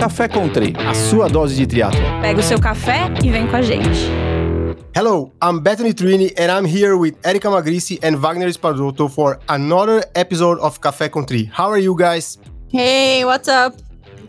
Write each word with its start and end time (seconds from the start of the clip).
Café 0.00 0.28
Country, 0.28 0.72
a 0.88 0.94
sua 0.94 1.28
dose 1.28 1.54
de 1.54 1.66
triatlo. 1.66 2.00
Pega 2.22 2.40
o 2.40 2.42
seu 2.42 2.58
café 2.58 3.12
e 3.22 3.30
vem 3.30 3.46
com 3.46 3.56
a 3.56 3.60
gente. 3.60 4.08
Hello, 4.96 5.30
I'm 5.42 5.60
Bethany 5.60 5.92
Trini 5.92 6.32
and 6.38 6.50
I'm 6.50 6.64
here 6.64 6.96
with 6.96 7.16
Erika 7.22 7.50
Magrici 7.50 7.98
and 8.02 8.16
Wagner 8.16 8.50
Spadotto 8.50 9.10
for 9.10 9.38
another 9.46 10.02
episode 10.14 10.58
of 10.60 10.80
Café 10.80 11.10
Country. 11.10 11.50
How 11.52 11.70
are 11.70 11.78
you 11.78 11.94
guys? 11.94 12.38
Hey, 12.72 13.26
what's 13.26 13.46
up? 13.46 13.74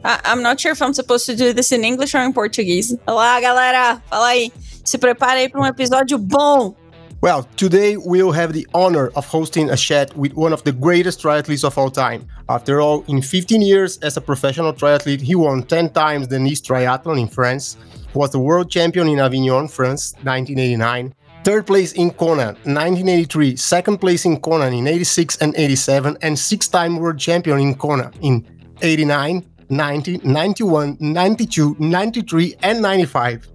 I 0.03 0.19
I'm 0.25 0.41
not 0.41 0.59
sure 0.59 0.73
if 0.73 0.81
I'm 0.81 0.93
supposed 0.93 1.25
to 1.27 1.37
do 1.37 1.53
this 1.53 1.71
in 1.71 1.85
English 1.85 2.13
or 2.15 2.19
in 2.19 2.33
Portuguese. 2.33 2.97
Olá, 3.07 3.39
galera. 3.39 4.01
Fala 4.09 4.27
aí. 4.27 4.51
Se 4.83 4.97
prepare 4.97 5.39
aí 5.39 5.47
para 5.47 5.61
um 5.61 5.65
episódio 5.65 6.17
bom. 6.17 6.75
Well, 7.21 7.43
today 7.55 7.97
we'll 7.97 8.31
have 8.31 8.51
the 8.51 8.65
honor 8.73 9.11
of 9.15 9.27
hosting 9.27 9.69
a 9.69 9.77
chat 9.77 10.17
with 10.17 10.33
one 10.33 10.53
of 10.53 10.63
the 10.63 10.71
greatest 10.71 11.21
triathletes 11.21 11.63
of 11.63 11.77
all 11.77 11.91
time. 11.91 12.27
After 12.49 12.81
all, 12.81 13.03
in 13.07 13.21
15 13.21 13.61
years 13.61 13.99
as 13.99 14.17
a 14.17 14.21
professional 14.21 14.73
triathlete, 14.73 15.21
he 15.21 15.35
won 15.35 15.61
10 15.61 15.91
times 15.91 16.29
the 16.29 16.39
Nice 16.39 16.61
Triathlon 16.61 17.19
in 17.21 17.27
France, 17.27 17.77
was 18.15 18.31
the 18.31 18.39
world 18.39 18.71
champion 18.71 19.07
in 19.07 19.19
Avignon, 19.19 19.67
France, 19.67 20.13
1989, 20.23 21.13
third 21.43 21.67
place 21.67 21.91
in 21.91 22.09
Kona, 22.09 22.55
1983, 22.65 23.55
second 23.55 23.99
place 23.99 24.25
in 24.25 24.39
Kona 24.39 24.75
in 24.75 24.87
86 24.87 25.37
and 25.41 25.53
87, 25.55 26.17
and 26.23 26.39
six-time 26.39 26.97
world 26.97 27.19
champion 27.19 27.59
in 27.59 27.75
Kona 27.75 28.09
in 28.21 28.43
89, 28.81 29.45
90, 29.69 30.21
91, 30.23 30.97
92, 30.99 31.75
93, 31.77 32.55
and 32.63 32.81
95. 32.81 33.47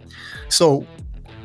So 0.50 0.86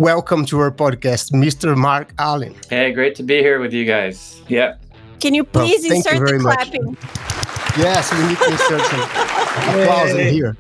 Welcome 0.02 0.48
to 0.48 0.60
our 0.62 0.72
podcast, 0.72 1.32
Mr. 1.32 1.78
Mark 1.78 2.12
Allen. 2.18 2.56
Hey, 2.72 2.92
great 2.92 3.14
to 3.18 3.22
be 3.22 3.38
here 3.38 3.60
with 3.60 3.72
you 3.72 3.86
guys. 3.86 4.42
Yeah. 4.48 4.78
Can 5.20 5.36
you 5.36 5.44
please 5.44 5.84
well, 5.84 5.96
insert 5.96 6.16
you 6.16 6.38
the 6.40 6.40
much. 6.40 6.56
clapping? 6.56 6.98
Yes, 7.78 8.12
we 8.12 8.28
need 8.28 8.38
to 8.40 8.46
insert 8.46 8.82
some 8.82 9.00
applause 9.80 10.10
in 10.16 10.34
here. 10.34 10.58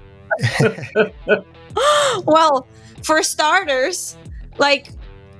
well, 2.26 2.68
for 3.02 3.24
starters, 3.24 4.15
like 4.60 4.90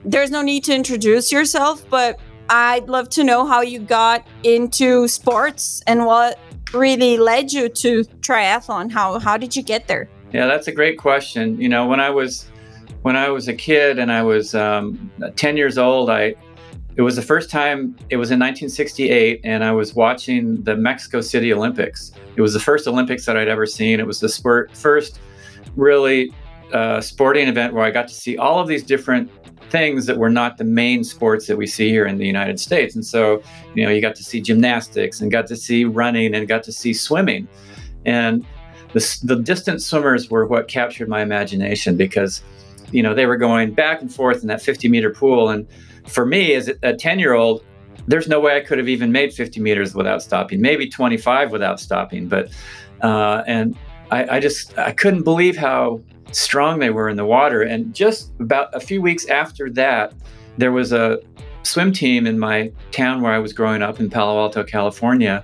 there's 0.04 0.32
no 0.32 0.42
need 0.42 0.64
to 0.64 0.74
introduce 0.74 1.32
yourself, 1.32 1.88
but 1.88 2.20
I'd 2.50 2.90
love 2.90 3.08
to 3.10 3.24
know 3.24 3.46
how 3.46 3.62
you 3.62 3.78
got 3.78 4.26
into 4.42 5.08
sports 5.10 5.84
and 5.86 6.08
what 6.08 6.40
really 6.74 7.20
led 7.20 7.54
you 7.54 7.70
to 7.70 8.04
triathlon. 8.22 8.92
How 8.92 9.20
how 9.20 9.38
did 9.38 9.56
you 9.56 9.62
get 9.62 9.88
there? 9.88 10.10
Yeah, 10.34 10.48
that's 10.48 10.68
a 10.68 10.72
great 10.72 10.98
question. 10.98 11.62
You 11.62 11.70
know, 11.70 11.86
when 11.86 12.00
I 12.00 12.10
was 12.10 12.51
when 13.02 13.16
I 13.16 13.30
was 13.30 13.48
a 13.48 13.54
kid 13.54 14.00
and 14.00 14.12
I 14.12 14.22
was 14.22 14.54
um, 14.54 15.12
10 15.36 15.58
years 15.58 15.78
old, 15.78 16.10
I 16.10 16.36
it 16.98 17.04
was 17.04 17.16
the 17.16 17.22
first 17.22 17.50
time 17.50 17.96
it 18.10 18.18
was 18.18 18.32
in 18.32 18.40
1968 18.40 19.40
and 19.46 19.64
I 19.64 19.72
was 19.72 19.96
watching 19.96 20.62
the 20.64 20.76
Mexico 20.76 21.22
City 21.22 21.54
Olympics. 21.54 22.12
It 22.36 22.42
was 22.42 22.54
the 22.54 22.60
first 22.60 22.86
Olympics 22.86 23.26
that 23.26 23.38
I'd 23.38 23.48
ever 23.48 23.66
seen. 23.66 24.00
It 24.02 24.06
was 24.06 24.20
the 24.20 24.28
sport, 24.28 24.76
first 24.76 25.20
really 25.78 26.34
uh, 26.74 27.00
sporting 27.00 27.48
event 27.48 27.74
where 27.74 27.86
I 27.86 27.92
got 27.92 28.10
to 28.10 28.14
see 28.14 28.38
all 28.38 28.60
of 28.60 28.68
these 28.68 28.84
different 28.84 29.32
things 29.70 30.06
that 30.06 30.18
were 30.18 30.30
not 30.30 30.58
the 30.58 30.66
main 30.66 31.04
sports 31.06 31.48
that 31.48 31.58
we 31.58 31.66
see 31.66 31.90
here 31.90 32.06
in 32.06 32.18
the 32.18 32.28
United 32.28 32.60
States. 32.60 32.94
And 32.94 33.06
so, 33.06 33.42
you 33.74 33.86
know, 33.86 33.90
you 33.90 34.02
got 34.02 34.16
to 34.16 34.24
see 34.24 34.42
gymnastics 34.42 35.22
and 35.22 35.32
got 35.32 35.48
to 35.48 35.56
see 35.56 35.86
running 35.86 36.36
and 36.36 36.46
got 36.46 36.62
to 36.64 36.74
see 36.74 36.94
swimming. 36.94 37.48
And 38.06 38.46
the, 38.92 39.20
the 39.24 39.38
distance 39.38 39.86
swimmers 39.86 40.30
were 40.30 40.46
what 40.46 40.68
captured 40.68 41.08
my 41.08 41.22
imagination 41.22 41.96
because 41.96 42.42
you 42.92 43.04
know, 43.04 43.14
they 43.14 43.26
were 43.26 43.38
going 43.38 43.74
back 43.74 44.02
and 44.02 44.14
forth 44.14 44.42
in 44.42 44.48
that 44.48 44.62
50 44.62 44.88
meter 44.90 45.12
pool. 45.12 45.50
And 45.50 45.68
for 46.08 46.26
me, 46.26 46.54
as 46.54 46.72
a 46.84 46.94
10 46.94 47.20
year 47.20 47.34
old, 47.34 47.64
there's 48.08 48.28
no 48.28 48.40
way 48.40 48.58
I 48.58 48.62
could 48.62 48.78
have 48.78 48.90
even 48.90 49.12
made 49.12 49.34
50 49.34 49.60
meters 49.60 49.94
without 49.94 50.22
stopping, 50.22 50.62
maybe 50.62 50.90
25 50.90 51.52
without 51.52 51.80
stopping. 51.80 52.28
But, 52.28 52.50
uh, 53.02 53.44
and 53.48 53.78
I, 54.10 54.38
I 54.38 54.40
just, 54.40 54.78
I 54.78 54.92
couldn't 54.92 55.24
believe 55.24 55.56
how 55.56 56.02
strong 56.32 56.80
they 56.80 56.90
were 56.90 57.10
in 57.10 57.18
the 57.18 57.26
water. 57.26 57.62
And 57.62 57.94
just 57.94 58.32
about 58.40 58.74
a 58.76 58.80
few 58.80 59.02
weeks 59.02 59.28
after 59.28 59.70
that, 59.72 60.14
there 60.58 60.72
was 60.72 60.92
a 60.92 61.20
swim 61.64 61.94
team 61.94 62.26
in 62.26 62.40
my 62.40 62.72
town 62.92 63.22
where 63.22 63.32
I 63.32 63.40
was 63.40 63.54
growing 63.54 63.82
up 63.82 64.00
in 64.00 64.10
Palo 64.10 64.40
Alto, 64.40 64.64
California 64.64 65.44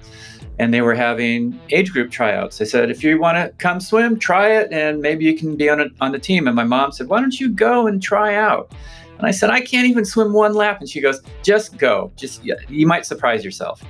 and 0.60 0.74
they 0.74 0.82
were 0.82 0.96
having 0.96 1.60
age 1.70 1.92
group 1.92 2.12
tryouts. 2.12 2.58
They 2.58 2.66
said, 2.66 2.90
if 2.90 3.04
you 3.04 3.20
want 3.20 3.38
to 3.38 3.54
come 3.58 3.80
swim, 3.80 4.18
try 4.18 4.52
it, 4.52 4.72
and 4.72 5.02
maybe 5.02 5.26
you 5.26 5.38
can 5.38 5.56
be 5.56 5.70
on, 5.70 5.80
a, 5.80 5.88
on 6.02 6.12
the 6.12 6.20
team. 6.20 6.48
And 6.48 6.56
my 6.56 6.64
mom 6.64 6.92
said, 6.92 7.08
why 7.08 7.22
don't 7.22 7.40
you 7.40 7.50
go 7.50 7.86
and 7.88 8.02
try 8.02 8.36
out? 8.36 8.72
And 9.18 9.26
I 9.26 9.32
said, 9.32 9.50
I 9.50 9.62
can't 9.62 9.88
even 9.88 10.06
swim 10.06 10.34
one 10.34 10.54
lap. 10.54 10.80
And 10.80 10.90
she 10.90 11.02
goes, 11.02 11.22
just 11.44 11.78
go. 11.78 12.12
Just 12.16 12.44
you 12.44 12.88
might 12.88 13.06
surprise 13.06 13.44
yourself. 13.44 13.84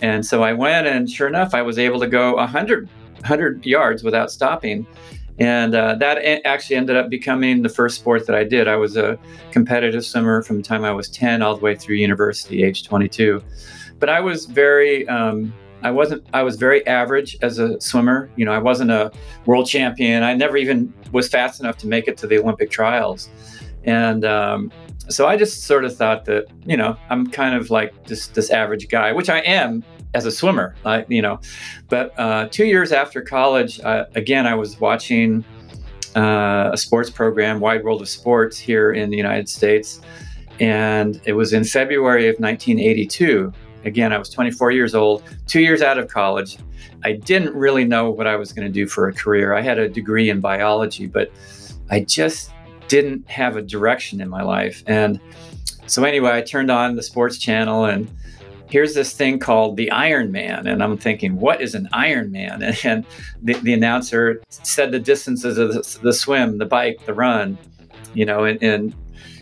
And 0.00 0.24
so 0.26 0.42
I 0.42 0.52
went, 0.52 0.86
and 0.86 1.08
sure 1.08 1.28
enough, 1.28 1.54
I 1.54 1.62
was 1.62 1.78
able 1.78 2.00
to 2.00 2.06
go 2.06 2.34
100, 2.36 2.88
100 3.20 3.64
yards 3.64 4.02
without 4.02 4.30
stopping. 4.30 4.86
And 5.38 5.74
uh, 5.74 5.94
that 5.96 6.18
actually 6.44 6.76
ended 6.76 6.96
up 6.96 7.08
becoming 7.08 7.62
the 7.62 7.68
first 7.68 7.98
sport 7.98 8.26
that 8.26 8.36
I 8.36 8.44
did. 8.44 8.68
I 8.68 8.76
was 8.76 8.96
a 8.96 9.18
competitive 9.50 10.04
swimmer 10.04 10.42
from 10.42 10.58
the 10.58 10.62
time 10.62 10.84
I 10.84 10.92
was 10.92 11.08
10 11.08 11.42
all 11.42 11.54
the 11.54 11.62
way 11.62 11.74
through 11.74 11.96
university, 11.96 12.62
age 12.62 12.84
22. 12.84 13.42
But 13.98 14.08
I 14.08 14.20
was 14.20 14.46
very 14.46 15.06
um, 15.08 15.54
I 15.82 15.90
wasn't 15.90 16.26
I 16.32 16.42
was 16.42 16.56
very 16.56 16.86
average 16.86 17.36
as 17.42 17.58
a 17.58 17.80
swimmer. 17.80 18.30
You 18.36 18.44
know, 18.44 18.52
I 18.52 18.58
wasn't 18.58 18.90
a 18.90 19.12
world 19.46 19.66
champion. 19.66 20.22
I 20.22 20.34
never 20.34 20.56
even 20.56 20.92
was 21.12 21.28
fast 21.28 21.60
enough 21.60 21.76
to 21.78 21.86
make 21.86 22.08
it 22.08 22.16
to 22.18 22.26
the 22.26 22.38
Olympic 22.38 22.70
trials. 22.70 23.28
And 23.84 24.24
um, 24.24 24.70
so 25.08 25.26
I 25.26 25.36
just 25.36 25.64
sort 25.64 25.84
of 25.84 25.96
thought 25.96 26.24
that, 26.26 26.46
you 26.64 26.76
know, 26.76 26.96
I'm 27.10 27.26
kind 27.26 27.54
of 27.54 27.70
like 27.70 28.06
this 28.06 28.28
this 28.28 28.50
average 28.50 28.88
guy, 28.88 29.12
which 29.12 29.28
I 29.28 29.38
am 29.40 29.84
as 30.14 30.26
a 30.26 30.30
swimmer, 30.30 30.74
I, 30.84 31.04
you 31.08 31.22
know. 31.22 31.40
But 31.88 32.18
uh, 32.18 32.48
two 32.50 32.66
years 32.66 32.92
after 32.92 33.22
college, 33.22 33.80
uh, 33.80 34.06
again, 34.14 34.46
I 34.46 34.54
was 34.54 34.78
watching 34.80 35.44
uh, 36.14 36.70
a 36.72 36.76
sports 36.76 37.10
program, 37.10 37.60
Wide 37.60 37.82
World 37.84 38.02
of 38.02 38.08
Sports, 38.08 38.58
here 38.58 38.92
in 38.92 39.10
the 39.10 39.16
United 39.16 39.48
States. 39.48 40.00
And 40.60 41.20
it 41.24 41.32
was 41.32 41.52
in 41.52 41.64
February 41.64 42.28
of 42.28 42.36
1982 42.38 43.52
Again, 43.84 44.12
I 44.12 44.18
was 44.18 44.28
24 44.30 44.70
years 44.72 44.94
old, 44.94 45.22
two 45.46 45.60
years 45.60 45.82
out 45.82 45.98
of 45.98 46.08
college. 46.08 46.58
I 47.04 47.12
didn't 47.12 47.54
really 47.54 47.84
know 47.84 48.10
what 48.10 48.26
I 48.26 48.36
was 48.36 48.52
going 48.52 48.66
to 48.66 48.72
do 48.72 48.86
for 48.86 49.08
a 49.08 49.12
career. 49.12 49.54
I 49.54 49.60
had 49.60 49.78
a 49.78 49.88
degree 49.88 50.30
in 50.30 50.40
biology, 50.40 51.06
but 51.06 51.30
I 51.90 52.00
just 52.00 52.50
didn't 52.88 53.28
have 53.28 53.56
a 53.56 53.62
direction 53.62 54.20
in 54.20 54.28
my 54.28 54.42
life. 54.42 54.82
And 54.86 55.20
so, 55.86 56.04
anyway, 56.04 56.30
I 56.30 56.42
turned 56.42 56.70
on 56.70 56.96
the 56.96 57.02
sports 57.02 57.38
channel 57.38 57.84
and 57.84 58.10
here's 58.72 58.94
this 58.94 59.12
thing 59.12 59.38
called 59.38 59.76
the 59.76 59.90
Iron 59.90 60.32
Man. 60.32 60.66
And 60.66 60.82
I'm 60.82 60.96
thinking, 60.96 61.38
what 61.38 61.60
is 61.60 61.74
an 61.74 61.90
Iron 61.92 62.32
Man? 62.32 62.62
And, 62.62 62.78
and 62.84 63.06
the, 63.42 63.52
the, 63.54 63.74
announcer 63.74 64.42
said 64.48 64.92
the 64.92 64.98
distances 64.98 65.58
of 65.58 65.74
the, 65.74 65.98
the, 66.02 66.12
swim, 66.12 66.56
the 66.56 66.64
bike, 66.64 67.04
the 67.04 67.12
run, 67.12 67.58
you 68.14 68.24
know, 68.24 68.44
in, 68.44 68.56
in, 68.58 68.94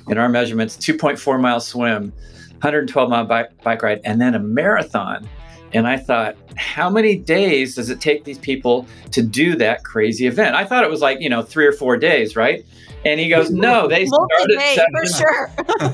in 0.08 0.18
our 0.18 0.28
measurements, 0.28 0.76
2.4 0.76 1.40
mile 1.40 1.60
swim, 1.60 2.12
112 2.60 3.08
mile 3.10 3.24
bike, 3.24 3.62
bike 3.62 3.82
ride, 3.82 4.00
and 4.04 4.20
then 4.20 4.34
a 4.34 4.38
marathon. 4.38 5.28
And 5.72 5.86
I 5.86 5.96
thought, 5.96 6.36
how 6.56 6.90
many 6.90 7.16
days 7.16 7.76
does 7.76 7.90
it 7.90 8.00
take 8.00 8.24
these 8.24 8.38
people 8.38 8.86
to 9.12 9.22
do 9.22 9.56
that 9.56 9.84
crazy 9.84 10.26
event? 10.26 10.56
I 10.56 10.64
thought 10.64 10.82
it 10.84 10.90
was 10.90 11.00
like, 11.00 11.20
you 11.20 11.28
know, 11.28 11.42
three 11.42 11.66
or 11.66 11.72
four 11.72 11.96
days, 11.96 12.34
right? 12.34 12.64
And 13.04 13.18
he 13.18 13.28
goes, 13.28 13.50
no, 13.50 13.88
they 13.88 14.06
started 14.06 14.82
for 14.92 15.06
sure. 15.06 15.50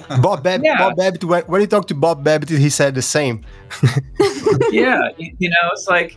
Bob 0.22 0.42
Babbitt, 0.42 0.64
yeah. 0.64 0.78
Bob 0.78 0.96
Babbitt, 0.96 1.48
when 1.48 1.60
he 1.60 1.66
talked 1.66 1.88
to 1.88 1.94
Bob 1.94 2.24
Babbitt, 2.24 2.48
he 2.48 2.70
said 2.70 2.94
the 2.94 3.02
same. 3.02 3.44
yeah, 4.70 5.00
you 5.18 5.50
know, 5.50 5.70
it's 5.72 5.86
like 5.86 6.16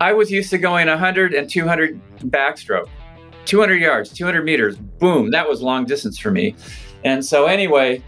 I 0.00 0.12
was 0.12 0.30
used 0.30 0.50
to 0.50 0.58
going 0.58 0.88
100 0.88 1.34
and 1.34 1.48
200 1.48 2.00
backstroke, 2.26 2.88
200 3.44 3.76
yards, 3.76 4.10
200 4.10 4.44
meters, 4.44 4.76
boom, 4.76 5.30
that 5.30 5.48
was 5.48 5.62
long 5.62 5.84
distance 5.84 6.18
for 6.18 6.30
me. 6.30 6.56
And 7.04 7.24
so 7.24 7.46
anyway, 7.46 8.02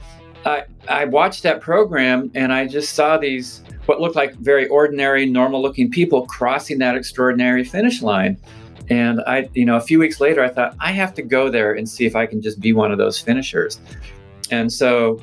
I, 0.45 0.65
I 0.91 1.05
watched 1.05 1.45
that 1.45 1.61
program 1.61 2.31
and 2.35 2.53
I 2.53 2.67
just 2.67 2.95
saw 2.95 3.17
these 3.17 3.63
what 3.87 4.01
looked 4.01 4.17
like 4.17 4.35
very 4.37 4.69
ordinary, 4.69 5.25
normal 5.27 5.63
looking 5.63 5.91
people 5.91 6.27
crossing 6.27 6.79
that 6.79 6.97
extraordinary 6.97 7.65
finish 7.65 8.03
line. 8.03 8.39
And 8.89 9.21
I, 9.27 9.49
you 9.55 9.65
know, 9.65 9.77
a 9.77 9.81
few 9.81 9.99
weeks 9.99 10.21
later, 10.21 10.43
I 10.43 10.49
thought 10.49 10.75
I 10.81 10.93
have 10.93 11.15
to 11.15 11.23
go 11.23 11.49
there 11.49 11.73
and 11.73 11.89
see 11.89 12.07
if 12.07 12.17
I 12.17 12.27
can 12.27 12.43
just 12.43 12.61
be 12.61 12.73
one 12.73 12.91
of 12.91 12.99
those 12.99 13.19
finishers. 13.21 13.81
And 14.51 14.73
so 14.73 15.21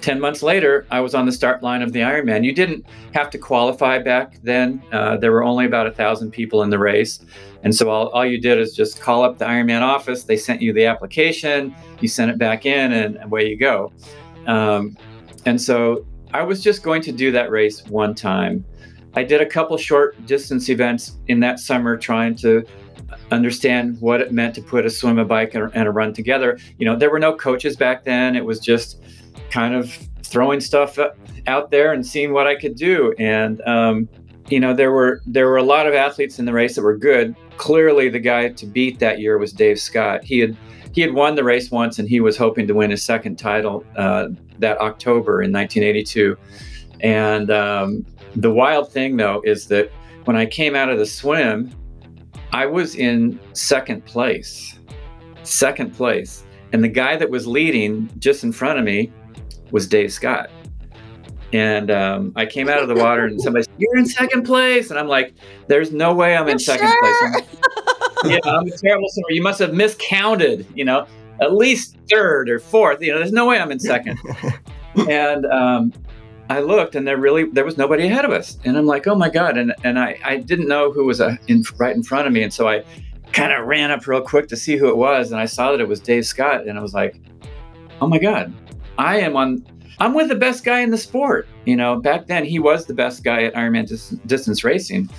10 0.00 0.20
months 0.20 0.42
later, 0.42 0.86
I 0.90 1.00
was 1.00 1.14
on 1.14 1.26
the 1.26 1.32
start 1.32 1.62
line 1.62 1.82
of 1.82 1.92
the 1.92 2.00
Ironman. 2.00 2.44
You 2.44 2.54
didn't 2.54 2.86
have 3.12 3.30
to 3.30 3.38
qualify 3.38 3.98
back 3.98 4.38
then. 4.44 4.82
Uh, 4.92 5.16
there 5.16 5.32
were 5.32 5.42
only 5.42 5.66
about 5.66 5.86
a 5.86 5.90
thousand 5.90 6.30
people 6.30 6.62
in 6.62 6.70
the 6.70 6.78
race. 6.78 7.18
And 7.62 7.74
so 7.74 7.90
all, 7.90 8.08
all 8.08 8.24
you 8.24 8.40
did 8.40 8.58
is 8.58 8.74
just 8.74 9.00
call 9.00 9.24
up 9.24 9.38
the 9.38 9.44
Ironman 9.44 9.82
office. 9.82 10.24
They 10.24 10.36
sent 10.36 10.62
you 10.62 10.72
the 10.72 10.86
application, 10.86 11.74
you 12.00 12.08
sent 12.08 12.30
it 12.30 12.38
back 12.38 12.64
in, 12.64 12.92
and 12.92 13.22
away 13.22 13.48
you 13.48 13.56
go. 13.56 13.92
Um, 14.50 14.96
and 15.46 15.60
so 15.60 16.04
I 16.34 16.42
was 16.42 16.62
just 16.62 16.82
going 16.82 17.02
to 17.02 17.12
do 17.12 17.30
that 17.32 17.50
race 17.50 17.84
one 17.86 18.14
time. 18.14 18.64
I 19.14 19.24
did 19.24 19.40
a 19.40 19.46
couple 19.46 19.76
short 19.76 20.26
distance 20.26 20.68
events 20.68 21.18
in 21.28 21.40
that 21.40 21.58
summer 21.58 21.96
trying 21.96 22.34
to 22.36 22.64
understand 23.30 24.00
what 24.00 24.20
it 24.20 24.32
meant 24.32 24.54
to 24.56 24.62
put 24.62 24.84
a 24.84 24.90
swim, 24.90 25.18
a 25.18 25.24
bike, 25.24 25.54
and 25.54 25.74
a 25.74 25.90
run 25.90 26.12
together. 26.12 26.58
You 26.78 26.86
know, 26.86 26.96
there 26.96 27.10
were 27.10 27.18
no 27.18 27.34
coaches 27.34 27.76
back 27.76 28.04
then. 28.04 28.36
It 28.36 28.44
was 28.44 28.60
just 28.60 29.02
kind 29.50 29.74
of 29.74 29.92
throwing 30.22 30.60
stuff 30.60 30.98
out 31.46 31.70
there 31.70 31.92
and 31.92 32.06
seeing 32.06 32.32
what 32.32 32.46
I 32.46 32.54
could 32.54 32.76
do. 32.76 33.14
And 33.18 33.60
um, 33.62 34.08
you 34.48 34.60
know, 34.60 34.74
there 34.74 34.92
were 34.92 35.22
there 35.26 35.48
were 35.48 35.56
a 35.56 35.62
lot 35.62 35.86
of 35.86 35.94
athletes 35.94 36.38
in 36.38 36.44
the 36.44 36.52
race 36.52 36.76
that 36.76 36.82
were 36.82 36.96
good. 36.96 37.34
Clearly, 37.56 38.08
the 38.08 38.20
guy 38.20 38.48
to 38.48 38.66
beat 38.66 38.98
that 39.00 39.20
year 39.20 39.38
was 39.38 39.52
Dave 39.52 39.80
Scott. 39.80 40.24
He 40.24 40.38
had 40.38 40.56
he 40.92 41.00
had 41.00 41.14
won 41.14 41.34
the 41.34 41.44
race 41.44 41.70
once, 41.70 41.98
and 41.98 42.08
he 42.08 42.20
was 42.20 42.36
hoping 42.36 42.66
to 42.66 42.74
win 42.74 42.90
his 42.90 43.02
second 43.02 43.36
title 43.36 43.84
uh, 43.96 44.28
that 44.58 44.78
October 44.80 45.42
in 45.42 45.52
1982. 45.52 46.36
And 47.00 47.50
um, 47.50 48.04
the 48.34 48.50
wild 48.50 48.92
thing, 48.92 49.16
though, 49.16 49.42
is 49.44 49.66
that 49.68 49.90
when 50.24 50.36
I 50.36 50.46
came 50.46 50.74
out 50.74 50.88
of 50.88 50.98
the 50.98 51.06
swim, 51.06 51.72
I 52.52 52.66
was 52.66 52.94
in 52.96 53.38
second 53.52 54.04
place. 54.04 54.78
Second 55.42 55.94
place. 55.94 56.44
And 56.72 56.84
the 56.84 56.88
guy 56.88 57.16
that 57.16 57.30
was 57.30 57.46
leading 57.46 58.10
just 58.18 58.44
in 58.44 58.52
front 58.52 58.78
of 58.78 58.84
me 58.84 59.12
was 59.70 59.86
Dave 59.86 60.12
Scott. 60.12 60.50
And 61.52 61.90
um, 61.90 62.32
I 62.36 62.46
came 62.46 62.68
out 62.68 62.80
of 62.80 62.88
the 62.88 62.94
water 62.94 63.24
and 63.24 63.40
somebody 63.40 63.64
said, 63.64 63.74
You're 63.78 63.96
in 63.96 64.06
second 64.06 64.44
place. 64.44 64.90
And 64.90 64.98
I'm 64.98 65.08
like, 65.08 65.34
There's 65.66 65.92
no 65.92 66.14
way 66.14 66.36
I'm 66.36 66.48
in 66.48 66.58
second 66.70 66.88
sure? 66.88 67.32
place. 67.32 67.44
Yeah, 68.24 68.38
I'm 68.44 68.66
a 68.66 68.70
terrible 68.70 69.08
swimmer. 69.08 69.30
You 69.30 69.42
must 69.42 69.58
have 69.60 69.72
miscounted, 69.72 70.66
you 70.74 70.84
know, 70.84 71.06
at 71.40 71.54
least 71.54 71.96
third 72.10 72.50
or 72.50 72.58
fourth. 72.58 73.00
You 73.00 73.12
know, 73.12 73.18
there's 73.18 73.32
no 73.32 73.46
way 73.46 73.58
I'm 73.58 73.72
in 73.72 73.78
second. 73.78 74.18
and 75.08 75.46
um, 75.46 75.92
I 76.48 76.60
looked 76.60 76.94
and 76.94 77.06
there 77.06 77.16
really 77.16 77.44
there 77.44 77.64
was 77.64 77.78
nobody 77.78 78.06
ahead 78.06 78.24
of 78.24 78.32
us. 78.32 78.58
And 78.64 78.76
I'm 78.76 78.86
like, 78.86 79.06
oh 79.06 79.14
my 79.14 79.30
God. 79.30 79.56
And 79.56 79.74
and 79.84 79.98
I, 79.98 80.18
I 80.24 80.36
didn't 80.36 80.68
know 80.68 80.92
who 80.92 81.04
was 81.04 81.20
uh, 81.20 81.36
in 81.48 81.64
right 81.78 81.94
in 81.94 82.02
front 82.02 82.26
of 82.26 82.32
me. 82.32 82.42
And 82.42 82.52
so 82.52 82.68
I 82.68 82.84
kind 83.32 83.52
of 83.52 83.66
ran 83.66 83.90
up 83.90 84.06
real 84.06 84.20
quick 84.20 84.48
to 84.48 84.56
see 84.56 84.76
who 84.76 84.88
it 84.88 84.96
was. 84.96 85.30
And 85.30 85.40
I 85.40 85.46
saw 85.46 85.72
that 85.72 85.80
it 85.80 85.88
was 85.88 86.00
Dave 86.00 86.26
Scott. 86.26 86.66
And 86.66 86.78
I 86.78 86.82
was 86.82 86.94
like, 86.94 87.20
oh 88.00 88.06
my 88.06 88.18
God, 88.18 88.52
I 88.98 89.20
am 89.20 89.36
on 89.36 89.64
I'm 90.00 90.14
with 90.14 90.28
the 90.28 90.34
best 90.34 90.64
guy 90.64 90.80
in 90.80 90.90
the 90.90 90.98
sport. 90.98 91.46
You 91.66 91.76
know, 91.76 92.00
back 92.00 92.26
then 92.26 92.44
he 92.44 92.58
was 92.58 92.86
the 92.86 92.94
best 92.94 93.22
guy 93.22 93.44
at 93.44 93.54
Ironman 93.54 93.86
dis- 93.86 94.16
distance 94.26 94.64
racing, 94.64 95.10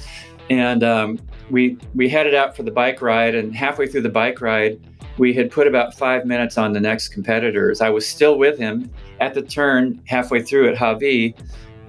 and 0.49 0.83
um, 0.83 1.19
we 1.51 1.77
we 1.95 2.09
headed 2.09 2.33
out 2.33 2.55
for 2.55 2.63
the 2.63 2.71
bike 2.71 3.01
ride. 3.01 3.35
And 3.35 3.55
halfway 3.55 3.87
through 3.87 4.01
the 4.01 4.09
bike 4.09 4.41
ride, 4.41 4.79
we 5.17 5.33
had 5.33 5.51
put 5.51 5.67
about 5.67 5.93
five 5.93 6.25
minutes 6.25 6.57
on 6.57 6.73
the 6.73 6.79
next 6.79 7.09
competitors. 7.09 7.81
I 7.81 7.89
was 7.89 8.07
still 8.07 8.37
with 8.37 8.57
him 8.57 8.89
at 9.19 9.33
the 9.33 9.41
turn 9.41 10.01
halfway 10.05 10.41
through 10.41 10.69
at 10.69 10.77
Hawi, 10.77 11.35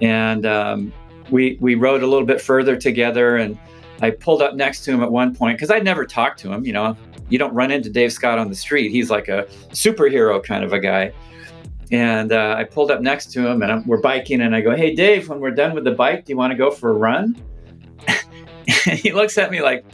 and 0.01 0.45
um, 0.45 0.93
we 1.31 1.57
we 1.61 1.75
rode 1.75 2.03
a 2.03 2.07
little 2.07 2.27
bit 2.27 2.41
further 2.41 2.75
together. 2.75 3.37
And 3.37 3.57
I 4.01 4.11
pulled 4.11 4.41
up 4.41 4.55
next 4.55 4.83
to 4.85 4.91
him 4.91 5.01
at 5.01 5.11
one 5.11 5.35
point 5.35 5.57
because 5.57 5.71
I'd 5.71 5.83
never 5.83 6.05
talked 6.05 6.39
to 6.41 6.51
him. 6.51 6.65
You 6.65 6.73
know, 6.73 6.97
you 7.29 7.39
don't 7.39 7.53
run 7.53 7.71
into 7.71 7.89
Dave 7.89 8.11
Scott 8.11 8.37
on 8.37 8.49
the 8.49 8.55
street. 8.55 8.91
He's 8.91 9.09
like 9.09 9.27
a 9.29 9.45
superhero 9.69 10.43
kind 10.43 10.63
of 10.63 10.73
a 10.73 10.79
guy. 10.79 11.13
And 11.91 12.31
uh, 12.31 12.55
I 12.57 12.63
pulled 12.63 12.91
up 12.91 13.01
next 13.01 13.31
to 13.33 13.47
him 13.47 13.61
and 13.61 13.71
I'm, 13.71 13.87
we're 13.87 14.01
biking. 14.01 14.41
And 14.41 14.55
I 14.55 14.61
go, 14.61 14.75
Hey, 14.75 14.95
Dave, 14.95 15.29
when 15.29 15.39
we're 15.39 15.51
done 15.51 15.73
with 15.73 15.83
the 15.83 15.91
bike, 15.91 16.25
do 16.25 16.33
you 16.33 16.37
want 16.37 16.51
to 16.51 16.57
go 16.57 16.71
for 16.71 16.89
a 16.89 16.93
run? 16.93 17.35
he 18.85 19.11
looks 19.11 19.37
at 19.37 19.51
me 19.51 19.61
like, 19.61 19.85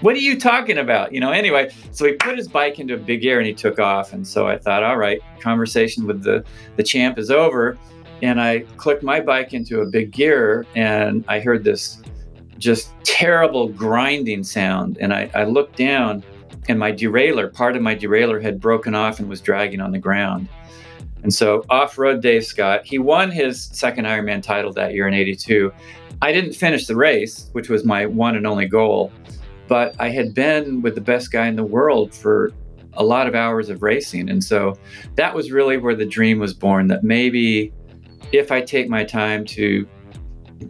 What 0.00 0.14
are 0.14 0.20
you 0.20 0.38
talking 0.38 0.78
about? 0.78 1.12
You 1.12 1.20
know, 1.20 1.30
anyway, 1.30 1.70
so 1.92 2.06
he 2.06 2.12
put 2.12 2.36
his 2.36 2.48
bike 2.48 2.78
into 2.78 2.94
a 2.94 2.98
big 2.98 3.22
gear 3.22 3.38
and 3.38 3.46
he 3.46 3.54
took 3.54 3.78
off. 3.78 4.12
And 4.12 4.26
so 4.26 4.46
I 4.46 4.58
thought, 4.58 4.82
All 4.82 4.96
right, 4.96 5.20
conversation 5.40 6.06
with 6.06 6.22
the, 6.22 6.44
the 6.76 6.82
champ 6.82 7.18
is 7.18 7.30
over. 7.30 7.78
And 8.22 8.40
I 8.40 8.60
clicked 8.76 9.02
my 9.02 9.20
bike 9.20 9.54
into 9.54 9.80
a 9.80 9.86
big 9.86 10.10
gear 10.10 10.66
and 10.74 11.24
I 11.26 11.40
heard 11.40 11.64
this 11.64 12.02
just 12.58 12.92
terrible 13.04 13.68
grinding 13.68 14.44
sound. 14.44 14.98
And 15.00 15.14
I, 15.14 15.30
I 15.34 15.44
looked 15.44 15.76
down 15.76 16.22
and 16.68 16.78
my 16.78 16.92
derailleur, 16.92 17.52
part 17.52 17.74
of 17.74 17.82
my 17.82 17.96
derailleur 17.96 18.40
had 18.40 18.60
broken 18.60 18.94
off 18.94 19.18
and 19.18 19.28
was 19.28 19.40
dragging 19.40 19.80
on 19.80 19.90
the 19.90 19.98
ground. 19.98 20.48
And 21.22 21.32
so 21.32 21.64
off 21.68 21.98
rode 21.98 22.22
Dave 22.22 22.44
Scott, 22.44 22.84
he 22.84 22.98
won 22.98 23.30
his 23.30 23.64
second 23.72 24.06
Ironman 24.06 24.42
title 24.42 24.72
that 24.74 24.94
year 24.94 25.08
in 25.08 25.14
82. 25.14 25.72
I 26.22 26.32
didn't 26.32 26.52
finish 26.52 26.86
the 26.86 26.96
race, 26.96 27.48
which 27.52 27.68
was 27.68 27.84
my 27.84 28.06
one 28.06 28.36
and 28.36 28.46
only 28.46 28.66
goal, 28.66 29.10
but 29.68 29.94
I 29.98 30.10
had 30.10 30.34
been 30.34 30.82
with 30.82 30.94
the 30.94 31.00
best 31.00 31.32
guy 31.32 31.46
in 31.46 31.56
the 31.56 31.64
world 31.64 32.14
for 32.14 32.52
a 32.94 33.04
lot 33.04 33.26
of 33.26 33.34
hours 33.34 33.70
of 33.70 33.82
racing. 33.82 34.28
And 34.28 34.42
so 34.42 34.74
that 35.14 35.34
was 35.34 35.50
really 35.50 35.76
where 35.76 35.94
the 35.94 36.04
dream 36.04 36.38
was 36.38 36.52
born 36.52 36.88
that 36.88 37.04
maybe 37.04 37.72
if 38.32 38.52
I 38.52 38.60
take 38.60 38.88
my 38.88 39.04
time 39.04 39.44
to 39.46 39.88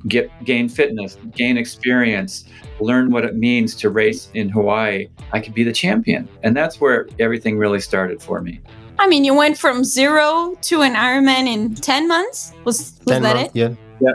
get 0.07 0.31
gain 0.45 0.69
fitness, 0.69 1.17
gain 1.35 1.57
experience, 1.57 2.45
learn 2.81 3.11
what 3.11 3.25
it 3.25 3.37
means 3.37 3.75
to 3.77 3.91
race 3.91 4.31
in 4.35 4.49
Hawaii, 4.49 5.09
I 5.33 5.41
could 5.41 5.55
be 5.55 5.65
the 5.65 5.73
champion. 5.73 6.29
And 6.43 6.57
that's 6.57 6.81
where 6.81 7.09
everything 7.19 7.59
really 7.59 7.81
started 7.81 8.23
for 8.23 8.41
me. 8.41 8.61
I 8.99 9.09
mean, 9.09 9.25
you 9.25 9.35
went 9.35 9.59
from 9.59 9.83
zero 9.83 10.55
to 10.63 10.83
an 10.83 10.95
Ironman 10.95 11.47
in 11.47 11.75
10 11.75 12.07
months? 12.07 12.53
Was, 12.65 13.01
was 13.05 13.15
10 13.15 13.23
that 13.23 13.37
months, 13.37 13.51
it? 13.55 13.59
Yeah. 13.59 13.75
Yeah. 14.01 14.13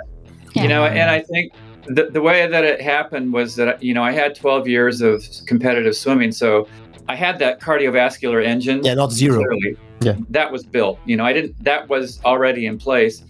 You 0.55 0.67
know, 0.67 0.85
and 0.85 1.09
I 1.09 1.21
think 1.21 1.53
the, 1.87 2.05
the 2.05 2.21
way 2.21 2.47
that 2.47 2.63
it 2.63 2.81
happened 2.81 3.33
was 3.33 3.55
that, 3.55 3.81
you 3.83 3.93
know, 3.93 4.03
I 4.03 4.11
had 4.11 4.35
12 4.35 4.67
years 4.67 5.01
of 5.01 5.23
competitive 5.45 5.95
swimming. 5.95 6.31
So 6.31 6.67
I 7.07 7.15
had 7.15 7.39
that 7.39 7.59
cardiovascular 7.59 8.43
engine. 8.43 8.83
Yeah, 8.83 8.95
not 8.95 9.11
zero. 9.11 9.37
Clearly. 9.37 9.77
Yeah. 10.01 10.15
That 10.29 10.51
was 10.51 10.63
built. 10.63 10.99
You 11.05 11.17
know, 11.17 11.25
I 11.25 11.33
didn't, 11.33 11.63
that 11.63 11.89
was 11.89 12.23
already 12.23 12.65
in 12.65 12.77
place. 12.77 13.23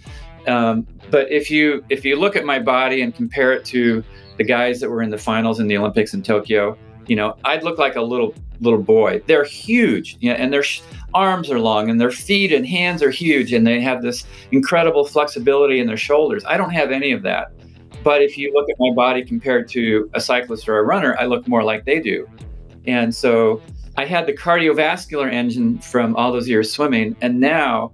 Um, 0.47 0.87
but 1.11 1.31
if 1.31 1.49
you 1.51 1.83
if 1.89 2.05
you 2.05 2.19
look 2.19 2.35
at 2.35 2.45
my 2.45 2.59
body 2.59 3.01
and 3.01 3.13
compare 3.13 3.53
it 3.53 3.65
to 3.65 4.03
the 4.37 4.43
guys 4.43 4.79
that 4.79 4.89
were 4.89 5.01
in 5.01 5.09
the 5.09 5.17
finals 5.17 5.59
in 5.59 5.67
the 5.67 5.77
Olympics 5.77 6.13
in 6.13 6.21
Tokyo, 6.21 6.77
you 7.07 7.15
know, 7.15 7.35
I'd 7.45 7.63
look 7.63 7.77
like 7.77 7.95
a 7.95 8.01
little 8.01 8.33
little 8.61 8.81
boy. 8.81 9.21
They're 9.27 9.43
huge, 9.43 10.17
you 10.19 10.29
know, 10.31 10.35
and 10.35 10.51
their 10.51 10.63
sh- 10.63 10.81
arms 11.15 11.49
are 11.49 11.59
long, 11.59 11.89
and 11.89 11.99
their 11.99 12.11
feet 12.11 12.51
and 12.51 12.67
hands 12.67 13.01
are 13.01 13.09
huge, 13.09 13.53
and 13.53 13.65
they 13.65 13.81
have 13.81 14.03
this 14.03 14.25
incredible 14.51 15.05
flexibility 15.05 15.79
in 15.79 15.87
their 15.87 15.97
shoulders. 15.97 16.43
I 16.45 16.57
don't 16.57 16.71
have 16.71 16.91
any 16.91 17.11
of 17.11 17.23
that. 17.23 17.51
But 18.03 18.21
if 18.21 18.37
you 18.37 18.53
look 18.53 18.69
at 18.69 18.75
my 18.77 18.93
body 18.93 19.25
compared 19.25 19.67
to 19.69 20.07
a 20.13 20.21
cyclist 20.21 20.69
or 20.69 20.77
a 20.77 20.83
runner, 20.83 21.15
I 21.19 21.25
look 21.25 21.47
more 21.47 21.63
like 21.63 21.85
they 21.85 21.99
do. 21.99 22.29
And 22.85 23.15
so 23.15 23.61
I 23.97 24.05
had 24.05 24.27
the 24.27 24.33
cardiovascular 24.33 25.31
engine 25.31 25.79
from 25.79 26.15
all 26.15 26.31
those 26.31 26.47
years 26.47 26.71
swimming, 26.71 27.15
and 27.21 27.39
now 27.39 27.93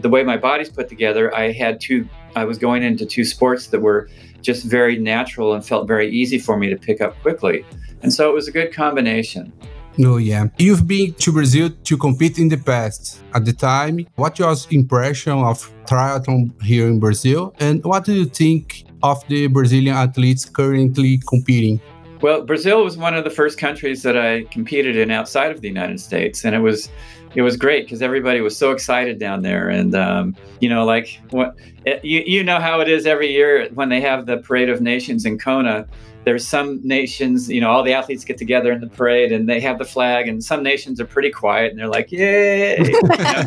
the 0.00 0.08
way 0.08 0.22
my 0.22 0.36
body's 0.36 0.68
put 0.68 0.88
together, 0.88 1.34
I 1.34 1.52
had 1.52 1.80
two. 1.80 2.08
I 2.34 2.44
was 2.44 2.58
going 2.58 2.82
into 2.82 3.06
two 3.06 3.24
sports 3.24 3.68
that 3.68 3.80
were 3.80 4.08
just 4.40 4.64
very 4.64 4.98
natural 4.98 5.54
and 5.54 5.64
felt 5.64 5.86
very 5.86 6.10
easy 6.10 6.38
for 6.38 6.56
me 6.56 6.68
to 6.68 6.76
pick 6.76 7.00
up 7.00 7.20
quickly. 7.22 7.64
And 8.02 8.12
so 8.12 8.28
it 8.28 8.34
was 8.34 8.48
a 8.48 8.52
good 8.52 8.72
combination. 8.72 9.52
Oh 10.00 10.16
yeah. 10.16 10.46
You've 10.58 10.86
been 10.86 11.12
to 11.14 11.32
Brazil 11.32 11.70
to 11.84 11.96
compete 11.98 12.38
in 12.38 12.48
the 12.48 12.56
past. 12.56 13.22
At 13.34 13.44
the 13.44 13.52
time, 13.52 14.06
what 14.14 14.38
was 14.40 14.66
impression 14.70 15.34
of 15.34 15.70
triathlon 15.84 16.60
here 16.62 16.86
in 16.86 16.98
Brazil 16.98 17.54
and 17.60 17.84
what 17.84 18.04
do 18.04 18.14
you 18.14 18.24
think 18.24 18.84
of 19.02 19.26
the 19.28 19.48
Brazilian 19.48 19.94
athletes 19.96 20.44
currently 20.44 21.18
competing? 21.18 21.80
Well, 22.22 22.44
Brazil 22.44 22.84
was 22.84 22.96
one 22.96 23.14
of 23.14 23.24
the 23.24 23.30
first 23.30 23.58
countries 23.58 24.04
that 24.04 24.16
I 24.16 24.44
competed 24.44 24.96
in 24.96 25.10
outside 25.10 25.50
of 25.50 25.60
the 25.60 25.66
United 25.66 25.98
States, 25.98 26.44
and 26.44 26.54
it 26.54 26.60
was 26.60 26.88
it 27.34 27.42
was 27.42 27.56
great 27.56 27.84
because 27.84 28.00
everybody 28.00 28.40
was 28.40 28.56
so 28.56 28.70
excited 28.70 29.18
down 29.18 29.42
there, 29.42 29.68
and 29.68 29.94
um, 29.96 30.36
you 30.60 30.68
know, 30.68 30.84
like 30.84 31.20
what 31.30 31.56
you 32.04 32.22
you 32.24 32.44
know 32.44 32.60
how 32.60 32.78
it 32.80 32.88
is 32.88 33.06
every 33.06 33.32
year 33.32 33.68
when 33.74 33.88
they 33.88 34.00
have 34.00 34.26
the 34.26 34.36
Parade 34.36 34.68
of 34.68 34.80
Nations 34.80 35.24
in 35.24 35.36
Kona. 35.36 35.84
There's 36.24 36.46
some 36.46 36.80
nations, 36.86 37.48
you 37.48 37.60
know, 37.60 37.70
all 37.70 37.82
the 37.82 37.92
athletes 37.92 38.24
get 38.24 38.38
together 38.38 38.72
in 38.72 38.80
the 38.80 38.86
parade 38.86 39.32
and 39.32 39.48
they 39.48 39.60
have 39.60 39.78
the 39.78 39.84
flag, 39.84 40.28
and 40.28 40.42
some 40.42 40.62
nations 40.62 41.00
are 41.00 41.06
pretty 41.06 41.30
quiet 41.30 41.70
and 41.70 41.80
they're 41.80 41.88
like, 41.88 42.12
"Yay!" 42.12 42.78
You 42.78 43.02
know? 43.02 43.44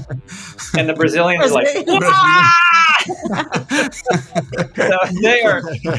and 0.77 0.89
the 0.89 0.95
Brazilians 0.95 1.51
are 1.51 1.53
like, 1.53 1.67
so 4.75 4.97
they 5.21 5.43
are 5.43 5.61
you, 5.83 5.91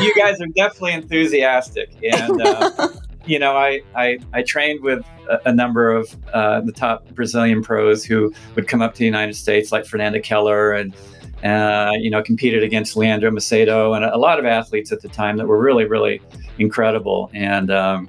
you 0.00 0.14
guys 0.14 0.40
are 0.40 0.46
definitely 0.54 0.92
enthusiastic 0.92 1.90
and 2.02 2.42
uh, 2.42 2.88
you 3.26 3.38
know 3.38 3.56
I, 3.56 3.80
I 3.94 4.18
i 4.32 4.42
trained 4.42 4.82
with 4.82 5.04
a, 5.30 5.48
a 5.48 5.54
number 5.54 5.90
of 5.90 6.14
uh, 6.32 6.60
the 6.60 6.72
top 6.72 7.08
brazilian 7.14 7.62
pros 7.62 8.04
who 8.04 8.32
would 8.56 8.68
come 8.68 8.82
up 8.82 8.92
to 8.94 8.98
the 8.98 9.06
united 9.06 9.34
states 9.34 9.72
like 9.72 9.86
fernanda 9.86 10.20
keller 10.20 10.72
and 10.72 10.94
uh, 11.44 11.92
you 11.98 12.10
know 12.10 12.22
competed 12.22 12.62
against 12.62 12.96
leandro 12.96 13.30
macedo 13.30 13.94
and 13.94 14.04
a, 14.04 14.16
lot 14.16 14.38
of 14.38 14.46
athletes 14.46 14.90
at 14.92 15.00
the 15.02 15.08
time 15.08 15.36
that 15.36 15.46
were 15.46 15.60
really 15.60 15.84
really 15.84 16.20
incredible. 16.58 17.30
And 17.34 17.70
um, 17.70 18.08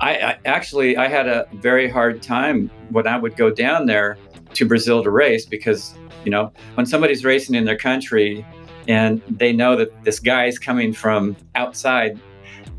I, 0.00 0.16
I 0.18 0.38
actually 0.44 0.96
i 0.96 1.08
had 1.08 1.26
a 1.26 1.46
very 1.54 1.88
hard 1.88 2.22
time 2.22 2.70
when 2.90 3.06
i 3.06 3.16
would 3.16 3.34
go 3.34 3.50
down 3.50 3.86
there 3.86 4.18
to 4.52 4.66
brazil 4.66 5.02
to 5.02 5.10
race 5.10 5.46
because 5.46 5.94
you 6.22 6.30
know 6.30 6.52
when 6.74 6.84
somebody's 6.84 7.24
racing 7.24 7.54
in 7.54 7.64
their 7.64 7.78
country 7.78 8.44
and 8.88 9.22
they 9.28 9.54
know 9.54 9.74
that 9.74 10.04
this 10.04 10.20
guy 10.20 10.44
is 10.44 10.58
coming 10.58 10.92
from 10.92 11.34
outside 11.54 12.20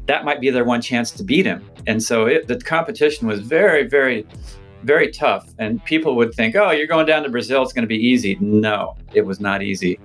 that 0.08 0.24
might 0.24 0.40
be 0.40 0.50
their 0.50 0.64
one 0.64 0.82
chance 0.82 1.12
to 1.12 1.24
beat 1.24 1.46
him. 1.46 1.70
And 1.86 2.02
so 2.02 2.26
it, 2.26 2.48
the 2.48 2.58
competition 2.60 3.28
was 3.28 3.42
very 3.42 3.88
very 3.88 4.26
very 4.88 5.12
tough 5.12 5.53
and 5.60 5.84
people 5.86 6.15
would 6.15 6.34
think 6.34 6.56
oh 6.56 6.72
you're 6.72 6.88
going 6.88 7.06
down 7.06 7.24
to 7.24 7.29
brazil 7.29 7.62
it's 7.62 7.74
going 7.74 7.84
to 7.84 7.88
be 7.88 7.98
easy 7.98 8.38
no 8.39 8.96
it 9.13 9.22
was 9.22 9.39
not 9.39 9.62
easy 9.62 10.00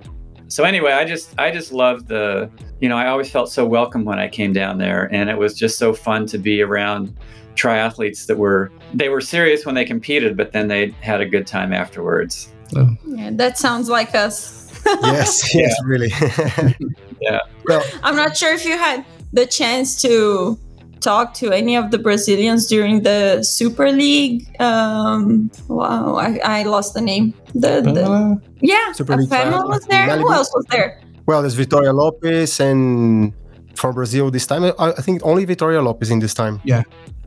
so 0.47 0.63
anyway 0.63 0.91
i 0.91 1.05
just 1.05 1.33
i 1.39 1.49
just 1.49 1.71
loved 1.71 2.07
the 2.07 2.49
you 2.81 2.89
know 2.89 2.97
i 2.97 3.07
always 3.07 3.29
felt 3.29 3.49
so 3.49 3.65
welcome 3.65 4.03
when 4.03 4.19
i 4.19 4.27
came 4.27 4.53
down 4.53 4.77
there 4.77 5.11
and 5.13 5.29
it 5.29 5.37
was 5.37 5.53
just 5.53 5.77
so 5.77 5.93
fun 5.93 6.25
to 6.25 6.37
be 6.37 6.61
around 6.61 7.17
triathletes 7.55 8.25
that 8.27 8.37
were 8.37 8.71
they 8.93 9.09
were 9.09 9.21
serious 9.21 9.65
when 9.65 9.73
they 9.73 9.85
competed 9.85 10.35
but 10.35 10.51
then 10.51 10.67
they 10.67 10.89
had 11.01 11.21
a 11.21 11.25
good 11.25 11.47
time 11.47 11.71
afterwards 11.71 12.53
oh. 12.75 12.89
Yeah, 13.15 13.29
that 13.33 13.57
sounds 13.57 13.89
like 13.89 14.15
us. 14.15 14.71
yes, 14.85 15.55
yes, 15.55 15.75
really. 15.85 16.11
Yeah. 17.21 17.39
Well, 17.65 17.81
I'm 18.03 18.17
not 18.17 18.35
sure 18.35 18.53
if 18.53 18.65
you 18.65 18.77
had 18.77 19.05
the 19.31 19.45
chance 19.45 20.01
to 20.01 20.59
talk 21.03 21.33
to 21.35 21.51
any 21.51 21.75
of 21.75 21.91
the 21.91 21.99
Brazilians 21.99 22.67
during 22.67 23.03
the 23.03 23.43
Super 23.43 23.91
League. 23.91 24.47
Um, 24.59 25.51
wow, 25.67 26.15
I, 26.15 26.39
I 26.43 26.63
lost 26.63 26.93
the 26.93 27.01
name. 27.01 27.33
The, 27.53 27.81
the 27.81 28.41
yeah, 28.61 28.91
Super 28.93 29.17
League 29.17 29.29
Fama 29.29 29.51
final 29.51 29.69
was 29.69 29.83
in 29.83 29.89
there. 29.89 30.17
Who 30.17 30.31
else 30.31 30.51
was 30.55 30.65
there? 30.71 31.03
well, 31.25 31.41
there's 31.41 31.55
Vitória 31.55 31.93
Lopes 31.93 32.59
and 32.59 33.33
from 33.75 33.95
Brazil 33.95 34.29
this 34.31 34.45
time. 34.45 34.63
I, 34.63 34.73
I 34.79 35.01
think 35.01 35.21
only 35.23 35.45
Vitória 35.45 35.83
Lopes 35.83 36.09
in 36.09 36.19
this 36.19 36.33
time. 36.33 36.61
Yeah. 36.63 36.83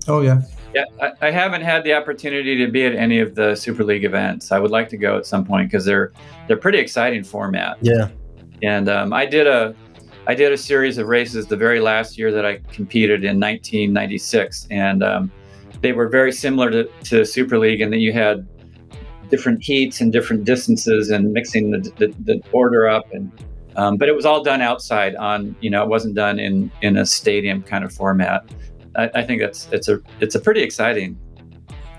Oh 0.09 0.21
yeah. 0.21 0.43
Yeah, 0.75 0.85
I, 1.01 1.29
I 1.29 1.31
haven't 1.31 1.63
had 1.63 1.85
the 1.85 1.95
opportunity 1.95 2.57
to 2.57 2.71
be 2.71 2.85
at 2.85 2.95
any 2.95 3.19
of 3.19 3.35
the 3.35 3.55
Super 3.55 3.83
League 3.83 4.05
events. 4.05 4.53
I 4.53 4.59
would 4.59 4.71
like 4.71 4.91
to 4.91 4.99
go 4.99 5.17
at 5.17 5.25
some 5.25 5.45
point 5.45 5.71
because 5.71 5.85
they're 5.85 6.13
they're 6.47 6.57
pretty 6.57 6.79
exciting 6.79 7.25
format. 7.25 7.79
Yeah. 7.81 8.09
And 8.63 8.89
um, 8.89 9.13
I 9.13 9.27
did 9.27 9.47
a 9.47 9.75
I 10.29 10.35
did 10.35 10.53
a 10.53 10.57
series 10.57 10.99
of 10.99 11.07
races 11.07 11.47
the 11.47 11.57
very 11.57 11.81
last 11.81 12.19
year 12.19 12.33
that 12.33 12.45
I 12.45 12.59
competed 12.73 13.23
in 13.23 13.39
1996, 13.39 14.67
and 14.71 15.03
um, 15.03 15.31
they 15.83 15.93
were 15.93 16.09
very 16.09 16.33
similar 16.33 16.71
to, 16.71 16.85
to 17.05 17.25
Super 17.25 17.59
League 17.59 17.81
in 17.81 17.91
that 17.91 17.99
you 17.99 18.13
had 18.13 18.47
different 19.31 19.63
heats 19.63 20.01
and 20.01 20.13
different 20.13 20.45
distances 20.45 21.11
and 21.11 21.33
mixing 21.33 21.71
the, 21.71 21.79
the, 21.97 22.15
the 22.25 22.41
order 22.53 22.89
up 22.89 23.13
and 23.13 23.31
um, 23.77 23.97
but 23.99 24.09
it 24.09 24.15
was 24.15 24.25
all 24.25 24.43
done 24.43 24.63
outside 24.63 25.15
on 25.17 25.55
you 25.61 25.69
know 25.69 25.83
it 25.83 25.89
wasn't 25.89 26.15
done 26.15 26.39
in 26.39 26.71
in 26.83 26.97
a 26.97 27.05
stadium 27.05 27.63
kind 27.63 27.85
of 27.85 27.93
format. 27.93 28.49
I, 28.97 29.11
I 29.17 29.23
think 29.23 29.43
that's 29.43 29.69
it's 29.71 29.89
a 29.89 30.01
it's 30.21 30.35
a 30.35 30.41
pretty 30.41 30.63
exciting 30.63 31.19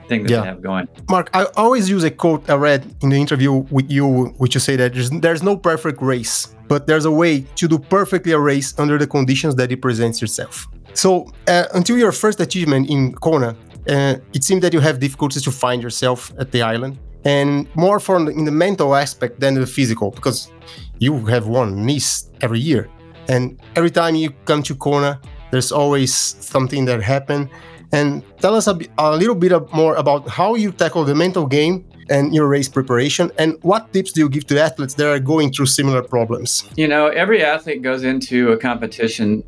thing 0.07 0.23
that 0.23 0.31
Yeah. 0.31 0.45
have 0.45 0.61
going 0.61 0.87
Mark, 1.09 1.29
I 1.33 1.45
always 1.55 1.89
use 1.89 2.03
a 2.03 2.11
quote 2.11 2.49
I 2.49 2.55
read 2.55 2.81
in 3.01 3.09
the 3.09 3.17
interview 3.17 3.51
with 3.75 3.89
you, 3.89 4.05
which 4.37 4.53
you 4.55 4.59
say 4.59 4.75
that 4.77 4.93
there's, 4.93 5.09
there's 5.09 5.43
no 5.43 5.55
perfect 5.57 6.01
race, 6.01 6.55
but 6.67 6.87
there's 6.87 7.05
a 7.05 7.11
way 7.11 7.45
to 7.55 7.67
do 7.67 7.77
perfectly 7.79 8.31
a 8.33 8.39
race 8.39 8.73
under 8.77 8.97
the 8.97 9.07
conditions 9.07 9.55
that 9.55 9.71
it 9.71 9.81
presents 9.81 10.21
yourself. 10.21 10.67
So, 10.93 11.31
uh, 11.47 11.65
until 11.73 11.97
your 11.97 12.11
first 12.11 12.39
achievement 12.39 12.89
in 12.89 13.13
Kona, 13.13 13.55
uh, 13.89 14.15
it 14.33 14.43
seemed 14.43 14.61
that 14.63 14.73
you 14.73 14.79
have 14.79 14.99
difficulties 14.99 15.43
to 15.43 15.51
find 15.51 15.81
yourself 15.81 16.31
at 16.39 16.51
the 16.51 16.61
island, 16.61 16.97
and 17.23 17.67
more 17.75 17.99
from 17.99 18.25
the, 18.25 18.31
in 18.31 18.45
the 18.45 18.51
mental 18.51 18.95
aspect 18.95 19.39
than 19.39 19.53
the 19.53 19.67
physical, 19.67 20.11
because 20.11 20.51
you 20.99 21.25
have 21.27 21.47
won 21.47 21.85
Nice 21.85 22.29
every 22.41 22.59
year, 22.59 22.89
and 23.29 23.59
every 23.75 23.91
time 23.91 24.15
you 24.15 24.31
come 24.45 24.63
to 24.63 24.75
Kona, 24.75 25.19
there's 25.51 25.71
always 25.71 26.13
something 26.13 26.85
that 26.85 27.01
happened 27.01 27.49
and 27.91 28.23
tell 28.39 28.55
us 28.55 28.67
a, 28.67 28.73
little 29.17 29.35
bit 29.35 29.53
more 29.73 29.95
about 29.95 30.27
how 30.27 30.55
you 30.55 30.71
tackle 30.71 31.03
the 31.05 31.15
mental 31.15 31.45
game 31.45 31.85
and 32.09 32.33
your 32.33 32.47
race 32.47 32.69
preparation 32.69 33.31
and 33.37 33.57
what 33.63 33.91
tips 33.93 34.11
do 34.11 34.21
you 34.21 34.29
give 34.29 34.47
to 34.47 34.61
athletes 34.61 34.93
that 34.93 35.07
are 35.07 35.19
going 35.19 35.51
through 35.51 35.65
similar 35.65 36.01
problems? 36.01 36.67
You 36.75 36.87
know 36.87 37.07
every 37.07 37.43
athlete 37.43 37.81
goes 37.81 38.03
into 38.03 38.51
a 38.51 38.57
competition 38.57 39.43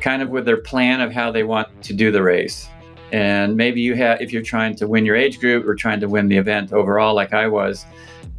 kind 0.00 0.22
of 0.22 0.30
with 0.30 0.44
their 0.44 0.56
plan 0.56 1.00
of 1.00 1.12
how 1.12 1.30
they 1.30 1.44
want 1.44 1.68
to 1.82 1.92
do 1.92 2.10
the 2.10 2.22
race. 2.22 2.68
And 3.12 3.56
maybe 3.56 3.80
you 3.80 3.94
have 3.96 4.20
if 4.20 4.32
you're 4.32 4.42
trying 4.42 4.76
to 4.76 4.88
win 4.88 5.04
your 5.04 5.16
age 5.16 5.40
group 5.40 5.66
or 5.66 5.74
trying 5.74 6.00
to 6.00 6.08
win 6.08 6.28
the 6.28 6.36
event 6.36 6.72
overall 6.72 7.14
like 7.14 7.32
i 7.32 7.48
was 7.48 7.84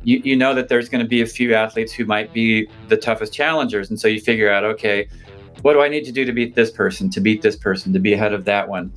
you, 0.04 0.22
you 0.24 0.36
know 0.36 0.56
that 0.56 0.68
there's 0.68 0.90
going 0.90 1.04
to 1.04 1.08
be 1.08 1.22
a 1.22 1.28
few 1.28 1.54
athletes 1.54 1.94
who 1.94 2.06
might 2.06 2.34
be 2.34 2.68
the 2.88 2.98
toughest 2.98 3.32
challengers. 3.32 3.90
And 3.90 4.00
so 4.00 4.08
you 4.08 4.20
figure 4.20 4.52
out 4.52 4.64
okay 4.64 5.08
what 5.62 5.74
do 5.74 5.82
i 5.82 5.88
need 5.88 6.04
to 6.06 6.12
do 6.12 6.26
to 6.26 6.32
beat 6.32 6.56
this 6.56 6.72
person 6.72 7.10
to 7.10 7.22
beat 7.22 7.42
this 7.42 7.56
person 7.56 7.94
to 7.94 8.00
be 8.00 8.14
ahead 8.14 8.34
of 8.34 8.46
that 8.46 8.68
one 8.68 8.92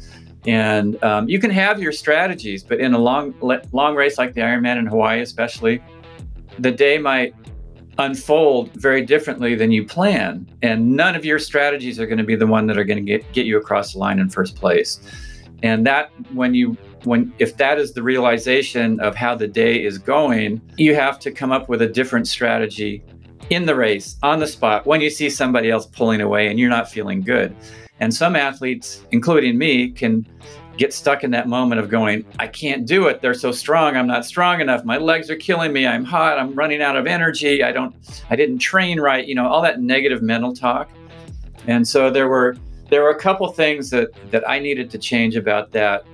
and 0.46 1.02
um, 1.02 1.28
you 1.28 1.38
can 1.38 1.50
have 1.50 1.80
your 1.80 1.92
strategies 1.92 2.62
but 2.62 2.80
in 2.80 2.94
a 2.94 2.98
long 2.98 3.34
long 3.72 3.94
race 3.94 4.18
like 4.18 4.34
the 4.34 4.40
ironman 4.40 4.76
in 4.78 4.86
hawaii 4.86 5.20
especially 5.20 5.82
the 6.58 6.70
day 6.70 6.98
might 6.98 7.34
unfold 7.98 8.72
very 8.74 9.04
differently 9.04 9.54
than 9.54 9.70
you 9.70 9.84
plan. 9.84 10.48
And 10.62 10.96
none 10.96 11.14
of 11.14 11.24
your 11.24 11.38
strategies 11.38 12.00
are 12.00 12.06
going 12.06 12.18
to 12.18 12.24
be 12.24 12.36
the 12.36 12.46
one 12.46 12.66
that 12.66 12.78
are 12.78 12.84
going 12.84 13.04
to 13.04 13.04
get, 13.04 13.30
get 13.32 13.46
you 13.46 13.56
across 13.56 13.92
the 13.92 13.98
line 13.98 14.18
in 14.18 14.28
first 14.28 14.56
place. 14.56 15.00
And 15.62 15.86
that 15.86 16.10
when 16.32 16.54
you 16.54 16.76
when 17.04 17.32
if 17.38 17.56
that 17.58 17.78
is 17.78 17.92
the 17.92 18.02
realization 18.02 18.98
of 19.00 19.14
how 19.14 19.34
the 19.34 19.46
day 19.46 19.82
is 19.82 19.98
going 19.98 20.60
you 20.78 20.94
have 20.94 21.18
to 21.18 21.30
come 21.30 21.52
up 21.52 21.68
with 21.68 21.82
a 21.82 21.86
different 21.86 22.26
strategy 22.26 23.02
in 23.50 23.66
the 23.66 23.74
race 23.74 24.16
on 24.22 24.40
the 24.40 24.46
spot 24.46 24.86
when 24.86 25.02
you 25.02 25.10
see 25.10 25.28
somebody 25.28 25.70
else 25.70 25.86
pulling 25.86 26.22
away 26.22 26.48
and 26.48 26.58
you're 26.58 26.70
not 26.70 26.90
feeling 26.90 27.20
good 27.20 27.54
and 28.00 28.12
some 28.12 28.36
athletes 28.36 29.04
including 29.10 29.58
me 29.58 29.90
can 29.90 30.26
get 30.76 30.92
stuck 30.92 31.22
in 31.24 31.30
that 31.30 31.48
moment 31.48 31.80
of 31.80 31.88
going, 31.88 32.24
I 32.38 32.48
can't 32.48 32.86
do 32.86 33.06
it. 33.06 33.20
They're 33.20 33.34
so 33.34 33.52
strong. 33.52 33.96
I'm 33.96 34.06
not 34.06 34.24
strong 34.24 34.60
enough. 34.60 34.84
My 34.84 34.98
legs 34.98 35.30
are 35.30 35.36
killing 35.36 35.72
me. 35.72 35.86
I'm 35.86 36.04
hot. 36.04 36.38
I'm 36.38 36.54
running 36.54 36.82
out 36.82 36.96
of 36.96 37.06
energy. 37.06 37.62
I 37.62 37.72
don't, 37.72 37.94
I 38.30 38.36
didn't 38.36 38.58
train 38.58 39.00
right. 39.00 39.26
You 39.26 39.34
know, 39.34 39.46
all 39.46 39.62
that 39.62 39.80
negative 39.80 40.22
mental 40.22 40.54
talk. 40.54 40.90
And 41.66 41.86
so 41.86 42.10
there 42.10 42.28
were, 42.28 42.56
there 42.90 43.02
were 43.02 43.10
a 43.10 43.18
couple 43.18 43.46
things 43.48 43.90
that, 43.90 44.08
that 44.30 44.48
I 44.48 44.58
needed 44.58 44.90
to 44.90 44.98
change 44.98 45.36
about 45.36 45.70
that 45.72 46.04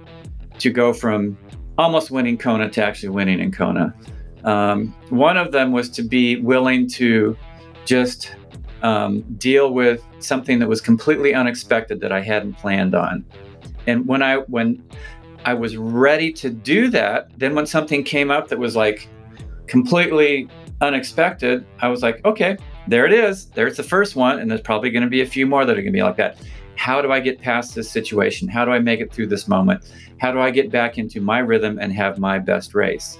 to 0.59 0.71
go 0.71 0.93
from 0.93 1.39
almost 1.79 2.11
winning 2.11 2.37
Kona 2.37 2.69
to 2.71 2.85
actually 2.85 3.09
winning 3.09 3.41
in 3.41 3.51
Kona. 3.51 3.95
Um, 4.45 4.95
one 5.09 5.37
of 5.37 5.53
them 5.53 5.73
was 5.73 5.89
to 5.91 6.03
be 6.03 6.37
willing 6.37 6.89
to 6.91 7.37
just 7.85 8.35
um, 8.83 9.23
deal 9.39 9.73
with 9.73 10.05
something 10.19 10.59
that 10.59 10.69
was 10.69 10.81
completely 10.81 11.35
unexpected 11.35 12.01
that 12.01 12.13
I 12.13 12.21
hadn't 12.21 12.55
planned 12.55 12.95
on. 12.95 13.25
And 13.87 14.07
when 14.07 14.23
i 14.23 14.37
when 14.37 14.83
i 15.47 15.55
was 15.55 15.75
ready 15.75 16.31
to 16.31 16.51
do 16.51 16.89
that 16.91 17.31
then 17.39 17.55
when 17.55 17.65
something 17.65 18.05
came 18.05 18.31
up 18.31 18.49
that 18.49 18.59
was 18.59 18.77
like 18.77 19.09
completely 19.67 20.47
unexpected 20.83 21.65
i 21.81 21.89
was 21.89 22.03
like 22.03 22.23
okay 22.27 22.59
there 22.91 23.07
it 23.07 23.13
is. 23.13 23.47
There's 23.47 23.77
the 23.77 23.85
first 23.85 24.17
one 24.17 24.41
and 24.41 24.51
there's 24.51 24.61
probably 24.61 24.91
going 24.91 25.05
to 25.05 25.09
be 25.09 25.21
a 25.21 25.27
few 25.27 25.47
more 25.47 25.65
that 25.65 25.73
are 25.73 25.83
going 25.83 25.93
to 25.93 25.97
be 25.97 26.03
like 26.03 26.17
that. 26.17 26.39
How 26.75 27.01
do 27.01 27.13
i 27.13 27.21
get 27.21 27.41
past 27.41 27.75
this 27.75 27.91
situation? 27.91 28.49
How 28.49 28.65
do 28.65 28.73
i 28.73 28.79
make 28.79 29.01
it 29.01 29.13
through 29.13 29.29
this 29.29 29.47
moment? 29.47 29.93
How 30.19 30.33
do 30.33 30.41
i 30.41 30.51
get 30.51 30.71
back 30.71 30.99
into 30.99 31.21
my 31.21 31.39
rhythm 31.39 31.79
and 31.79 31.93
have 31.93 32.19
my 32.19 32.39
best 32.39 32.75
race? 32.75 33.19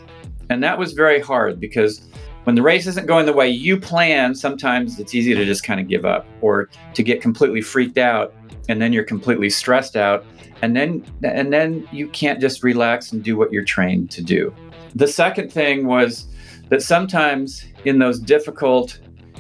And 0.49 0.63
that 0.65 0.77
was 0.77 0.93
very 0.93 1.21
hard 1.21 1.61
because 1.61 2.10
when 2.51 2.57
the 2.57 2.63
race 2.63 2.89
isn't 2.89 3.07
going 3.07 3.27
the 3.27 3.33
way 3.33 3.49
you 3.49 3.79
plan 3.79 4.35
sometimes 4.35 4.99
it's 4.99 5.15
easy 5.15 5.37
to 5.37 5.45
just 5.45 5.63
kind 5.63 5.79
of 5.79 5.87
give 5.87 6.05
up 6.05 6.27
or 6.41 6.69
to 6.95 7.01
get 7.05 7.23
completely 7.23 7.61
freaked 7.61 7.97
out 7.97 8.35
and 8.69 8.83
then 8.83 8.93
you're 8.93 9.05
completely 9.05 9.49
stressed 9.49 9.95
out 9.95 10.25
and 10.61 10.75
then 10.75 11.07
and 11.23 11.53
then 11.53 11.89
you 11.93 12.09
can't 12.09 12.41
just 12.41 12.65
relax 12.65 13.13
and 13.13 13.23
do 13.23 13.37
what 13.37 13.53
you're 13.53 13.63
trained 13.63 14.11
to 14.11 14.21
do. 14.21 14.53
The 14.97 15.07
second 15.07 15.53
thing 15.53 15.87
was 15.87 16.27
that 16.71 16.83
sometimes 16.83 17.67
in 17.85 18.01
those 18.01 18.19
difficult 18.19 18.99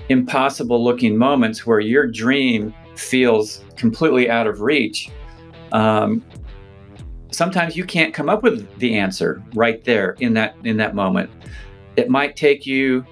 impossible 0.09 0.81
looking 0.81 1.17
moments 1.17 1.67
where 1.67 1.81
your 1.81 2.07
dream 2.07 2.73
feels 2.95 3.65
completely 3.75 4.31
out 4.31 4.47
of 4.47 4.61
reach 4.61 5.11
um, 5.73 6.25
sometimes 7.33 7.77
you 7.77 7.85
can't 7.85 8.15
come 8.15 8.29
up 8.29 8.45
with 8.45 8.73
the 8.79 8.97
answer 8.97 9.43
right 9.55 9.83
there 9.83 10.13
in 10.21 10.33
that 10.35 10.55
in 10.63 10.77
that 10.77 10.95
moment 10.95 11.29
it 12.01 12.09
might 12.09 12.37
take 12.37 12.67
you 12.67 13.05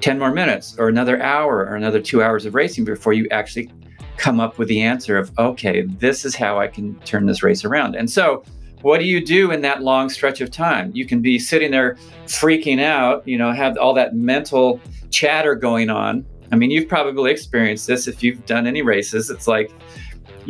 10 0.00 0.18
more 0.18 0.32
minutes 0.32 0.76
or 0.78 0.88
another 0.88 1.22
hour 1.22 1.58
or 1.58 1.74
another 1.74 2.00
two 2.00 2.22
hours 2.22 2.44
of 2.46 2.54
racing 2.54 2.84
before 2.84 3.12
you 3.12 3.26
actually 3.30 3.70
come 4.16 4.40
up 4.40 4.58
with 4.58 4.68
the 4.68 4.80
answer 4.80 5.18
of 5.18 5.30
okay 5.38 5.82
this 5.82 6.24
is 6.24 6.34
how 6.34 6.58
i 6.58 6.66
can 6.66 6.98
turn 7.00 7.26
this 7.26 7.42
race 7.42 7.64
around. 7.64 7.94
And 7.94 8.10
so 8.10 8.42
what 8.82 8.98
do 8.98 9.04
you 9.04 9.24
do 9.24 9.50
in 9.50 9.62
that 9.62 9.82
long 9.82 10.08
stretch 10.08 10.40
of 10.40 10.50
time? 10.50 10.90
You 10.94 11.06
can 11.06 11.20
be 11.20 11.38
sitting 11.38 11.70
there 11.70 11.96
freaking 12.26 12.80
out 12.80 13.26
you 13.26 13.38
know 13.38 13.52
have 13.52 13.76
all 13.78 13.94
that 13.94 14.14
mental 14.14 14.80
chatter 15.10 15.54
going 15.54 15.90
on. 15.90 16.24
I 16.52 16.56
mean 16.56 16.70
you've 16.70 16.88
probably 16.88 17.30
experienced 17.30 17.86
this 17.86 18.06
if 18.08 18.22
you've 18.22 18.44
done 18.46 18.66
any 18.66 18.82
races. 18.82 19.30
It's 19.30 19.46
like 19.46 19.70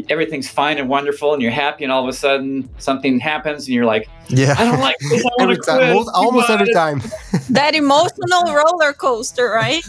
everything's 0.08 0.48
fine 0.48 0.78
and 0.78 0.88
wonderful 0.88 1.32
and 1.32 1.42
you're 1.42 1.50
happy 1.50 1.84
and 1.84 1.92
all 1.92 2.02
of 2.02 2.08
a 2.08 2.12
sudden 2.12 2.68
something 2.78 3.18
happens 3.18 3.66
and 3.66 3.74
you're 3.74 3.84
like 3.84 4.08
yeah. 4.28 4.54
I 4.58 4.64
don't 4.64 4.80
like 4.80 4.96
this 4.98 5.24
i 5.24 5.30
every 5.40 5.54
want 5.54 5.66
time 5.66 5.78
quit. 5.78 5.90
almost, 5.90 6.10
almost 6.14 6.50
every 6.50 6.72
time. 6.72 7.02
That 7.50 7.74
emotional 7.74 8.52
roller 8.52 8.92
coaster, 8.92 9.50
right? 9.50 9.84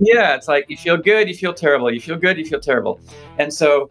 yeah 0.00 0.36
it's 0.36 0.46
like 0.46 0.66
you 0.68 0.76
feel 0.76 0.96
good 0.96 1.28
you 1.28 1.34
feel 1.34 1.54
terrible. 1.54 1.92
You 1.92 2.00
feel 2.00 2.16
good 2.16 2.38
you 2.38 2.44
feel 2.44 2.60
terrible. 2.60 3.00
And 3.38 3.52
so 3.52 3.90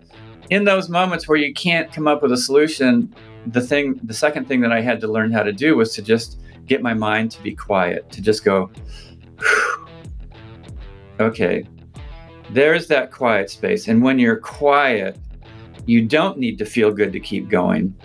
in 0.49 0.63
those 0.63 0.87
moments 0.89 1.27
where 1.27 1.37
you 1.37 1.53
can't 1.53 1.91
come 1.91 2.07
up 2.07 2.21
with 2.21 2.31
a 2.31 2.37
solution 2.37 3.13
the 3.47 3.61
thing 3.61 3.99
the 4.03 4.13
second 4.13 4.45
thing 4.47 4.59
that 4.61 4.73
i 4.73 4.81
had 4.81 4.99
to 4.99 5.07
learn 5.07 5.31
how 5.31 5.41
to 5.41 5.53
do 5.53 5.77
was 5.77 5.93
to 5.93 6.01
just 6.01 6.39
get 6.65 6.81
my 6.81 6.93
mind 6.93 7.31
to 7.31 7.41
be 7.41 7.55
quiet 7.55 8.09
to 8.11 8.21
just 8.21 8.43
go 8.43 8.69
okay 11.19 11.65
there's 12.49 12.87
that 12.87 13.11
quiet 13.11 13.49
space. 13.49 13.87
And 13.87 14.01
when 14.01 14.19
you're 14.19 14.37
quiet 14.37 15.17
you 15.87 16.05
don't 16.05 16.37
need 16.37 16.59
to 16.59 16.65
feel 16.65 16.91
good 16.91 17.11
to 17.13 17.19
keep 17.19 17.49
going. 17.49 17.95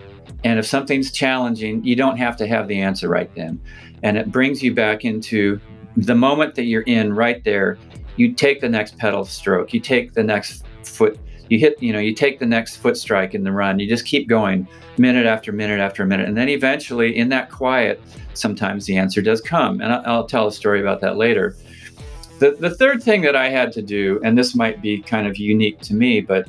And 0.44 0.58
if 0.58 0.64
something's 0.64 1.12
challenging 1.12 1.84
you 1.84 1.94
don't 1.94 2.16
have 2.16 2.36
to 2.38 2.46
have 2.46 2.68
the 2.68 2.80
answer 2.80 3.08
right 3.08 3.32
then. 3.34 3.60
And 4.02 4.16
it 4.16 4.32
brings 4.32 4.62
you 4.62 4.74
back 4.74 5.04
into 5.04 5.60
the 5.96 6.14
moment 6.14 6.54
that 6.54 6.64
you're 6.64 6.82
in 6.82 7.12
right 7.12 7.44
there. 7.44 7.78
You 8.16 8.32
take 8.32 8.60
the 8.60 8.68
next 8.68 8.96
pedal 8.96 9.24
stroke. 9.24 9.74
You 9.74 9.80
take 9.80 10.14
the 10.14 10.22
next 10.22 10.64
foot. 10.84 11.18
You 11.48 11.58
hit 11.58 11.82
you 11.82 11.92
know 11.92 11.98
you 11.98 12.14
take 12.14 12.38
the 12.38 12.46
next 12.46 12.76
foot 12.76 12.96
strike 12.96 13.34
in 13.34 13.44
the 13.44 13.52
run. 13.52 13.78
You 13.78 13.88
just 13.88 14.06
keep 14.06 14.28
going 14.28 14.66
minute 14.96 15.26
after 15.26 15.52
minute 15.52 15.80
after 15.80 16.06
minute. 16.06 16.28
And 16.28 16.36
then 16.36 16.48
eventually 16.48 17.16
in 17.16 17.28
that 17.30 17.50
quiet 17.50 18.00
sometimes 18.34 18.86
the 18.86 18.96
answer 18.96 19.20
does 19.20 19.40
come. 19.40 19.80
And 19.80 19.92
i'll, 19.92 20.02
I'll 20.06 20.26
tell 20.26 20.46
a 20.46 20.52
story 20.52 20.80
about 20.80 21.00
that 21.00 21.16
later. 21.16 21.54
The, 22.38 22.56
the 22.58 22.74
third 22.74 23.02
thing 23.02 23.22
that 23.22 23.36
I 23.36 23.50
had 23.50 23.70
to 23.72 23.82
do, 23.82 24.20
and 24.24 24.36
this 24.36 24.54
might 24.54 24.82
be 24.82 25.00
kind 25.00 25.28
of 25.28 25.36
unique 25.36 25.78
to 25.82 25.94
me, 25.94 26.20
but 26.20 26.48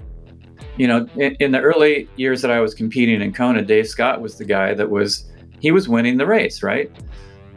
you 0.78 0.88
know, 0.88 1.08
in, 1.16 1.36
in 1.40 1.52
the 1.52 1.62
early 1.62 2.08
years 2.16 2.42
that 2.42 2.52
I 2.52 2.60
was 2.60 2.74
competing 2.74 3.22
in 3.22 3.34
Kona, 3.34 3.62
Dave 3.62 3.88
Scott 3.88 4.22
was 4.22 4.38
the 4.38 4.46
guy 4.46 4.74
that 4.74 4.90
was 4.90 5.26
he 5.60 5.72
was 5.72 5.88
winning 5.88 6.18
the 6.18 6.26
race, 6.26 6.64
right? 6.64 6.92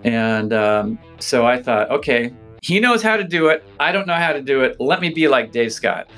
And 0.04 0.52
um, 0.52 0.98
so 1.18 1.46
I 1.46 1.60
thought, 1.62 1.90
okay, 1.90 2.32
he 2.62 2.78
knows 2.78 3.02
how 3.02 3.16
to 3.16 3.24
do 3.24 3.48
it. 3.48 3.64
I 3.80 3.92
don't 3.92 4.06
know 4.06 4.14
how 4.14 4.32
to 4.32 4.42
do 4.42 4.62
it. 4.62 4.80
Let 4.80 5.00
me 5.00 5.10
be 5.10 5.28
like 5.28 5.52
Dave 5.52 5.72
Scott. 5.72 6.08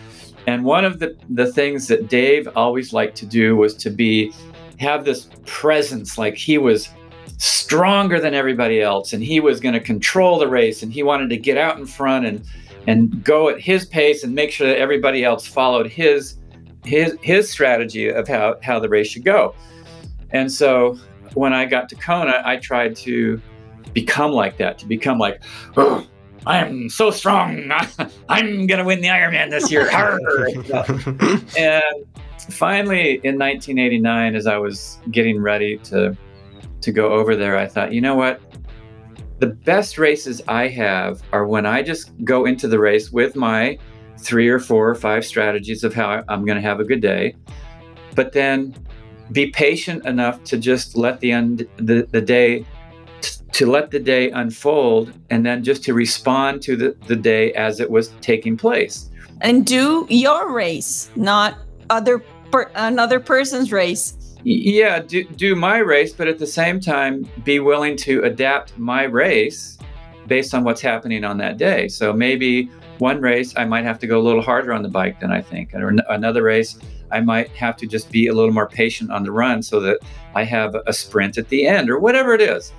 And 0.47 0.65
one 0.65 0.85
of 0.85 0.99
the, 0.99 1.17
the 1.29 1.53
things 1.53 1.89
that 1.89 2.09
Dave 2.09 2.49
always 2.57 2.93
liked 2.93 3.17
to 3.19 3.27
do 3.27 3.57
was 3.57 3.75
to 3.77 3.91
be 3.91 4.33
have 4.79 5.05
this 5.05 5.29
presence, 5.45 6.17
like 6.17 6.37
he 6.37 6.57
was 6.59 6.89
stronger 7.37 8.21
than 8.21 8.35
everybody 8.35 8.81
else, 8.81 9.13
and 9.13 9.23
he 9.23 9.41
was 9.41 9.61
going 9.61 9.75
to 9.75 9.81
control 9.81 10.39
the 10.39 10.49
race, 10.49 10.83
and 10.83 10.93
he 10.93 11.03
wanted 11.03 11.29
to 11.31 11.37
get 11.37 11.59
out 11.59 11.79
in 11.79 11.87
front 11.87 12.27
and 12.27 12.45
and 12.87 13.23
go 13.23 13.51
at 13.51 13.61
his 13.61 13.85
pace 13.85 14.25
and 14.25 14.35
make 14.35 14.51
sure 14.51 14.67
that 14.67 14.79
everybody 14.79 15.23
else 15.23 15.47
followed 15.47 15.87
his 15.87 16.38
his 16.89 17.17
his 17.23 17.51
strategy 17.51 18.09
of 18.09 18.27
how 18.27 18.57
how 18.63 18.81
the 18.81 18.89
race 18.89 19.09
should 19.09 19.25
go. 19.25 19.55
And 20.31 20.51
so 20.51 20.99
when 21.35 21.53
I 21.53 21.67
got 21.67 21.89
to 21.91 21.95
Kona, 21.95 22.43
I 22.45 22.57
tried 22.57 22.97
to 22.97 23.41
become 23.93 24.33
like 24.33 24.57
that, 24.59 24.79
to 24.79 24.87
become 24.87 25.19
like, 25.19 25.43
oh, 25.77 26.07
I'm 26.47 26.89
so 26.89 27.11
strong. 27.11 27.71
I'm 28.29 28.67
gonna 28.67 28.85
win 28.85 29.01
the 29.01 29.09
Ironman 29.09 29.51
this 29.51 29.71
year. 29.71 29.89
and 31.57 31.83
finally, 32.51 33.21
in 33.23 33.39
1989, 33.39 34.35
as 34.35 34.47
I 34.47 34.57
was 34.57 34.99
getting 35.11 35.41
ready 35.41 35.79
to 35.85 36.17
to 36.81 36.93
go 36.93 37.13
over 37.13 37.37
there, 37.37 37.59
I 37.59 37.67
thought, 37.67 37.93
you 37.93 38.01
know 38.01 38.15
what? 38.15 38.41
The 39.41 39.49
best 39.49 39.99
races 39.99 40.43
I 40.49 40.69
have 40.69 41.23
are 41.33 41.47
when 41.47 41.67
I 41.67 41.83
just 41.83 42.11
go 42.25 42.47
into 42.47 42.67
the 42.67 42.79
race 42.79 43.13
with 43.13 43.37
my 43.37 43.79
three 44.19 44.49
or 44.49 44.59
four 44.59 44.89
or 44.89 44.95
five 44.95 45.25
strategies 45.25 45.85
of 45.85 45.95
how 45.95 46.23
I'm 46.29 46.45
going 46.45 46.57
to 46.57 46.63
have 46.63 46.81
a 46.81 46.85
good 46.85 47.01
day, 47.01 47.35
but 48.15 48.33
then 48.33 48.75
be 49.33 49.51
patient 49.51 50.05
enough 50.07 50.43
to 50.45 50.59
just 50.59 50.97
let 50.97 51.21
the 51.21 51.33
un- 51.33 51.69
the, 51.77 52.07
the 52.11 52.21
day 52.21 52.65
to 53.53 53.67
let 53.67 53.91
the 53.91 53.99
day 53.99 54.31
unfold 54.31 55.13
and 55.31 55.45
then 55.45 55.65
just 55.65 55.83
to 55.85 55.95
respond 55.95 56.63
to 56.63 56.77
the, 56.77 56.97
the 57.07 57.17
day 57.17 57.53
as 57.55 57.81
it 57.81 57.91
was 57.91 58.09
taking 58.21 58.57
place. 58.57 59.11
And 59.41 59.67
do 59.67 60.07
your 60.09 60.53
race 60.53 61.11
not 61.17 61.59
other 61.91 62.19
per- 62.51 62.71
another 62.75 63.21
person's 63.21 63.73
race. 63.73 64.15
Yeah 64.45 65.01
do, 65.01 65.25
do 65.25 65.55
my 65.55 65.79
race 65.79 66.13
but 66.13 66.29
at 66.29 66.39
the 66.39 66.47
same 66.47 66.81
time 66.81 67.29
be 67.45 67.61
willing 67.61 67.97
to 67.99 68.23
adapt 68.23 68.79
my 68.79 69.05
race 69.05 69.79
based 70.27 70.55
on 70.55 70.63
what's 70.63 70.81
happening 70.81 71.25
on 71.25 71.39
that 71.39 71.57
day. 71.57 71.89
So 71.89 72.13
maybe 72.13 72.71
one 72.99 73.21
race 73.21 73.55
I 73.57 73.65
might 73.65 73.85
have 73.85 73.99
to 74.01 74.07
go 74.07 74.19
a 74.19 74.23
little 74.23 74.43
harder 74.43 74.73
on 74.73 74.83
the 74.83 74.89
bike 74.89 75.21
than 75.21 75.31
I 75.31 75.41
think, 75.41 75.75
or 75.75 75.95
another 76.09 76.43
race 76.43 76.79
I 77.11 77.21
might 77.21 77.49
have 77.51 77.77
to 77.79 77.87
just 77.87 78.11
be 78.11 78.27
a 78.27 78.35
little 78.35 78.53
more 78.53 78.69
patient 78.69 79.11
on 79.11 79.23
the 79.23 79.33
run 79.33 79.63
so 79.63 79.81
that 79.81 80.01
I 80.35 80.45
have 80.45 80.77
a 80.87 80.93
sprint 80.93 81.39
at 81.39 81.49
the 81.49 81.67
end 81.67 81.91
or 81.91 81.99
whatever 81.99 82.35
it 82.35 82.41
is. 82.41 82.73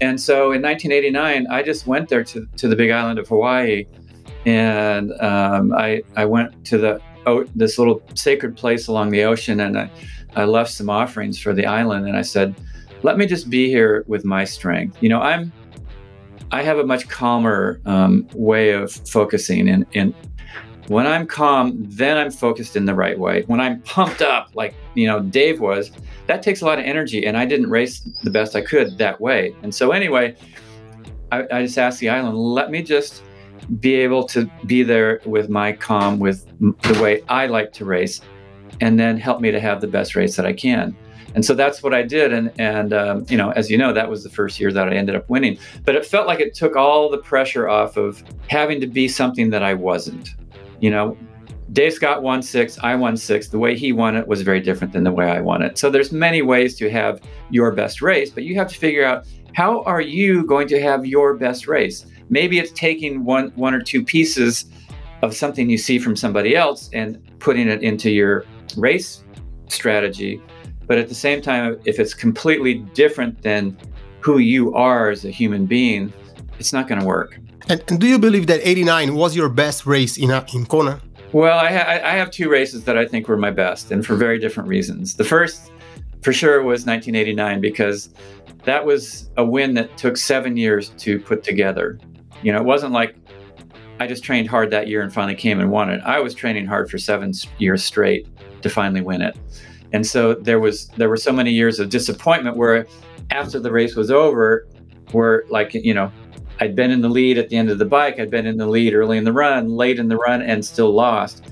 And 0.00 0.20
so 0.20 0.52
in 0.52 0.62
1989, 0.62 1.46
I 1.48 1.62
just 1.62 1.86
went 1.86 2.08
there 2.08 2.24
to, 2.24 2.46
to 2.56 2.68
the 2.68 2.76
big 2.76 2.90
island 2.90 3.18
of 3.18 3.28
Hawaii, 3.28 3.84
and 4.46 5.12
um, 5.20 5.72
I 5.72 6.02
I 6.16 6.24
went 6.24 6.64
to 6.66 6.78
the 6.78 7.00
oh, 7.26 7.44
this 7.54 7.78
little 7.78 8.00
sacred 8.14 8.56
place 8.56 8.86
along 8.86 9.10
the 9.10 9.24
ocean, 9.24 9.60
and 9.60 9.78
I, 9.78 9.90
I 10.36 10.44
left 10.44 10.70
some 10.70 10.88
offerings 10.88 11.38
for 11.38 11.52
the 11.52 11.66
island, 11.66 12.06
and 12.06 12.16
I 12.16 12.22
said, 12.22 12.54
let 13.02 13.18
me 13.18 13.26
just 13.26 13.50
be 13.50 13.68
here 13.68 14.04
with 14.08 14.24
my 14.24 14.44
strength. 14.44 14.96
You 15.02 15.08
know, 15.08 15.20
I'm 15.20 15.52
I 16.50 16.62
have 16.62 16.78
a 16.78 16.84
much 16.84 17.08
calmer 17.08 17.80
um, 17.84 18.26
way 18.34 18.70
of 18.70 18.92
focusing. 18.92 19.68
And, 19.68 19.86
and 19.94 20.14
when 20.88 21.06
I'm 21.06 21.26
calm, 21.26 21.74
then 21.84 22.16
I'm 22.16 22.30
focused 22.30 22.74
in 22.74 22.86
the 22.86 22.94
right 22.94 23.18
way. 23.18 23.42
When 23.46 23.60
I'm 23.60 23.82
pumped 23.82 24.22
up, 24.22 24.50
like 24.54 24.74
you 24.94 25.06
know 25.06 25.20
Dave 25.20 25.60
was, 25.60 25.90
that 26.26 26.42
takes 26.42 26.62
a 26.62 26.64
lot 26.64 26.78
of 26.78 26.84
energy, 26.84 27.26
and 27.26 27.36
I 27.36 27.44
didn't 27.44 27.70
race 27.70 28.00
the 28.22 28.30
best 28.30 28.56
I 28.56 28.62
could 28.62 28.96
that 28.98 29.20
way. 29.20 29.54
And 29.62 29.74
so 29.74 29.92
anyway, 29.92 30.34
I, 31.30 31.46
I 31.52 31.62
just 31.62 31.76
asked 31.78 32.00
the 32.00 32.08
island, 32.08 32.38
let 32.38 32.70
me 32.70 32.82
just 32.82 33.22
be 33.80 33.96
able 33.96 34.24
to 34.24 34.50
be 34.64 34.82
there 34.82 35.20
with 35.26 35.50
my 35.50 35.72
calm, 35.72 36.18
with 36.18 36.46
the 36.58 36.98
way 37.02 37.22
I 37.28 37.46
like 37.46 37.72
to 37.74 37.84
race, 37.84 38.22
and 38.80 38.98
then 38.98 39.18
help 39.18 39.42
me 39.42 39.50
to 39.50 39.60
have 39.60 39.82
the 39.82 39.88
best 39.88 40.14
race 40.16 40.36
that 40.36 40.46
I 40.46 40.54
can 40.54 40.96
and 41.34 41.44
so 41.44 41.54
that's 41.54 41.82
what 41.82 41.94
I 41.94 42.02
did. 42.02 42.32
And 42.32 42.52
and 42.58 42.92
um, 42.92 43.26
you 43.28 43.36
know, 43.36 43.50
as 43.50 43.70
you 43.70 43.78
know, 43.78 43.92
that 43.92 44.08
was 44.08 44.22
the 44.22 44.30
first 44.30 44.58
year 44.58 44.72
that 44.72 44.88
I 44.88 44.94
ended 44.94 45.14
up 45.14 45.28
winning. 45.28 45.58
But 45.84 45.94
it 45.94 46.06
felt 46.06 46.26
like 46.26 46.40
it 46.40 46.54
took 46.54 46.76
all 46.76 47.10
the 47.10 47.18
pressure 47.18 47.68
off 47.68 47.96
of 47.96 48.22
having 48.48 48.80
to 48.80 48.86
be 48.86 49.08
something 49.08 49.50
that 49.50 49.62
I 49.62 49.74
wasn't. 49.74 50.30
You 50.80 50.90
know, 50.90 51.16
Dave 51.72 51.92
Scott 51.92 52.22
won 52.22 52.40
six, 52.42 52.78
I 52.82 52.94
won 52.94 53.16
six. 53.16 53.48
The 53.48 53.58
way 53.58 53.76
he 53.76 53.92
won 53.92 54.16
it 54.16 54.26
was 54.26 54.42
very 54.42 54.60
different 54.60 54.92
than 54.92 55.04
the 55.04 55.12
way 55.12 55.30
I 55.30 55.40
won 55.40 55.62
it. 55.62 55.76
So 55.76 55.90
there's 55.90 56.12
many 56.12 56.40
ways 56.40 56.76
to 56.76 56.90
have 56.90 57.20
your 57.50 57.72
best 57.72 58.00
race, 58.00 58.30
but 58.30 58.44
you 58.44 58.54
have 58.54 58.68
to 58.68 58.78
figure 58.78 59.04
out 59.04 59.26
how 59.52 59.82
are 59.82 60.00
you 60.00 60.46
going 60.46 60.68
to 60.68 60.80
have 60.80 61.04
your 61.04 61.34
best 61.34 61.66
race. 61.66 62.06
Maybe 62.30 62.58
it's 62.58 62.72
taking 62.72 63.24
one 63.24 63.52
one 63.54 63.74
or 63.74 63.80
two 63.80 64.04
pieces 64.04 64.66
of 65.22 65.34
something 65.34 65.68
you 65.68 65.78
see 65.78 65.98
from 65.98 66.16
somebody 66.16 66.56
else 66.56 66.88
and 66.92 67.20
putting 67.38 67.68
it 67.68 67.82
into 67.82 68.10
your 68.10 68.44
race 68.76 69.24
strategy 69.68 70.40
but 70.88 70.98
at 70.98 71.08
the 71.08 71.14
same 71.14 71.40
time, 71.40 71.78
if 71.84 72.00
it's 72.00 72.14
completely 72.14 72.74
different 72.94 73.42
than 73.42 73.76
who 74.20 74.38
you 74.38 74.74
are 74.74 75.10
as 75.10 75.24
a 75.24 75.30
human 75.30 75.66
being, 75.66 76.12
it's 76.58 76.72
not 76.72 76.88
going 76.88 77.00
to 77.00 77.06
work. 77.06 77.38
And, 77.68 77.84
and, 77.88 78.00
do 78.00 78.08
you 78.08 78.18
believe 78.18 78.46
that 78.46 78.60
89 78.66 79.14
was 79.14 79.36
your 79.36 79.50
best 79.50 79.86
race 79.86 80.16
in, 80.16 80.30
uh, 80.30 80.44
in 80.54 80.64
Kona? 80.66 81.00
Well, 81.32 81.58
I, 81.58 81.70
ha- 81.70 82.00
I 82.02 82.12
have 82.12 82.30
two 82.30 82.48
races 82.48 82.84
that 82.84 82.96
I 82.96 83.06
think 83.06 83.28
were 83.28 83.36
my 83.36 83.50
best, 83.50 83.90
and 83.90 84.04
for 84.04 84.16
very 84.16 84.38
different 84.38 84.68
reasons. 84.68 85.16
The 85.16 85.24
first, 85.24 85.70
for 86.22 86.32
sure, 86.32 86.62
was 86.62 86.86
1989 86.86 87.60
because 87.60 88.08
that 88.64 88.84
was 88.84 89.30
a 89.36 89.44
win 89.44 89.74
that 89.74 89.94
took 89.98 90.16
seven 90.16 90.56
years 90.56 90.88
to 90.98 91.20
put 91.20 91.42
together. 91.42 91.98
You 92.42 92.52
know, 92.52 92.58
it 92.58 92.64
wasn't 92.64 92.92
like 92.92 93.14
I 94.00 94.06
just 94.06 94.24
trained 94.24 94.48
hard 94.48 94.70
that 94.70 94.88
year 94.88 95.02
and 95.02 95.12
finally 95.12 95.34
came 95.34 95.60
and 95.60 95.70
won 95.70 95.90
it. 95.90 96.00
I 96.04 96.20
was 96.20 96.34
training 96.34 96.66
hard 96.66 96.90
for 96.90 96.96
seven 96.98 97.32
years 97.58 97.84
straight 97.84 98.26
to 98.62 98.70
finally 98.70 99.02
win 99.02 99.20
it. 99.20 99.36
And 99.92 100.06
so 100.06 100.34
there 100.34 100.60
was 100.60 100.88
there 100.96 101.08
were 101.08 101.16
so 101.16 101.32
many 101.32 101.50
years 101.50 101.78
of 101.78 101.88
disappointment 101.88 102.56
where 102.56 102.86
after 103.30 103.58
the 103.58 103.72
race 103.72 103.94
was 103.96 104.10
over, 104.10 104.66
where 105.12 105.44
like 105.48 105.74
you 105.74 105.94
know, 105.94 106.12
I'd 106.60 106.74
been 106.74 106.90
in 106.90 107.00
the 107.00 107.08
lead 107.08 107.38
at 107.38 107.48
the 107.48 107.56
end 107.56 107.70
of 107.70 107.78
the 107.78 107.84
bike, 107.84 108.18
I'd 108.18 108.30
been 108.30 108.46
in 108.46 108.56
the 108.56 108.66
lead 108.66 108.94
early 108.94 109.16
in 109.16 109.24
the 109.24 109.32
run, 109.32 109.68
late 109.68 109.98
in 109.98 110.08
the 110.08 110.16
run, 110.16 110.42
and 110.42 110.64
still 110.64 110.92
lost. 110.92 111.44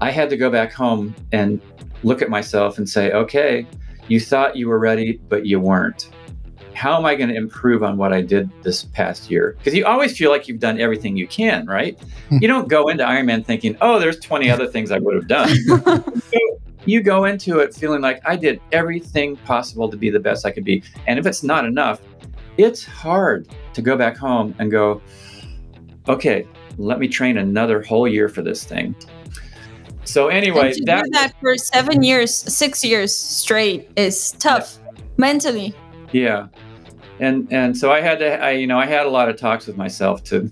I 0.00 0.10
had 0.10 0.28
to 0.30 0.36
go 0.36 0.50
back 0.50 0.72
home 0.72 1.14
and 1.32 1.60
look 2.02 2.20
at 2.22 2.28
myself 2.28 2.78
and 2.78 2.88
say, 2.88 3.12
okay, 3.12 3.66
you 4.08 4.20
thought 4.20 4.56
you 4.56 4.68
were 4.68 4.78
ready, 4.78 5.20
but 5.28 5.46
you 5.46 5.58
weren't. 5.58 6.10
How 6.74 6.98
am 6.98 7.06
I 7.06 7.14
going 7.14 7.30
to 7.30 7.34
improve 7.34 7.82
on 7.82 7.96
what 7.96 8.12
I 8.12 8.20
did 8.20 8.50
this 8.62 8.84
past 8.84 9.30
year? 9.30 9.56
Because 9.56 9.74
you 9.74 9.86
always 9.86 10.16
feel 10.16 10.30
like 10.30 10.46
you've 10.46 10.60
done 10.60 10.78
everything 10.78 11.16
you 11.16 11.26
can, 11.26 11.66
right? 11.66 11.98
Hmm. 12.28 12.38
you 12.42 12.48
don't 12.48 12.68
go 12.68 12.88
into 12.88 13.02
Ironman 13.02 13.46
thinking, 13.46 13.78
oh, 13.80 13.98
there's 13.98 14.20
20 14.20 14.50
other 14.50 14.66
things 14.66 14.90
I 14.90 14.98
would 14.98 15.14
have 15.14 15.26
done. 15.26 15.48
you 16.86 17.02
go 17.02 17.24
into 17.24 17.58
it 17.58 17.74
feeling 17.74 18.00
like 18.00 18.20
I 18.24 18.36
did 18.36 18.60
everything 18.72 19.36
possible 19.36 19.90
to 19.90 19.96
be 19.96 20.08
the 20.10 20.20
best 20.20 20.46
I 20.46 20.50
could 20.50 20.64
be. 20.64 20.82
And 21.06 21.18
if 21.18 21.26
it's 21.26 21.42
not 21.42 21.64
enough, 21.64 22.00
it's 22.56 22.84
hard 22.84 23.48
to 23.74 23.82
go 23.82 23.96
back 23.96 24.16
home 24.16 24.54
and 24.58 24.70
go, 24.70 25.02
okay, 26.08 26.46
let 26.78 26.98
me 26.98 27.08
train 27.08 27.38
another 27.38 27.82
whole 27.82 28.08
year 28.08 28.28
for 28.28 28.42
this 28.42 28.64
thing. 28.64 28.94
So 30.04 30.28
anyway, 30.28 30.72
that, 30.84 31.04
that 31.12 31.32
for 31.40 31.56
seven 31.56 32.02
years, 32.02 32.32
six 32.32 32.84
years 32.84 33.14
straight 33.14 33.90
is 33.96 34.32
tough 34.32 34.78
yeah. 34.78 35.02
mentally. 35.16 35.74
Yeah, 36.12 36.46
and 37.18 37.52
and 37.52 37.76
so 37.76 37.90
I 37.90 38.00
had 38.00 38.20
to, 38.20 38.40
I 38.40 38.52
you 38.52 38.68
know, 38.68 38.78
I 38.78 38.86
had 38.86 39.04
a 39.06 39.10
lot 39.10 39.28
of 39.28 39.36
talks 39.36 39.66
with 39.66 39.76
myself 39.76 40.22
to 40.24 40.48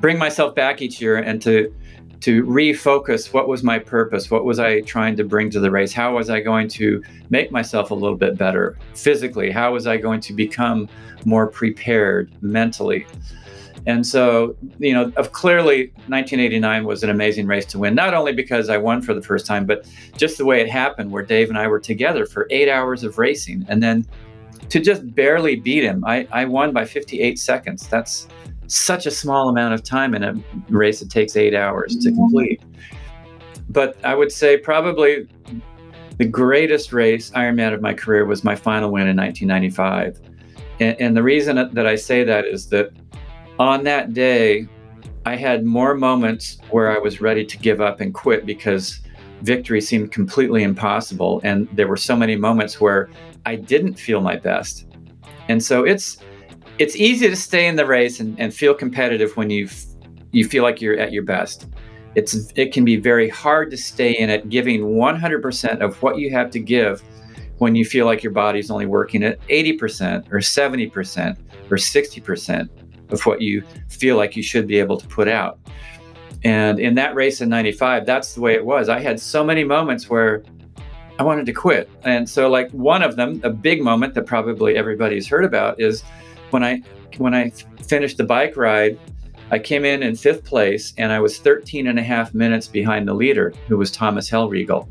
bring 0.00 0.18
myself 0.18 0.56
back 0.56 0.82
each 0.82 1.00
year 1.00 1.16
and 1.18 1.40
to 1.42 1.72
to 2.20 2.42
refocus 2.44 3.32
what 3.32 3.46
was 3.46 3.62
my 3.62 3.78
purpose 3.78 4.30
what 4.30 4.44
was 4.44 4.58
i 4.58 4.80
trying 4.82 5.16
to 5.16 5.24
bring 5.24 5.50
to 5.50 5.60
the 5.60 5.70
race 5.70 5.92
how 5.92 6.16
was 6.16 6.30
i 6.30 6.40
going 6.40 6.66
to 6.66 7.02
make 7.30 7.50
myself 7.50 7.90
a 7.90 7.94
little 7.94 8.16
bit 8.16 8.38
better 8.38 8.76
physically 8.94 9.50
how 9.50 9.72
was 9.72 9.86
i 9.86 9.96
going 9.96 10.20
to 10.20 10.32
become 10.32 10.88
more 11.26 11.48
prepared 11.48 12.32
mentally. 12.40 13.04
And 13.86 14.06
so 14.06 14.56
you 14.78 14.92
know 14.92 15.12
of 15.16 15.30
clearly 15.30 15.92
1989 16.08 16.84
was 16.84 17.04
an 17.04 17.10
amazing 17.10 17.46
race 17.46 17.66
to 17.66 17.78
win 17.78 17.94
not 17.94 18.14
only 18.14 18.32
because 18.32 18.68
i 18.68 18.76
won 18.76 19.00
for 19.00 19.14
the 19.14 19.22
first 19.22 19.46
time 19.46 19.64
but 19.64 19.86
just 20.16 20.38
the 20.38 20.44
way 20.44 20.60
it 20.60 20.68
happened 20.68 21.12
where 21.12 21.22
dave 21.22 21.50
and 21.50 21.56
i 21.56 21.68
were 21.68 21.78
together 21.78 22.26
for 22.26 22.48
eight 22.50 22.68
hours 22.68 23.04
of 23.04 23.16
racing 23.16 23.64
and 23.68 23.80
then 23.80 24.04
to 24.70 24.80
just 24.80 25.14
barely 25.14 25.54
beat 25.54 25.84
him 25.84 26.04
i, 26.04 26.26
I 26.32 26.46
won 26.46 26.72
by 26.72 26.84
58 26.84 27.38
seconds. 27.38 27.86
That's 27.86 28.26
such 28.68 29.06
a 29.06 29.10
small 29.10 29.48
amount 29.48 29.74
of 29.74 29.82
time 29.82 30.14
in 30.14 30.22
a 30.22 30.34
race 30.68 31.00
that 31.00 31.10
takes 31.10 31.36
eight 31.36 31.54
hours 31.54 31.96
to 31.96 32.12
complete. 32.12 32.62
But 33.68 33.96
I 34.04 34.14
would 34.14 34.32
say 34.32 34.56
probably 34.56 35.28
the 36.18 36.24
greatest 36.24 36.92
race 36.92 37.30
Ironman 37.30 37.74
of 37.74 37.80
my 37.80 37.92
career 37.92 38.24
was 38.24 38.44
my 38.44 38.56
final 38.56 38.90
win 38.90 39.08
in 39.08 39.16
1995. 39.16 40.20
And, 40.80 41.00
and 41.00 41.16
the 41.16 41.22
reason 41.22 41.56
that 41.56 41.86
I 41.86 41.94
say 41.94 42.24
that 42.24 42.44
is 42.46 42.68
that 42.68 42.90
on 43.58 43.84
that 43.84 44.14
day, 44.14 44.66
I 45.24 45.36
had 45.36 45.64
more 45.64 45.94
moments 45.94 46.58
where 46.70 46.90
I 46.90 46.98
was 46.98 47.20
ready 47.20 47.44
to 47.44 47.58
give 47.58 47.80
up 47.80 48.00
and 48.00 48.14
quit 48.14 48.46
because 48.46 49.00
victory 49.42 49.80
seemed 49.80 50.12
completely 50.12 50.62
impossible. 50.62 51.40
And 51.42 51.68
there 51.72 51.88
were 51.88 51.96
so 51.96 52.16
many 52.16 52.36
moments 52.36 52.80
where 52.80 53.10
I 53.44 53.56
didn't 53.56 53.94
feel 53.94 54.20
my 54.20 54.36
best. 54.36 54.86
And 55.48 55.62
so 55.62 55.84
it's 55.84 56.18
it's 56.78 56.96
easy 56.96 57.28
to 57.28 57.36
stay 57.36 57.66
in 57.66 57.76
the 57.76 57.86
race 57.86 58.20
and, 58.20 58.38
and 58.38 58.54
feel 58.54 58.74
competitive 58.74 59.36
when 59.36 59.50
you 59.50 59.68
you 60.32 60.44
feel 60.44 60.62
like 60.62 60.80
you're 60.80 60.98
at 60.98 61.12
your 61.12 61.22
best. 61.22 61.66
It's 62.14 62.52
it 62.56 62.72
can 62.72 62.84
be 62.84 62.96
very 62.96 63.28
hard 63.28 63.70
to 63.70 63.76
stay 63.76 64.12
in 64.12 64.30
it, 64.30 64.48
giving 64.48 64.82
100% 64.82 65.80
of 65.80 66.02
what 66.02 66.18
you 66.18 66.30
have 66.30 66.50
to 66.50 66.58
give 66.58 67.02
when 67.58 67.74
you 67.74 67.84
feel 67.84 68.04
like 68.04 68.22
your 68.22 68.32
body's 68.32 68.70
only 68.70 68.86
working 68.86 69.22
at 69.22 69.40
80% 69.48 70.30
or 70.30 70.38
70% 70.38 71.38
or 71.70 71.76
60% 71.76 72.68
of 73.10 73.24
what 73.24 73.40
you 73.40 73.62
feel 73.88 74.16
like 74.16 74.36
you 74.36 74.42
should 74.42 74.66
be 74.66 74.78
able 74.78 74.98
to 74.98 75.06
put 75.06 75.28
out. 75.28 75.58
And 76.44 76.78
in 76.78 76.94
that 76.96 77.14
race 77.14 77.40
in 77.40 77.48
95, 77.48 78.04
that's 78.04 78.34
the 78.34 78.40
way 78.40 78.54
it 78.54 78.64
was. 78.64 78.88
I 78.88 79.00
had 79.00 79.18
so 79.18 79.42
many 79.42 79.64
moments 79.64 80.10
where 80.10 80.42
I 81.18 81.22
wanted 81.22 81.46
to 81.46 81.52
quit. 81.52 81.88
And 82.04 82.28
so 82.28 82.48
like 82.48 82.70
one 82.72 83.02
of 83.02 83.16
them, 83.16 83.40
a 83.42 83.50
big 83.50 83.82
moment 83.82 84.14
that 84.14 84.26
probably 84.26 84.76
everybody's 84.76 85.26
heard 85.26 85.44
about 85.44 85.80
is 85.80 86.02
when 86.50 86.64
I 86.64 86.82
when 87.18 87.34
I 87.34 87.50
finished 87.82 88.16
the 88.16 88.24
bike 88.24 88.56
ride, 88.56 88.98
I 89.50 89.58
came 89.58 89.84
in 89.84 90.02
in 90.02 90.16
fifth 90.16 90.44
place 90.44 90.92
and 90.98 91.12
I 91.12 91.20
was 91.20 91.38
13 91.38 91.86
and 91.86 91.98
a 91.98 92.02
half 92.02 92.34
minutes 92.34 92.66
behind 92.66 93.06
the 93.06 93.14
leader, 93.14 93.54
who 93.68 93.76
was 93.76 93.90
Thomas 93.90 94.28
Hellriegel. 94.28 94.88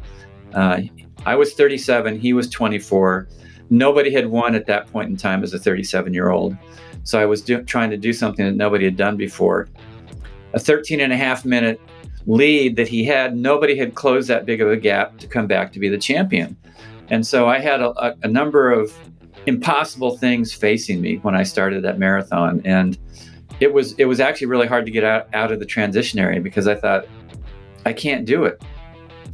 Uh, 0.54 0.82
I 1.26 1.36
was 1.36 1.54
37, 1.54 2.20
he 2.20 2.34
was 2.34 2.50
24. 2.50 3.28
Nobody 3.70 4.12
had 4.12 4.28
won 4.28 4.56
at 4.56 4.65
that 4.68 4.91
point 4.91 5.10
in 5.10 5.18
time 5.18 5.44
as 5.44 5.54
a 5.54 5.60
37 5.60 6.13
year 6.13 6.30
old. 6.30 6.56
So 7.04 7.20
I 7.20 7.26
was 7.26 7.41
do- 7.41 7.63
trying 7.63 7.89
to 7.89 7.98
do 7.98 8.13
something 8.13 8.46
that 8.46 8.56
nobody 8.56 8.86
had 8.86 8.96
done 8.96 9.18
before. 9.18 9.68
A 10.54 10.60
13 10.60 11.02
and 11.02 11.12
a 11.12 11.18
half 11.18 11.44
minute 11.46 11.82
lead 12.26 12.76
that 12.78 12.88
he 12.88 13.04
had, 13.04 13.36
nobody 13.36 13.78
had 13.78 13.96
closed 13.96 14.28
that 14.30 14.46
big 14.46 14.62
of 14.62 14.72
a 14.72 14.78
gap 14.78 15.18
to 15.18 15.28
come 15.28 15.48
back 15.48 15.72
to 15.74 15.80
be 15.80 15.89
the 15.89 15.98
champion. 15.98 16.56
And 17.10 17.26
so 17.28 17.48
I 17.48 17.60
had 17.60 17.82
a, 17.82 18.15
a 18.24 18.28
number 18.28 18.72
of 18.72 18.94
impossible 19.47 20.17
things 20.17 20.53
facing 20.53 21.01
me 21.01 21.17
when 21.17 21.36
I 21.36 21.43
started 21.43 21.84
that 21.84 21.99
marathon. 21.99 22.62
And 22.65 22.97
it 23.60 23.73
was 23.73 23.93
it 23.93 24.05
was 24.05 24.19
actually 24.19 24.47
really 24.47 24.67
hard 24.67 24.86
to 24.86 24.91
get 24.91 25.03
out, 25.03 25.34
out 25.34 25.51
of 25.51 25.60
the 25.60 25.65
transition 25.65 26.19
area 26.19 26.41
because 26.41 26.67
I 26.67 26.75
thought, 26.75 27.08
I 27.86 27.93
can't 27.93 28.25
do 28.25 28.45
it. 28.45 28.62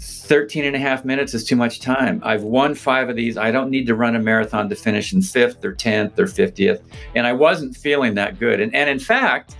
13 0.01 0.65
and 0.65 0.75
a 0.75 0.79
half 0.79 1.05
minutes 1.05 1.33
is 1.33 1.43
too 1.43 1.55
much 1.55 1.79
time. 1.79 2.21
I've 2.23 2.43
won 2.43 2.73
five 2.73 3.09
of 3.09 3.15
these. 3.15 3.37
I 3.37 3.51
don't 3.51 3.69
need 3.69 3.85
to 3.87 3.95
run 3.95 4.15
a 4.15 4.19
marathon 4.19 4.67
to 4.69 4.75
finish 4.75 5.13
in 5.13 5.21
fifth 5.21 5.63
or 5.63 5.75
10th 5.75 6.17
or 6.17 6.25
50th. 6.25 6.81
And 7.15 7.27
I 7.27 7.33
wasn't 7.33 7.75
feeling 7.75 8.15
that 8.15 8.39
good. 8.39 8.59
And, 8.59 8.73
and 8.73 8.89
in 8.89 8.97
fact, 8.97 9.55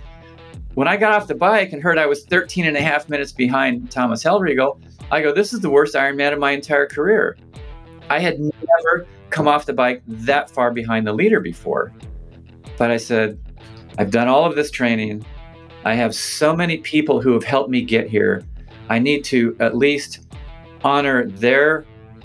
when 0.74 0.88
I 0.88 0.96
got 0.96 1.12
off 1.12 1.28
the 1.28 1.34
bike 1.34 1.72
and 1.72 1.82
heard 1.82 1.98
I 1.98 2.06
was 2.06 2.24
13 2.24 2.66
and 2.66 2.76
a 2.76 2.80
half 2.80 3.08
minutes 3.08 3.30
behind 3.30 3.90
Thomas 3.90 4.24
Hellriegel, 4.24 4.80
I 5.10 5.20
go, 5.20 5.32
this 5.32 5.52
is 5.52 5.60
the 5.60 5.70
worst 5.70 5.94
Ironman 5.94 6.32
of 6.32 6.38
my 6.38 6.52
entire 6.52 6.86
career. 6.86 7.36
I 8.08 8.18
had 8.18 8.40
never 8.40 9.06
come 9.32 9.48
off 9.48 9.66
the 9.66 9.72
bike 9.72 10.02
that 10.06 10.50
far 10.50 10.70
behind 10.70 11.06
the 11.06 11.12
leader 11.12 11.40
before. 11.40 11.92
But 12.78 12.90
I 12.90 12.98
said, 12.98 13.38
I've 13.98 14.10
done 14.10 14.28
all 14.28 14.44
of 14.44 14.54
this 14.54 14.70
training. 14.70 15.24
I 15.84 15.94
have 15.94 16.14
so 16.14 16.54
many 16.54 16.78
people 16.78 17.20
who 17.20 17.32
have 17.32 17.42
helped 17.42 17.70
me 17.70 17.82
get 17.82 18.08
here. 18.08 18.44
I 18.88 18.98
need 18.98 19.24
to 19.24 19.56
at 19.58 19.76
least 19.76 20.28
honor 20.84 21.26
their 21.26 21.84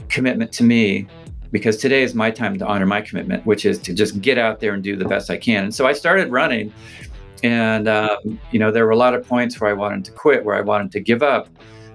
commitment 0.10 0.52
to 0.54 0.64
me 0.64 1.08
because 1.52 1.78
today 1.78 2.04
is 2.04 2.14
my 2.14 2.30
time 2.30 2.58
to 2.60 2.66
honor 2.66 2.86
my 2.86 3.02
commitment, 3.02 3.46
which 3.46 3.66
is 3.66 3.80
to 3.80 3.94
just 3.94 4.22
get 4.22 4.38
out 4.38 4.60
there 4.60 4.74
and 4.74 4.84
do 4.84 4.96
the 4.96 5.06
best 5.06 5.30
I 5.30 5.38
can. 5.38 5.66
And 5.66 5.76
so 5.76 5.88
I 5.88 5.94
started 5.94 6.30
running, 6.30 6.74
and 7.42 7.88
um, 7.88 8.40
you 8.52 8.60
know 8.60 8.70
there 8.70 8.86
were 8.86 8.92
a 8.92 8.98
lot 8.98 9.14
of 9.14 9.26
points 9.26 9.60
where 9.60 9.70
I 9.70 9.74
wanted 9.74 10.04
to 10.06 10.12
quit, 10.12 10.44
where 10.44 10.56
I 10.56 10.62
wanted 10.62 10.92
to 10.92 11.00
give 11.00 11.24
up, 11.24 11.48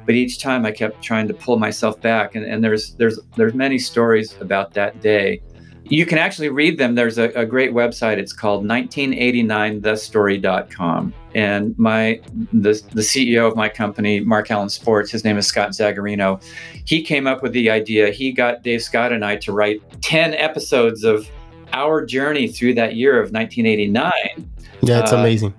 but 0.07 0.15
each 0.15 0.41
time 0.41 0.67
I 0.67 0.73
kept 0.73 1.03
trying 1.03 1.29
to 1.29 1.35
pull 1.35 1.59
myself 1.59 2.01
back. 2.01 2.35
And, 2.35 2.45
and 2.45 2.63
there's 2.63 2.95
there's 2.95 3.19
there's 3.37 3.55
many 3.55 3.79
stories 3.79 4.35
about 4.41 4.75
that 4.75 5.01
day 5.01 5.41
you 5.85 6.07
can 6.07 6.17
actually 6.19 6.49
read 6.49 6.79
them. 6.79 6.95
There's 6.95 7.19
a, 7.19 7.25
a 7.31 7.45
great 7.45 7.73
website. 7.73 8.17
It's 8.17 8.33
called 8.33 8.65
1989thestory.com. 8.65 11.13
And 11.35 11.77
my 11.79 12.21
the, 12.53 12.81
the 12.93 13.03
CEO 13.03 13.49
of 13.49 13.57
my 13.57 13.69
company, 13.69 14.21
Mark 14.21 14.49
Allen 14.51 14.69
Sports, 14.69 15.11
his 15.11 15.25
name 15.25 15.39
is 15.39 15.47
Scott 15.47 15.71
Zagarino. 15.71 16.41
He 16.87 17.03
came 17.03 17.27
up 17.27 17.43
with 17.43 17.53
the 17.53 17.71
idea. 17.71 18.11
He 18.11 18.33
got 18.33 18.63
Dave 18.63 18.83
Scott 18.83 19.13
and 19.13 19.25
I 19.25 19.37
to 19.37 19.53
write 19.53 19.81
10 20.03 20.35
episodes 20.35 21.05
of 21.05 21.27
our 21.73 22.05
journey 22.05 22.49
through 22.49 22.75
that 22.75 22.97
year 22.97 23.19
of 23.21 23.33
1989. 23.33 24.13
Yeah, 24.83 25.01
it's 25.01 25.13
uh, 25.13 25.17
amazing. 25.17 25.55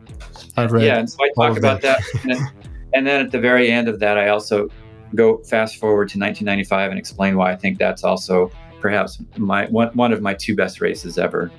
I've 0.57 0.71
read. 0.71 0.85
Yeah, 0.85 0.99
and 0.99 1.09
so 1.09 1.17
I 1.23 1.31
talk 1.35 1.57
about 1.57 1.81
that. 1.81 2.03
and 2.93 3.05
then 3.05 3.25
at 3.25 3.31
the 3.31 3.39
very 3.39 3.71
end 3.71 3.87
of 3.87 3.99
that, 3.99 4.17
I 4.17 4.29
also 4.29 4.69
go 5.15 5.37
fast 5.39 5.77
forward 5.77 6.09
to 6.09 6.19
1995 6.19 6.91
and 6.91 6.99
explain 6.99 7.37
why 7.37 7.51
I 7.51 7.55
think 7.55 7.77
that's 7.77 8.03
also 8.03 8.51
perhaps 8.79 9.19
my 9.37 9.65
one, 9.67 9.89
one 9.95 10.11
of 10.11 10.21
my 10.21 10.33
two 10.33 10.55
best 10.55 10.81
races 10.81 11.17
ever. 11.17 11.51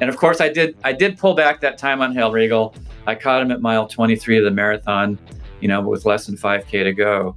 And 0.00 0.10
of 0.10 0.16
course, 0.16 0.40
I 0.40 0.48
did 0.48 0.76
I 0.84 0.92
did 0.92 1.18
pull 1.18 1.34
back 1.34 1.60
that 1.60 1.78
time 1.78 2.00
on 2.00 2.14
Hellriegel. 2.14 2.74
I 3.06 3.14
caught 3.14 3.42
him 3.42 3.50
at 3.50 3.60
mile 3.60 3.86
23 3.86 4.38
of 4.38 4.44
the 4.44 4.50
marathon, 4.50 5.18
you 5.60 5.68
know, 5.68 5.80
with 5.80 6.04
less 6.04 6.26
than 6.26 6.36
5K 6.36 6.84
to 6.84 6.92
go, 6.92 7.36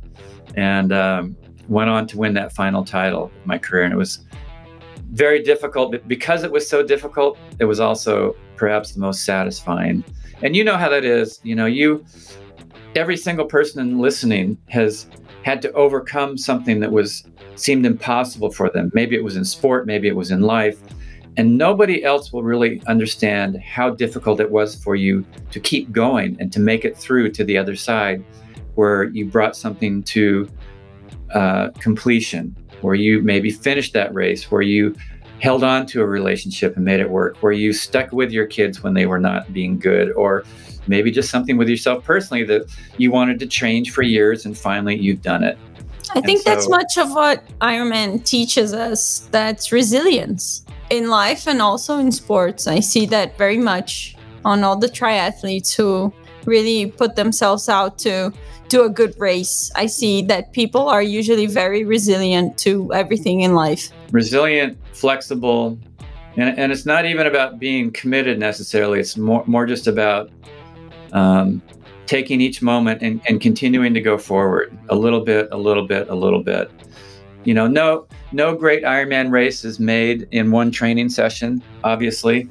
and 0.56 0.92
um, 0.92 1.36
went 1.68 1.90
on 1.90 2.08
to 2.08 2.18
win 2.18 2.34
that 2.36 2.54
final 2.54 2.84
title 2.84 3.26
of 3.26 3.46
my 3.46 3.58
career. 3.58 3.84
And 3.84 3.94
it 3.94 3.98
was 3.98 4.26
very 5.12 5.44
difficult, 5.44 5.92
but 5.92 6.08
because 6.08 6.44
it 6.44 6.52
was 6.52 6.68
so 6.68 6.84
difficult, 6.84 7.38
it 7.60 7.66
was 7.66 7.80
also 7.80 8.36
perhaps 8.56 8.94
the 8.94 9.00
most 9.00 9.26
satisfying. 9.26 10.04
And 10.42 10.56
you 10.56 10.64
know 10.64 10.78
how 10.78 10.90
that 10.90 11.06
is. 11.06 11.40
You 11.44 11.56
know, 11.56 11.66
you 11.66 12.04
every 12.96 13.18
single 13.18 13.46
person 13.46 14.00
listening 14.00 14.58
has 14.70 15.08
had 15.44 15.62
to 15.62 15.72
overcome 15.74 16.38
something 16.38 16.80
that 16.80 16.92
was 16.92 17.24
seemed 17.56 17.86
impossible 17.86 18.52
for 18.52 18.70
them. 18.70 18.92
Maybe 18.94 19.16
it 19.16 19.24
was 19.24 19.36
in 19.36 19.46
sport, 19.46 19.86
maybe 19.86 20.08
it 20.08 20.16
was 20.16 20.32
in 20.32 20.42
life. 20.42 20.78
And 21.38 21.58
nobody 21.58 22.04
else 22.04 22.32
will 22.32 22.44
really 22.44 22.82
understand 22.88 23.60
how 23.62 23.90
difficult 23.90 24.40
it 24.40 24.50
was 24.50 24.76
for 24.76 24.96
you 24.96 25.26
to 25.52 25.60
keep 25.60 25.92
going 25.92 26.38
and 26.40 26.52
to 26.54 26.62
make 26.62 26.86
it 26.86 26.98
through 26.98 27.32
to 27.32 27.44
the 27.44 27.58
other 27.58 27.76
side 27.76 28.24
where 28.76 29.06
you 29.06 29.26
brought 29.26 29.56
something 29.56 30.02
to 30.04 30.50
uh, 31.34 31.70
completion, 31.72 32.56
where 32.82 32.96
you 32.96 33.22
maybe 33.22 33.52
finished 33.52 33.94
that 33.94 34.14
race, 34.14 34.50
where 34.50 34.62
you 34.62 34.96
held 35.40 35.64
on 35.64 35.86
to 35.86 36.02
a 36.02 36.06
relationship 36.06 36.76
and 36.78 36.86
made 36.86 37.02
it 37.02 37.10
work, 37.10 37.38
where 37.38 37.52
you 37.52 37.74
stuck 37.74 38.14
with 38.14 38.32
your 38.32 38.46
kids 38.46 38.82
when 38.82 38.94
they 38.94 39.06
were 39.06 39.20
not 39.20 39.52
being 39.52 39.78
good, 39.78 40.14
or 40.14 40.46
maybe 40.88 41.12
just 41.12 41.30
something 41.30 41.58
with 41.58 41.70
yourself 41.70 42.04
personally 42.04 42.44
that 42.44 42.66
you 42.98 43.12
wanted 43.12 43.40
to 43.40 43.48
change 43.48 43.92
for 43.92 44.02
years 44.02 44.46
and 44.46 44.58
finally 44.58 44.96
you've 44.96 45.22
done 45.22 45.44
it. 45.44 45.58
I 46.14 46.22
think 46.22 46.42
so, 46.42 46.50
that's 46.50 46.70
much 46.70 46.98
of 46.98 47.12
what 47.12 47.44
Ironman 47.60 48.24
teaches 48.24 48.74
us 48.74 49.28
that's 49.32 49.72
resilience 49.72 50.64
in 50.90 51.10
life 51.10 51.48
and 51.48 51.62
also 51.62 51.98
in 51.98 52.12
sports. 52.12 52.68
I 52.68 52.80
see 52.80 53.06
that 53.08 53.38
very 53.38 53.58
much 53.58 54.16
on 54.44 54.64
all 54.64 54.78
the 54.78 54.88
triathletes 54.88 55.76
who 55.76 56.14
really 56.46 56.92
put 56.92 57.16
themselves 57.16 57.68
out 57.68 57.98
to 58.00 58.32
do 58.68 58.84
a 58.84 58.90
good 58.90 59.20
race. 59.20 59.72
I 59.76 59.88
see 59.88 60.22
that 60.24 60.54
people 60.54 60.88
are 60.90 61.02
usually 61.02 61.48
very 61.48 61.84
resilient 61.84 62.58
to 62.60 62.94
everything 62.94 63.42
in 63.42 63.56
life. 63.56 63.90
Resilient, 64.12 64.78
flexible, 64.94 65.80
and, 66.38 66.58
and 66.58 66.72
it's 66.72 66.86
not 66.86 67.06
even 67.06 67.28
about 67.28 67.60
being 67.60 67.92
committed 67.92 68.40
necessarily. 68.40 69.00
It's 69.00 69.18
more, 69.18 69.44
more 69.48 69.66
just 69.66 69.88
about 69.88 70.30
um, 71.16 71.62
taking 72.06 72.42
each 72.42 72.62
moment 72.62 73.02
and, 73.02 73.20
and 73.28 73.42
continuing 73.42 73.94
to 73.96 74.02
go 74.02 74.18
forward 74.18 74.78
a 74.90 74.96
little 74.96 75.22
bit, 75.22 75.48
a 75.52 75.58
little 75.58 75.88
bit, 75.88 76.08
a 76.10 76.14
little 76.14 76.44
bit. 76.44 76.70
You 77.46 77.54
know, 77.54 77.68
no 77.68 78.08
no 78.32 78.56
great 78.56 78.84
Ironman 78.84 79.32
race 79.32 79.64
is 79.66 79.80
made 79.80 80.28
in 80.32 80.52
one 80.52 80.72
training 80.72 81.10
session. 81.10 81.64
Obviously, 81.84 82.50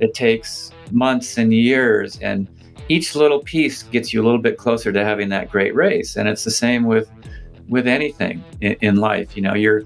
it 0.00 0.14
takes 0.14 0.72
months 0.90 1.36
and 1.36 1.52
years, 1.52 2.18
and 2.20 2.48
each 2.88 3.14
little 3.14 3.40
piece 3.40 3.82
gets 3.82 4.12
you 4.12 4.22
a 4.22 4.24
little 4.24 4.40
bit 4.40 4.56
closer 4.56 4.92
to 4.92 5.04
having 5.04 5.28
that 5.30 5.50
great 5.50 5.74
race. 5.74 6.16
And 6.16 6.28
it's 6.28 6.44
the 6.44 6.50
same 6.50 6.84
with 6.84 7.10
with 7.68 7.86
anything 7.86 8.42
in, 8.60 8.76
in 8.80 8.96
life. 8.96 9.36
You 9.36 9.42
know, 9.42 9.54
you're 9.54 9.82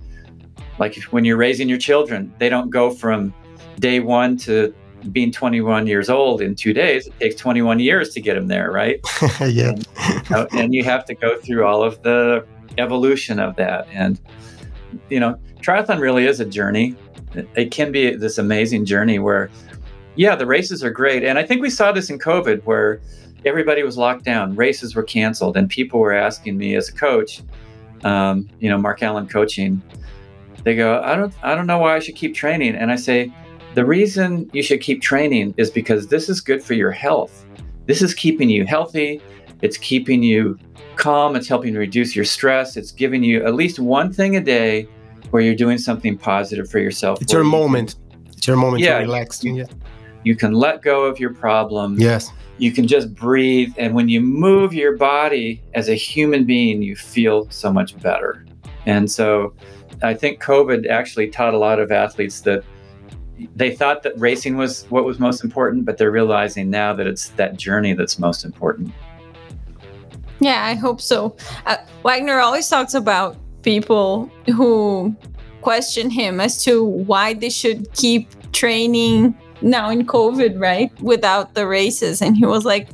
like 0.79 0.95
when 1.05 1.25
you're 1.25 1.39
raising 1.39 1.69
your 1.69 1.79
children, 1.79 2.33
they 2.39 2.49
don't 2.49 2.71
go 2.71 2.91
from 2.91 3.35
day 3.79 4.01
one 4.01 4.37
to 4.37 4.75
being 5.13 5.33
21 5.33 5.87
years 5.87 6.11
old 6.11 6.41
in 6.41 6.55
two 6.55 6.73
days, 6.73 7.07
it 7.07 7.19
takes 7.19 7.35
21 7.37 7.79
years 7.81 8.11
to 8.11 8.21
get 8.21 8.37
him 8.37 8.47
there, 8.47 8.71
right? 8.71 9.01
yeah. 9.41 9.75
And, 10.31 10.49
and, 10.53 10.75
you 10.75 10.85
have 10.85 11.05
to 11.07 11.15
go 11.15 11.39
through 11.39 11.65
all 11.65 11.83
of 11.83 12.03
the 12.03 12.47
evolution 12.79 13.39
of 13.39 13.57
that. 13.57 13.87
And, 13.93 14.21
you 15.09 15.21
know, 15.21 15.39
triathlon 15.61 16.01
really 16.01 16.27
is 16.27 16.41
a 16.41 16.45
journey. 16.45 16.97
It 17.55 17.71
can 17.71 17.93
be 17.93 18.15
this 18.15 18.39
amazing 18.39 18.85
journey 18.85 19.19
where, 19.19 19.51
yeah, 20.17 20.35
the 20.35 20.47
races 20.47 20.83
are 20.85 20.91
great. 20.91 21.25
And 21.25 21.39
I 21.39 21.45
think 21.45 21.63
we 21.63 21.71
saw 21.71 21.93
this 21.93 22.11
in 22.11 22.19
COVID 22.19 22.65
where 22.65 23.01
everybody 23.45 23.83
was 23.83 23.97
locked 23.97 24.25
down, 24.25 24.55
races 24.55 24.95
were 24.95 25.03
canceled, 25.03 25.57
and 25.57 25.69
people 25.69 26.01
were 26.01 26.13
asking 26.13 26.57
me 26.57 26.75
as 26.75 26.89
a 26.89 26.93
coach, 26.93 27.43
um, 28.05 28.49
you 28.61 28.69
know, 28.69 28.79
Mark 28.79 29.03
Allen 29.03 29.27
coaching, 29.27 29.83
they 30.65 30.77
go, 30.77 31.01
I 31.03 31.17
don't, 31.17 31.33
I 31.43 31.55
don't 31.55 31.67
know 31.67 31.79
why 31.79 31.97
I 31.97 32.01
should 32.01 32.17
keep 32.17 32.35
training. 32.35 32.75
And 32.75 32.91
I 32.91 32.97
say, 32.97 33.33
the 33.75 33.85
reason 33.85 34.51
you 34.53 34.63
should 34.63 34.81
keep 34.81 35.01
training 35.03 35.55
is 35.57 35.71
because 35.71 36.09
this 36.09 36.29
is 36.29 36.41
good 36.41 36.63
for 36.63 36.75
your 36.75 36.91
health. 36.91 37.45
this 37.87 38.03
is 38.03 38.15
keeping 38.15 38.49
you 38.49 38.65
healthy. 38.65 39.21
It's 39.63 39.77
keeping 39.77 40.23
you 40.23 40.57
calm. 40.97 41.35
It's 41.35 41.49
helping 41.49 41.75
reduce 41.75 42.15
your 42.15 42.25
stress. 42.25 42.77
It's 42.77 42.93
giving 42.93 43.25
you 43.25 43.45
at 43.45 43.55
least 43.55 43.79
one 43.81 44.13
thing 44.13 44.37
a 44.37 44.41
day 44.41 44.87
where 45.31 45.43
you're 45.43 45.57
doing 45.57 45.77
something 45.79 46.17
positive 46.17 46.71
for 46.71 46.79
yourself. 46.79 47.21
It's 47.21 47.33
your 47.33 47.43
you 47.43 47.51
can- 47.51 47.59
moment. 47.61 47.97
It's 48.37 48.47
your 48.47 48.57
moment 48.57 48.83
Yeah, 48.83 48.99
to 48.99 49.05
relax. 49.05 49.43
you- 49.45 49.57
yeah. 49.57 49.65
You 50.25 50.37
can 50.37 50.53
let 50.53 50.83
go 50.83 51.05
of 51.05 51.19
your 51.19 51.33
problems. 51.35 52.01
Yes. 52.01 52.31
You 52.59 52.71
can 52.73 52.87
just 52.87 53.15
breathe. 53.15 53.73
And 53.77 53.95
when 53.95 54.09
you 54.09 54.21
move 54.21 54.73
your 54.75 54.97
body 54.97 55.63
as 55.75 55.89
a 55.89 55.95
human 55.95 56.45
being, 56.45 56.83
you 56.83 56.95
feel 56.95 57.49
so 57.51 57.73
much 57.73 57.99
better. 58.01 58.45
And 58.87 59.11
so 59.11 59.53
I 60.03 60.15
think 60.15 60.41
COVID 60.43 60.89
actually 60.89 61.29
taught 61.29 61.55
a 61.55 61.59
lot 61.59 61.79
of 61.81 61.91
athletes 61.91 62.41
that 62.43 62.63
they 63.57 63.75
thought 63.75 64.03
that 64.03 64.19
racing 64.19 64.57
was 64.57 64.85
what 64.91 65.05
was 65.05 65.19
most 65.19 65.45
important, 65.45 65.85
but 65.85 65.99
they're 65.99 66.11
realizing 66.11 66.71
now 66.71 66.93
that 66.95 67.07
it's 67.07 67.31
that 67.31 67.57
journey 67.57 67.93
that's 67.93 68.19
most 68.19 68.45
important. 68.45 68.93
Yeah, 70.41 70.65
I 70.65 70.75
hope 70.75 71.01
so. 71.01 71.37
Uh, 71.67 71.77
Wagner 72.03 72.39
always 72.39 72.69
talks 72.69 72.95
about 72.95 73.37
people 73.63 74.31
who 74.47 75.15
question 75.61 76.11
him 76.11 76.41
as 76.41 76.65
to 76.65 76.83
why 76.83 77.35
they 77.35 77.51
should 77.51 77.93
keep 77.93 78.29
training 78.53 79.37
now 79.61 79.91
in 79.91 80.07
COVID, 80.07 80.59
right? 80.59 80.91
Without 81.03 81.55
the 81.55 81.67
races. 81.67 82.23
And 82.23 82.37
he 82.37 82.47
was 82.47 82.65
like, 82.65 82.89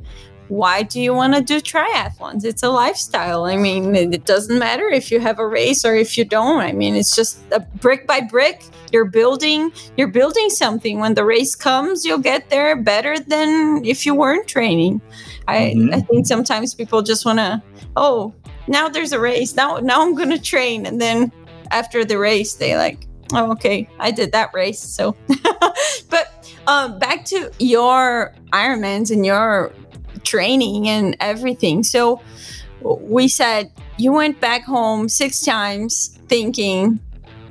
why 0.49 0.83
do 0.83 1.01
you 1.01 1.13
want 1.13 1.35
to 1.35 1.41
do 1.43 1.61
triathlons? 1.61 2.45
It's 2.45 2.63
a 2.63 2.69
lifestyle. 2.69 3.45
I 3.45 3.57
mean, 3.57 3.95
it 3.97 4.25
doesn't 4.25 4.59
matter 4.59 4.89
if 4.89 5.11
you 5.11 5.19
have 5.21 5.39
a 5.39 5.47
race 5.47 5.85
or 5.85 5.95
if 5.95 6.17
you 6.17 6.25
don't. 6.25 6.61
I 6.61 6.73
mean, 6.73 6.95
it's 6.95 7.15
just 7.15 7.39
a 7.53 7.61
brick 7.61 8.07
by 8.07 8.21
brick. 8.21 8.63
You're 8.93 9.07
building, 9.07 9.73
you're 9.97 10.09
building 10.09 10.49
something. 10.51 11.01
When 11.01 11.15
the 11.15 11.25
race 11.25 11.55
comes, 11.57 12.05
you'll 12.05 12.19
get 12.19 12.51
there 12.51 12.77
better 12.77 13.19
than 13.19 13.85
if 13.85 14.07
you 14.07 14.15
weren't 14.15 14.47
training. 14.47 15.01
I, 15.49 15.75
Mhm. 15.77 15.95
I 15.95 16.01
think 16.01 16.27
sometimes 16.27 16.75
people 16.75 17.03
just 17.03 17.25
want 17.25 17.39
to, 17.39 17.63
oh, 17.97 18.33
now 18.69 18.89
there's 18.89 19.13
a 19.13 19.21
race. 19.21 19.55
Now, 19.57 19.79
now 19.79 20.03
I'm 20.03 20.15
going 20.15 20.31
to 20.31 20.41
train. 20.41 20.87
And 20.87 21.01
then 21.01 21.33
after 21.71 22.05
the 22.05 22.19
race, 22.19 22.55
they 22.55 22.77
like, 22.77 23.07
oh, 23.33 23.51
okay, 23.53 23.89
I 23.99 24.11
did 24.13 24.33
that 24.33 24.51
race. 24.55 24.79
So, 24.81 25.17
but 26.11 26.53
um, 26.67 26.99
back 26.99 27.25
to 27.27 27.51
your 27.59 28.35
Ironmans 28.53 29.11
and 29.11 29.25
your 29.25 29.73
training 30.27 30.89
and 30.89 31.17
everything. 31.21 31.83
So 31.83 32.21
we 32.83 33.29
said 33.29 33.73
you 33.97 34.13
went 34.13 34.41
back 34.41 34.63
home 34.65 35.09
six 35.09 35.45
times 35.45 36.19
thinking, 36.29 37.01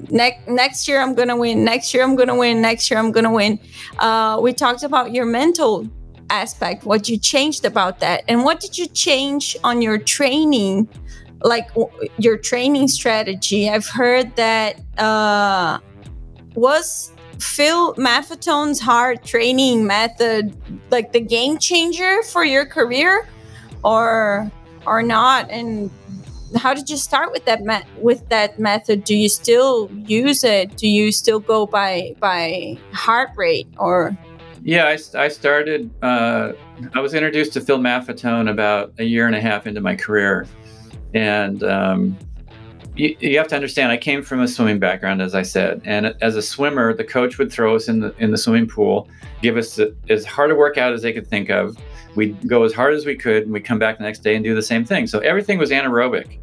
next 0.10 0.48
next 0.48 0.88
year 0.88 1.02
I'm 1.02 1.16
gonna 1.16 1.36
win. 1.36 1.64
Next 1.64 1.94
year 1.94 2.04
I'm 2.04 2.16
gonna 2.16 2.36
win. 2.36 2.62
Next 2.62 2.92
year 2.92 3.00
I'm 3.00 3.12
gonna 3.12 3.32
win. 3.32 3.60
Uh, 4.00 4.40
we 4.42 4.54
talked 4.54 4.84
about 4.84 5.14
your 5.14 5.26
mental 5.26 5.90
aspect, 6.30 6.86
what 6.86 7.08
you 7.10 7.18
changed 7.18 7.66
about 7.66 8.00
that, 8.00 8.24
and 8.28 8.44
what 8.44 8.60
did 8.60 8.78
you 8.78 8.88
change 8.88 9.58
on 9.64 9.82
your 9.82 9.98
training, 9.98 10.88
like 11.42 11.70
your 12.18 12.38
training 12.38 12.88
strategy. 12.88 13.70
I've 13.70 13.88
heard 13.88 14.36
that 14.36 14.80
uh, 14.98 15.80
was 16.56 17.15
Phil 17.46 17.94
Maffetone's 17.96 18.80
hard 18.80 19.24
training 19.24 19.86
method 19.86 20.58
like 20.90 21.14
the 21.14 21.22
game 21.22 21.58
changer 21.58 22.22
for 22.24 22.44
your 22.44 22.66
career, 22.66 23.28
or 23.84 24.52
or 24.86 25.02
not, 25.02 25.50
and 25.50 25.90
how 26.58 26.74
did 26.74 26.90
you 26.90 26.98
start 26.98 27.32
with 27.32 27.46
that 27.46 27.64
met 27.64 27.86
with 28.02 28.28
that 28.30 28.60
method? 28.60 29.04
Do 29.04 29.16
you 29.16 29.30
still 29.30 29.90
use 29.92 30.44
it? 30.44 30.76
Do 30.76 30.88
you 30.88 31.12
still 31.12 31.40
go 31.40 31.66
by 31.66 32.16
by 32.20 32.78
heart 32.92 33.30
rate 33.36 33.68
or? 33.78 34.18
Yeah, 34.64 34.86
I, 34.88 34.98
I 35.18 35.28
started. 35.28 35.92
Uh, 36.02 36.54
I 36.94 37.00
was 37.00 37.14
introduced 37.14 37.54
to 37.54 37.62
Phil 37.62 37.78
Maffetone 37.78 38.50
about 38.50 38.92
a 38.98 39.04
year 39.04 39.28
and 39.28 39.36
a 39.36 39.42
half 39.42 39.68
into 39.68 39.82
my 39.82 39.96
career, 39.96 40.48
and 41.14 41.64
um, 41.64 42.18
you, 42.96 43.16
you 43.20 43.38
have 43.38 43.48
to 43.50 43.56
understand. 43.56 43.92
I 43.92 43.98
came 43.98 44.24
from 44.24 44.42
a 44.42 44.48
swimming 44.48 44.80
background, 44.80 45.22
as 45.22 45.36
I 45.36 45.42
said, 45.42 45.82
and 45.86 46.16
as 46.22 46.36
a 46.36 46.42
swimmer, 46.42 46.94
the 46.94 47.04
coach 47.04 47.38
would 47.38 47.52
throw 47.52 47.76
us 47.76 47.88
in 47.88 48.00
the 48.00 48.16
in 48.20 48.32
the 48.32 48.38
swimming 48.38 48.68
pool, 48.68 49.10
give 49.42 49.58
us 49.58 49.76
the, 49.76 49.96
as 50.10 50.26
hard 50.26 50.52
a 50.52 50.56
workout 50.56 50.94
as 50.94 51.02
they 51.02 51.14
could 51.14 51.28
think 51.28 51.50
of. 51.50 51.78
We'd 52.16 52.48
go 52.48 52.64
as 52.64 52.74
hard 52.74 52.94
as 52.94 53.06
we 53.06 53.16
could, 53.16 53.44
and 53.44 53.52
we'd 53.52 53.66
come 53.66 53.80
back 53.80 53.98
the 53.98 54.04
next 54.04 54.20
day 54.20 54.36
and 54.36 54.44
do 54.44 54.56
the 54.56 54.62
same 54.62 54.86
thing. 54.86 55.08
So 55.08 55.20
everything 55.20 55.58
was 55.58 55.72
anaerobic, 55.72 56.40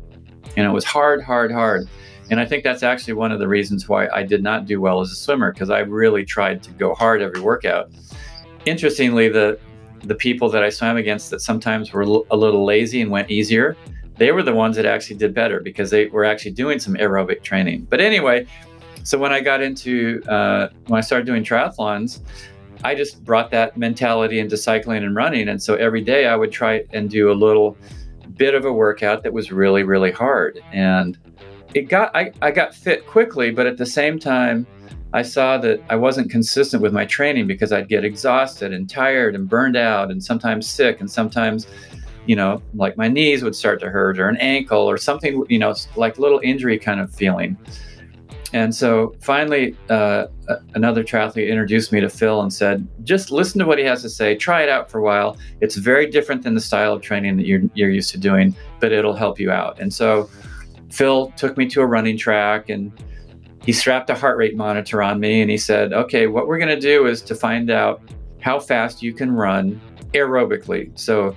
and 0.56 0.66
it 0.66 0.70
was 0.70 0.84
hard, 0.84 1.22
hard, 1.22 1.50
hard. 1.50 1.88
And 2.30 2.38
I 2.38 2.46
think 2.46 2.64
that's 2.64 2.82
actually 2.82 3.14
one 3.14 3.32
of 3.32 3.38
the 3.38 3.48
reasons 3.48 3.88
why 3.88 4.08
I 4.08 4.22
did 4.22 4.42
not 4.42 4.66
do 4.66 4.80
well 4.80 5.00
as 5.00 5.10
a 5.10 5.16
swimmer 5.16 5.52
because 5.52 5.70
I 5.70 5.80
really 5.80 6.24
tried 6.24 6.62
to 6.64 6.70
go 6.72 6.94
hard 6.94 7.22
every 7.22 7.40
workout. 7.40 7.90
Interestingly, 8.66 9.28
the 9.28 9.58
the 10.04 10.14
people 10.14 10.48
that 10.50 10.64
I 10.64 10.68
swam 10.68 10.96
against 10.96 11.30
that 11.30 11.40
sometimes 11.40 11.92
were 11.92 12.02
a 12.02 12.36
little 12.36 12.64
lazy 12.64 13.00
and 13.00 13.10
went 13.10 13.30
easier, 13.30 13.76
they 14.16 14.32
were 14.32 14.42
the 14.42 14.54
ones 14.54 14.76
that 14.76 14.86
actually 14.86 15.16
did 15.16 15.34
better 15.34 15.60
because 15.60 15.90
they 15.90 16.06
were 16.06 16.24
actually 16.24 16.52
doing 16.52 16.78
some 16.78 16.94
aerobic 16.94 17.42
training. 17.42 17.86
But 17.88 18.00
anyway, 18.00 18.46
so 19.04 19.18
when 19.18 19.32
I 19.32 19.40
got 19.40 19.62
into 19.62 20.22
uh, 20.28 20.68
when 20.86 20.98
I 20.98 21.00
started 21.00 21.26
doing 21.26 21.44
triathlons, 21.44 22.20
I 22.84 22.94
just 22.94 23.24
brought 23.24 23.50
that 23.52 23.76
mentality 23.76 24.38
into 24.38 24.56
cycling 24.56 25.04
and 25.04 25.14
running, 25.14 25.48
and 25.48 25.62
so 25.62 25.74
every 25.74 26.02
day 26.02 26.26
I 26.26 26.36
would 26.36 26.52
try 26.52 26.84
and 26.92 27.08
do 27.08 27.30
a 27.30 27.34
little 27.34 27.76
bit 28.36 28.54
of 28.54 28.64
a 28.64 28.72
workout 28.72 29.22
that 29.22 29.32
was 29.32 29.52
really 29.52 29.82
really 29.82 30.10
hard 30.10 30.60
and 30.72 31.18
it 31.74 31.82
got 31.82 32.14
I, 32.14 32.32
I 32.40 32.50
got 32.50 32.74
fit 32.74 33.06
quickly 33.06 33.50
but 33.50 33.66
at 33.66 33.76
the 33.76 33.86
same 33.86 34.18
time 34.18 34.66
i 35.12 35.22
saw 35.22 35.58
that 35.58 35.82
i 35.90 35.96
wasn't 35.96 36.30
consistent 36.30 36.82
with 36.82 36.92
my 36.92 37.04
training 37.04 37.46
because 37.46 37.72
i'd 37.72 37.88
get 37.88 38.04
exhausted 38.04 38.72
and 38.72 38.88
tired 38.88 39.34
and 39.34 39.48
burned 39.48 39.76
out 39.76 40.10
and 40.10 40.22
sometimes 40.22 40.66
sick 40.66 41.00
and 41.00 41.10
sometimes 41.10 41.66
you 42.26 42.36
know 42.36 42.62
like 42.74 42.96
my 42.96 43.08
knees 43.08 43.42
would 43.42 43.56
start 43.56 43.80
to 43.80 43.90
hurt 43.90 44.18
or 44.18 44.28
an 44.28 44.36
ankle 44.36 44.78
or 44.80 44.96
something 44.96 45.44
you 45.48 45.58
know 45.58 45.74
like 45.96 46.18
little 46.18 46.40
injury 46.42 46.78
kind 46.78 47.00
of 47.00 47.12
feeling. 47.14 47.56
And 48.54 48.74
so 48.74 49.14
finally 49.22 49.74
uh, 49.88 50.26
another 50.74 51.02
triathlete 51.02 51.48
introduced 51.48 51.90
me 51.90 52.00
to 52.00 52.10
phil 52.10 52.42
and 52.42 52.52
said 52.52 52.86
just 53.02 53.30
listen 53.30 53.58
to 53.60 53.64
what 53.64 53.78
he 53.78 53.84
has 53.84 54.02
to 54.02 54.10
say. 54.10 54.36
Try 54.36 54.62
it 54.62 54.68
out 54.68 54.90
for 54.90 54.98
a 54.98 55.02
while. 55.02 55.38
It's 55.62 55.76
very 55.76 56.10
different 56.10 56.42
than 56.42 56.54
the 56.54 56.60
style 56.60 56.92
of 56.92 57.00
training 57.00 57.38
that 57.38 57.46
you're, 57.46 57.62
you're 57.74 57.90
used 57.90 58.10
to 58.10 58.18
doing 58.18 58.54
but 58.78 58.92
it'll 58.92 59.16
help 59.16 59.40
you 59.40 59.50
out. 59.50 59.80
And 59.80 59.92
so 59.92 60.28
Phil 60.90 61.32
took 61.36 61.56
me 61.56 61.66
to 61.70 61.80
a 61.80 61.86
running 61.86 62.18
track 62.18 62.68
and 62.68 62.92
he 63.64 63.72
strapped 63.72 64.10
a 64.10 64.14
heart 64.14 64.36
rate 64.36 64.56
monitor 64.56 65.02
on 65.02 65.20
me 65.20 65.40
and 65.40 65.50
he 65.50 65.56
said, 65.56 65.92
Okay, 65.92 66.26
what 66.26 66.46
we're 66.46 66.58
going 66.58 66.74
to 66.74 66.80
do 66.80 67.06
is 67.06 67.22
to 67.22 67.34
find 67.34 67.70
out 67.70 68.02
how 68.40 68.58
fast 68.58 69.02
you 69.02 69.14
can 69.14 69.30
run 69.30 69.80
aerobically. 70.12 70.96
So 70.98 71.34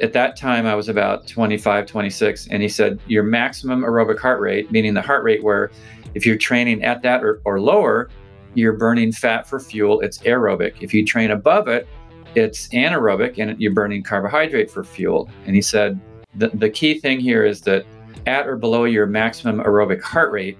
at 0.00 0.12
that 0.12 0.36
time, 0.36 0.66
I 0.66 0.74
was 0.74 0.88
about 0.88 1.26
25, 1.26 1.86
26. 1.86 2.48
And 2.48 2.62
he 2.62 2.68
said, 2.68 3.00
Your 3.06 3.22
maximum 3.22 3.82
aerobic 3.82 4.18
heart 4.18 4.40
rate, 4.40 4.70
meaning 4.70 4.94
the 4.94 5.02
heart 5.02 5.24
rate 5.24 5.42
where 5.42 5.70
if 6.14 6.26
you're 6.26 6.36
training 6.36 6.82
at 6.82 7.02
that 7.02 7.24
or, 7.24 7.40
or 7.44 7.60
lower, 7.60 8.10
you're 8.54 8.74
burning 8.74 9.12
fat 9.12 9.48
for 9.48 9.60
fuel, 9.60 10.00
it's 10.00 10.18
aerobic. 10.18 10.74
If 10.80 10.94
you 10.94 11.04
train 11.04 11.30
above 11.30 11.68
it, 11.68 11.86
it's 12.34 12.68
anaerobic 12.68 13.38
and 13.38 13.58
you're 13.60 13.72
burning 13.72 14.02
carbohydrate 14.02 14.70
for 14.70 14.84
fuel. 14.84 15.30
And 15.46 15.54
he 15.54 15.62
said, 15.62 16.00
the, 16.34 16.48
the 16.48 16.70
key 16.70 16.98
thing 17.00 17.20
here 17.20 17.44
is 17.44 17.62
that 17.62 17.86
at 18.26 18.46
or 18.46 18.56
below 18.56 18.84
your 18.84 19.06
maximum 19.06 19.60
aerobic 19.60 20.02
heart 20.02 20.32
rate, 20.32 20.58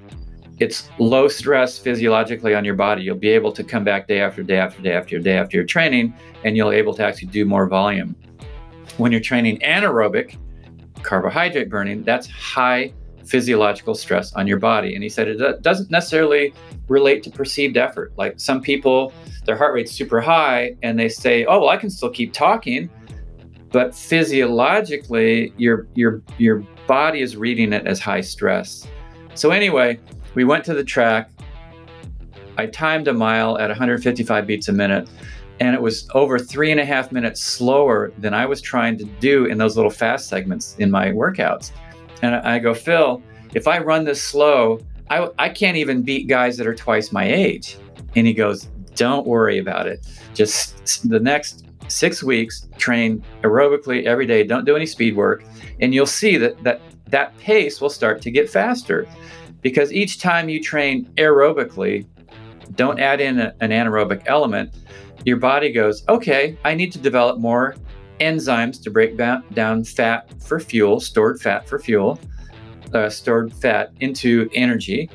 it's 0.58 0.88
low 0.98 1.28
stress 1.28 1.78
physiologically 1.78 2.54
on 2.54 2.64
your 2.64 2.74
body. 2.74 3.02
You'll 3.02 3.16
be 3.16 3.28
able 3.28 3.52
to 3.52 3.62
come 3.62 3.84
back 3.84 4.08
day 4.08 4.20
after 4.20 4.42
day 4.42 4.56
after 4.56 4.80
day 4.80 4.92
after 4.92 5.18
day 5.18 5.36
after 5.36 5.56
your 5.58 5.66
training, 5.66 6.14
and 6.44 6.56
you'll 6.56 6.70
be 6.70 6.76
able 6.76 6.94
to 6.94 7.04
actually 7.04 7.28
do 7.28 7.44
more 7.44 7.68
volume. 7.68 8.16
When 8.96 9.12
you're 9.12 9.20
training 9.20 9.58
anaerobic, 9.60 10.36
carbohydrate 11.02 11.68
burning, 11.68 12.02
that's 12.02 12.26
high 12.28 12.92
physiological 13.26 13.94
stress 13.94 14.32
on 14.34 14.46
your 14.46 14.58
body. 14.58 14.94
And 14.94 15.02
he 15.02 15.08
said 15.08 15.28
it 15.28 15.62
doesn't 15.62 15.90
necessarily 15.90 16.54
relate 16.88 17.22
to 17.24 17.30
perceived 17.30 17.76
effort. 17.76 18.12
Like 18.16 18.38
some 18.38 18.60
people, 18.60 19.12
their 19.44 19.56
heart 19.56 19.74
rate's 19.74 19.92
super 19.92 20.20
high, 20.20 20.76
and 20.82 20.98
they 20.98 21.08
say, 21.08 21.44
"Oh, 21.44 21.60
well, 21.60 21.68
I 21.68 21.76
can 21.76 21.90
still 21.90 22.10
keep 22.10 22.32
talking." 22.32 22.88
But 23.70 23.94
physiologically, 23.94 25.52
your 25.56 25.86
your 25.94 26.22
your 26.38 26.58
body 26.86 27.20
is 27.20 27.36
reading 27.36 27.72
it 27.72 27.86
as 27.86 28.00
high 28.00 28.20
stress. 28.20 28.86
So 29.34 29.50
anyway, 29.50 29.98
we 30.34 30.44
went 30.44 30.64
to 30.66 30.74
the 30.74 30.84
track. 30.84 31.30
I 32.58 32.66
timed 32.66 33.06
a 33.08 33.12
mile 33.12 33.58
at 33.58 33.68
155 33.68 34.46
beats 34.46 34.68
a 34.68 34.72
minute, 34.72 35.08
and 35.60 35.74
it 35.74 35.80
was 35.80 36.08
over 36.14 36.38
three 36.38 36.70
and 36.70 36.80
a 36.80 36.84
half 36.84 37.12
minutes 37.12 37.42
slower 37.42 38.12
than 38.18 38.34
I 38.34 38.46
was 38.46 38.60
trying 38.60 38.98
to 38.98 39.04
do 39.04 39.46
in 39.46 39.58
those 39.58 39.76
little 39.76 39.90
fast 39.90 40.28
segments 40.28 40.76
in 40.78 40.90
my 40.90 41.08
workouts. 41.08 41.72
And 42.22 42.34
I 42.34 42.58
go, 42.58 42.74
Phil, 42.74 43.22
if 43.54 43.66
I 43.66 43.78
run 43.78 44.04
this 44.04 44.22
slow, 44.22 44.80
I, 45.10 45.28
I 45.38 45.48
can't 45.48 45.76
even 45.76 46.02
beat 46.02 46.26
guys 46.26 46.56
that 46.56 46.66
are 46.66 46.74
twice 46.74 47.12
my 47.12 47.24
age. 47.24 47.78
And 48.14 48.26
he 48.26 48.34
goes, 48.34 48.68
Don't 48.94 49.26
worry 49.26 49.58
about 49.58 49.86
it. 49.86 50.06
Just 50.34 51.08
the 51.08 51.20
next 51.20 51.64
six 51.88 52.22
weeks, 52.22 52.68
train 52.78 53.24
aerobically 53.42 54.04
every 54.04 54.26
day. 54.26 54.42
Don't 54.42 54.64
do 54.64 54.76
any 54.76 54.86
speed 54.86 55.16
work, 55.16 55.44
and 55.80 55.94
you'll 55.94 56.06
see 56.06 56.36
that 56.36 56.62
that 56.64 56.80
that 57.08 57.36
pace 57.38 57.80
will 57.80 57.90
start 57.90 58.20
to 58.22 58.30
get 58.30 58.50
faster. 58.50 59.06
Because 59.62 59.92
each 59.92 60.18
time 60.20 60.48
you 60.48 60.62
train 60.62 61.06
aerobically, 61.16 62.06
don't 62.74 63.00
add 63.00 63.20
in 63.20 63.38
a- 63.38 63.54
an 63.60 63.70
anaerobic 63.70 64.22
element. 64.26 64.70
Your 65.24 65.38
body 65.38 65.72
goes, 65.72 66.04
okay, 66.08 66.56
I 66.64 66.74
need 66.74 66.92
to 66.92 66.98
develop 66.98 67.38
more 67.38 67.74
enzymes 68.20 68.82
to 68.82 68.90
break 68.90 69.16
down 69.16 69.84
fat 69.84 70.30
for 70.42 70.60
fuel, 70.60 71.00
stored 71.00 71.40
fat 71.40 71.68
for 71.68 71.78
fuel, 71.78 72.20
uh, 72.94 73.10
stored 73.10 73.52
fat 73.54 73.92
into 74.00 74.48
energy, 74.54 75.10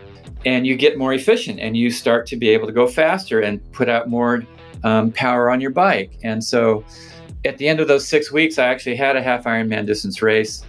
and 0.45 0.65
you 0.65 0.75
get 0.75 0.97
more 0.97 1.13
efficient 1.13 1.59
and 1.59 1.77
you 1.77 1.89
start 1.89 2.25
to 2.27 2.35
be 2.35 2.49
able 2.49 2.67
to 2.67 2.73
go 2.73 2.87
faster 2.87 3.41
and 3.41 3.59
put 3.71 3.89
out 3.89 4.09
more 4.09 4.43
um, 4.83 5.11
power 5.11 5.49
on 5.49 5.61
your 5.61 5.71
bike. 5.71 6.17
And 6.23 6.43
so 6.43 6.83
at 7.45 7.57
the 7.57 7.67
end 7.67 7.79
of 7.79 7.87
those 7.87 8.07
six 8.07 8.31
weeks, 8.31 8.57
I 8.57 8.67
actually 8.67 8.95
had 8.95 9.15
a 9.15 9.21
half 9.21 9.45
Ironman 9.45 9.85
distance 9.85 10.21
race 10.21 10.63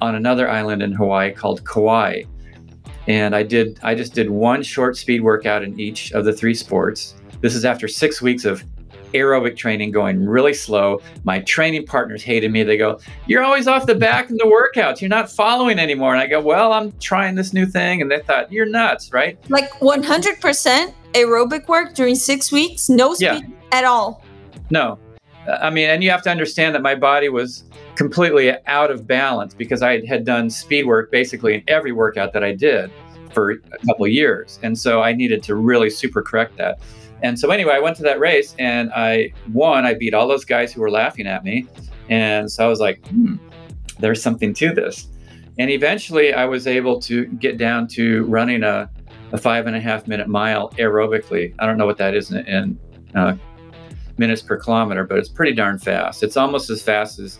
on 0.00 0.14
another 0.14 0.48
island 0.48 0.82
in 0.82 0.92
Hawaii 0.92 1.32
called 1.32 1.64
Kauai. 1.64 2.22
And 3.06 3.36
I 3.36 3.42
did 3.42 3.78
I 3.82 3.94
just 3.94 4.14
did 4.14 4.30
one 4.30 4.62
short 4.62 4.96
speed 4.96 5.22
workout 5.22 5.62
in 5.62 5.78
each 5.78 6.12
of 6.12 6.24
the 6.24 6.32
three 6.32 6.54
sports. 6.54 7.14
This 7.40 7.54
is 7.54 7.64
after 7.64 7.88
six 7.88 8.20
weeks 8.22 8.44
of 8.44 8.64
aerobic 9.14 9.56
training 9.56 9.92
going 9.92 10.26
really 10.26 10.52
slow. 10.52 11.00
My 11.24 11.38
training 11.40 11.86
partners 11.86 12.22
hated 12.22 12.50
me. 12.50 12.62
They 12.62 12.76
go, 12.76 12.98
You're 13.26 13.42
always 13.42 13.66
off 13.68 13.86
the 13.86 13.94
back 13.94 14.30
in 14.30 14.36
the 14.36 14.44
workouts. 14.44 15.00
You're 15.00 15.08
not 15.08 15.30
following 15.30 15.78
anymore. 15.78 16.12
And 16.12 16.20
I 16.20 16.26
go, 16.26 16.40
Well, 16.40 16.72
I'm 16.72 16.92
trying 16.98 17.34
this 17.34 17.52
new 17.52 17.66
thing. 17.66 18.02
And 18.02 18.10
they 18.10 18.20
thought, 18.20 18.50
You're 18.50 18.66
nuts, 18.66 19.12
right? 19.12 19.38
Like 19.48 19.70
100% 19.80 20.92
aerobic 21.12 21.68
work 21.68 21.94
during 21.94 22.14
six 22.14 22.50
weeks, 22.52 22.88
no 22.88 23.14
speed 23.14 23.26
Yeah. 23.26 23.40
at 23.72 23.84
all. 23.84 24.24
No. 24.70 24.98
I 25.60 25.70
mean, 25.70 25.88
and 25.88 26.02
you 26.02 26.10
have 26.10 26.22
to 26.22 26.30
understand 26.30 26.74
that 26.74 26.82
my 26.82 26.96
body 26.96 27.28
was 27.28 27.64
completely 27.94 28.52
out 28.66 28.90
of 28.90 29.06
balance 29.06 29.54
because 29.54 29.80
I 29.80 30.04
had 30.04 30.24
done 30.24 30.50
speed 30.50 30.86
work 30.86 31.10
basically 31.12 31.54
in 31.54 31.62
every 31.68 31.92
workout 31.92 32.32
that 32.32 32.42
I 32.42 32.52
did 32.52 32.90
for 33.32 33.52
a 33.52 33.58
couple 33.86 34.06
of 34.06 34.10
years. 34.10 34.58
And 34.64 34.76
so 34.76 35.02
I 35.02 35.12
needed 35.12 35.42
to 35.44 35.54
really 35.54 35.88
super 35.88 36.20
correct 36.20 36.56
that. 36.56 36.80
And 37.22 37.38
so 37.38 37.50
anyway, 37.50 37.74
I 37.74 37.78
went 37.78 37.96
to 37.96 38.02
that 38.04 38.20
race 38.20 38.54
and 38.58 38.90
I 38.94 39.32
won. 39.52 39.86
I 39.86 39.94
beat 39.94 40.14
all 40.14 40.28
those 40.28 40.44
guys 40.44 40.72
who 40.72 40.80
were 40.80 40.90
laughing 40.90 41.26
at 41.26 41.44
me. 41.44 41.66
And 42.08 42.50
so 42.50 42.64
I 42.64 42.68
was 42.68 42.80
like, 42.80 43.06
hmm, 43.08 43.36
there's 43.98 44.22
something 44.22 44.52
to 44.54 44.72
this. 44.72 45.08
And 45.58 45.70
eventually 45.70 46.34
I 46.34 46.44
was 46.44 46.66
able 46.66 47.00
to 47.02 47.24
get 47.26 47.56
down 47.56 47.88
to 47.88 48.24
running 48.24 48.62
a, 48.62 48.90
a 49.32 49.38
five 49.38 49.66
and 49.66 49.74
a 49.74 49.80
half 49.80 50.06
minute 50.06 50.28
mile 50.28 50.70
aerobically. 50.72 51.54
I 51.58 51.66
don't 51.66 51.78
know 51.78 51.86
what 51.86 51.96
that 51.98 52.14
is 52.14 52.30
in, 52.30 52.78
uh, 53.14 53.36
minutes 54.18 54.42
per 54.42 54.56
kilometer, 54.56 55.04
but 55.04 55.18
it's 55.18 55.28
pretty 55.28 55.52
darn 55.52 55.78
fast. 55.78 56.22
It's 56.22 56.36
almost 56.36 56.70
as 56.70 56.82
fast 56.82 57.18
as 57.18 57.38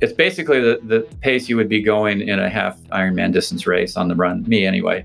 it's 0.00 0.12
basically 0.12 0.60
the, 0.60 0.80
the 0.84 1.00
pace 1.20 1.48
you 1.48 1.56
would 1.56 1.68
be 1.68 1.82
going 1.82 2.20
in 2.20 2.38
a 2.38 2.50
half 2.50 2.78
Ironman 2.88 3.32
distance 3.32 3.66
race 3.66 3.96
on 3.96 4.08
the 4.08 4.14
run, 4.14 4.42
me 4.44 4.66
anyway. 4.66 5.04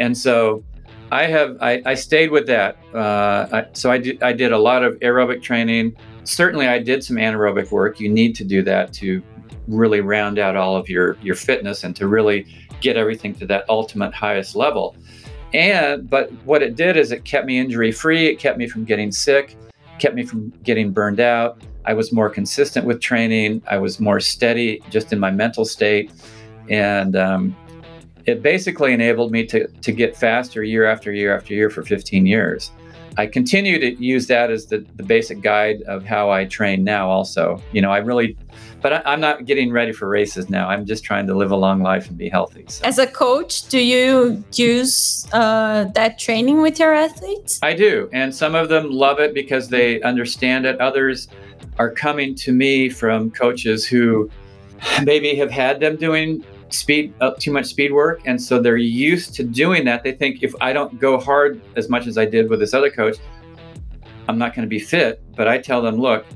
And 0.00 0.16
so 0.16 0.64
I 1.12 1.26
have 1.26 1.58
I, 1.60 1.82
I 1.84 1.94
stayed 1.94 2.30
with 2.30 2.46
that. 2.46 2.78
Uh, 2.94 3.46
I, 3.52 3.66
so 3.74 3.90
I 3.90 3.98
did 3.98 4.22
I 4.22 4.32
did 4.32 4.50
a 4.50 4.58
lot 4.58 4.82
of 4.82 4.98
aerobic 5.00 5.42
training. 5.42 5.94
Certainly, 6.24 6.68
I 6.68 6.78
did 6.78 7.04
some 7.04 7.16
anaerobic 7.16 7.70
work. 7.70 8.00
You 8.00 8.08
need 8.08 8.34
to 8.36 8.44
do 8.44 8.62
that 8.62 8.94
to 8.94 9.22
really 9.68 10.00
round 10.00 10.38
out 10.38 10.56
all 10.56 10.74
of 10.74 10.88
your 10.88 11.18
your 11.20 11.34
fitness 11.34 11.84
and 11.84 11.94
to 11.96 12.08
really 12.08 12.46
get 12.80 12.96
everything 12.96 13.34
to 13.34 13.46
that 13.46 13.66
ultimate 13.68 14.14
highest 14.14 14.56
level. 14.56 14.96
And 15.52 16.08
but 16.08 16.32
what 16.46 16.62
it 16.62 16.76
did 16.76 16.96
is 16.96 17.12
it 17.12 17.26
kept 17.26 17.46
me 17.46 17.58
injury 17.58 17.92
free. 17.92 18.28
It 18.28 18.38
kept 18.38 18.56
me 18.56 18.66
from 18.66 18.86
getting 18.86 19.12
sick, 19.12 19.54
kept 19.98 20.14
me 20.14 20.24
from 20.24 20.48
getting 20.62 20.92
burned 20.92 21.20
out. 21.20 21.62
I 21.84 21.92
was 21.92 22.10
more 22.10 22.30
consistent 22.30 22.86
with 22.86 23.02
training. 23.02 23.60
I 23.68 23.76
was 23.76 24.00
more 24.00 24.18
steady 24.18 24.82
just 24.88 25.12
in 25.12 25.18
my 25.18 25.30
mental 25.30 25.66
state, 25.66 26.10
and 26.70 27.14
um, 27.16 27.54
it 28.26 28.42
basically 28.42 28.92
enabled 28.92 29.32
me 29.32 29.46
to 29.46 29.66
to 29.66 29.92
get 29.92 30.16
faster 30.16 30.62
year 30.62 30.84
after 30.84 31.12
year 31.12 31.34
after 31.36 31.54
year 31.54 31.70
for 31.70 31.82
15 31.82 32.26
years. 32.26 32.70
I 33.16 33.26
continue 33.26 33.78
to 33.78 34.02
use 34.02 34.26
that 34.28 34.50
as 34.50 34.66
the, 34.66 34.86
the 34.96 35.02
basic 35.02 35.42
guide 35.42 35.82
of 35.82 36.04
how 36.04 36.30
I 36.30 36.46
train 36.46 36.82
now. 36.82 37.10
Also, 37.10 37.62
you 37.72 37.82
know, 37.82 37.90
I 37.90 37.98
really, 37.98 38.36
but 38.80 38.92
I, 38.92 39.02
I'm 39.04 39.20
not 39.20 39.44
getting 39.44 39.70
ready 39.70 39.92
for 39.92 40.08
races 40.08 40.48
now. 40.48 40.68
I'm 40.68 40.86
just 40.86 41.04
trying 41.04 41.26
to 41.26 41.34
live 41.34 41.50
a 41.50 41.56
long 41.56 41.82
life 41.82 42.08
and 42.08 42.16
be 42.16 42.30
healthy. 42.30 42.64
So. 42.68 42.84
As 42.86 42.98
a 42.98 43.06
coach, 43.06 43.68
do 43.68 43.78
you 43.78 44.42
use 44.54 45.26
uh, 45.32 45.84
that 45.94 46.18
training 46.18 46.62
with 46.62 46.78
your 46.78 46.94
athletes? 46.94 47.60
I 47.62 47.74
do. 47.74 48.08
And 48.12 48.34
some 48.34 48.54
of 48.54 48.70
them 48.70 48.90
love 48.90 49.20
it 49.20 49.34
because 49.34 49.68
they 49.68 50.00
understand 50.02 50.64
it. 50.64 50.80
Others 50.80 51.28
are 51.78 51.90
coming 51.90 52.34
to 52.36 52.52
me 52.52 52.88
from 52.88 53.30
coaches 53.30 53.86
who 53.86 54.30
maybe 55.04 55.34
have 55.36 55.50
had 55.50 55.80
them 55.80 55.96
doing 55.96 56.44
speed 56.72 57.14
uh, 57.20 57.32
too 57.38 57.52
much 57.52 57.66
speed 57.66 57.92
work. 57.92 58.20
And 58.24 58.40
so 58.40 58.60
they're 58.60 58.76
used 58.76 59.34
to 59.34 59.44
doing 59.44 59.84
that. 59.84 60.02
They 60.02 60.12
think 60.12 60.42
if 60.42 60.54
i 60.60 60.72
don't 60.72 60.98
go 60.98 61.18
hard 61.18 61.60
as 61.76 61.88
much 61.88 62.06
as 62.06 62.18
i 62.18 62.24
did 62.24 62.48
with 62.48 62.60
this 62.60 62.74
other 62.74 62.90
coach 62.90 63.18
i'm 64.28 64.38
not 64.38 64.54
going 64.54 64.66
to 64.66 64.70
be 64.70 64.78
fit. 64.78 65.22
But 65.36 65.48
i 65.48 65.58
tell 65.58 65.82
them 65.82 65.96
look 65.96 66.26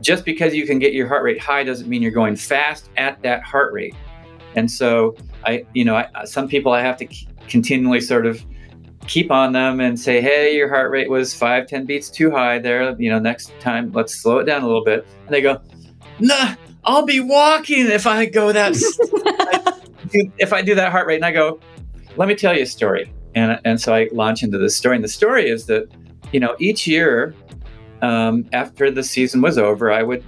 just 0.00 0.24
because 0.24 0.54
you 0.54 0.66
can 0.66 0.78
get 0.78 0.92
your 0.92 1.08
heart 1.08 1.22
rate 1.24 1.40
high 1.40 1.64
doesn't 1.64 1.88
mean 1.88 2.02
you're 2.02 2.10
going 2.10 2.36
fast 2.36 2.90
at 2.96 3.20
that 3.22 3.42
heart 3.42 3.72
rate. 3.72 3.94
And 4.54 4.70
so 4.70 5.16
i 5.44 5.64
you 5.74 5.84
know 5.84 5.96
I, 5.96 6.24
some 6.24 6.48
people 6.48 6.72
i 6.72 6.80
have 6.80 6.96
to 6.98 7.06
c- 7.12 7.28
continually 7.48 8.00
sort 8.00 8.26
of 8.26 8.44
keep 9.06 9.30
on 9.30 9.52
them 9.52 9.80
and 9.80 9.98
say 9.98 10.20
hey 10.20 10.56
your 10.56 10.68
heart 10.68 10.90
rate 10.90 11.08
was 11.08 11.32
5 11.32 11.66
10 11.66 11.86
beats 11.86 12.10
too 12.10 12.30
high 12.30 12.58
there. 12.58 13.00
You 13.00 13.10
know 13.10 13.18
next 13.18 13.52
time 13.60 13.92
let's 13.92 14.14
slow 14.14 14.38
it 14.38 14.44
down 14.44 14.62
a 14.62 14.66
little 14.66 14.84
bit. 14.84 15.06
And 15.26 15.34
they 15.34 15.40
go 15.40 15.60
nah 16.18 16.54
i'll 16.84 17.04
be 17.04 17.20
walking 17.20 17.86
if 17.86 18.06
i 18.06 18.24
go 18.24 18.52
that 18.52 18.74
do- 20.10 20.32
if 20.38 20.52
I 20.52 20.62
do 20.62 20.74
that 20.74 20.92
heart 20.92 21.06
rate 21.06 21.16
and 21.16 21.24
I 21.24 21.32
go, 21.32 21.60
let 22.16 22.28
me 22.28 22.34
tell 22.34 22.54
you 22.54 22.62
a 22.62 22.66
story. 22.66 23.12
And, 23.34 23.60
and 23.64 23.80
so 23.80 23.94
I 23.94 24.08
launch 24.12 24.42
into 24.42 24.58
this 24.58 24.76
story. 24.76 24.96
And 24.96 25.04
the 25.04 25.08
story 25.08 25.48
is 25.48 25.66
that, 25.66 25.92
you 26.32 26.40
know, 26.40 26.56
each 26.58 26.86
year 26.86 27.34
um, 28.02 28.46
after 28.52 28.90
the 28.90 29.02
season 29.02 29.42
was 29.42 29.58
over, 29.58 29.92
I 29.92 30.02
would 30.02 30.24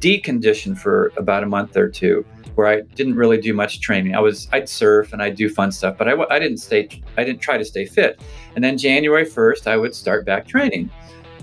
decondition 0.00 0.76
for 0.76 1.12
about 1.16 1.42
a 1.42 1.46
month 1.46 1.76
or 1.76 1.88
two 1.88 2.24
where 2.54 2.66
I 2.66 2.80
didn't 2.80 3.16
really 3.16 3.38
do 3.38 3.52
much 3.52 3.80
training. 3.80 4.14
I 4.14 4.20
was, 4.20 4.48
I'd 4.50 4.68
surf 4.68 5.12
and 5.12 5.22
I'd 5.22 5.36
do 5.36 5.50
fun 5.50 5.70
stuff, 5.70 5.98
but 5.98 6.08
I 6.08 6.38
didn't 6.38 6.56
stay, 6.56 6.88
I 7.18 7.24
didn't 7.24 7.40
try 7.42 7.58
to 7.58 7.64
stay 7.64 7.84
fit. 7.84 8.18
And 8.54 8.64
then 8.64 8.78
January 8.78 9.26
1st, 9.26 9.66
I 9.66 9.76
would 9.76 9.94
start 9.94 10.24
back 10.24 10.48
training. 10.48 10.90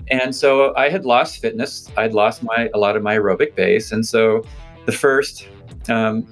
And 0.10 0.36
so 0.36 0.76
I 0.76 0.90
had 0.90 1.06
lost 1.06 1.38
fitness. 1.38 1.90
I'd 1.98 2.14
lost 2.14 2.42
my, 2.42 2.70
a 2.74 2.80
lot 2.80 2.96
of 2.98 3.04
my 3.04 3.16
aerobic 3.16 3.56
base. 3.56 3.92
And 3.92 4.04
so 4.04 4.44
the 4.88 4.92
first 4.92 5.48
um, 5.88 6.28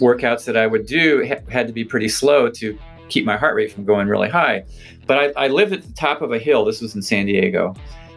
workouts 0.00 0.44
that 0.44 0.56
I 0.56 0.66
would 0.66 0.86
do 0.86 1.24
ha- 1.26 1.50
had 1.50 1.66
to 1.66 1.72
be 1.72 1.84
pretty 1.84 2.08
slow 2.08 2.50
to 2.50 2.78
keep 3.08 3.24
my 3.24 3.36
heart 3.36 3.54
rate 3.54 3.72
from 3.72 3.84
going 3.84 4.08
really 4.08 4.28
high. 4.28 4.64
But 5.06 5.36
I, 5.36 5.44
I 5.44 5.48
lived 5.48 5.72
at 5.72 5.82
the 5.82 5.92
top 5.92 6.22
of 6.22 6.32
a 6.32 6.38
hill. 6.38 6.64
This 6.64 6.80
was 6.80 6.94
in 6.94 7.02
San 7.02 7.26
Diego. 7.26 7.74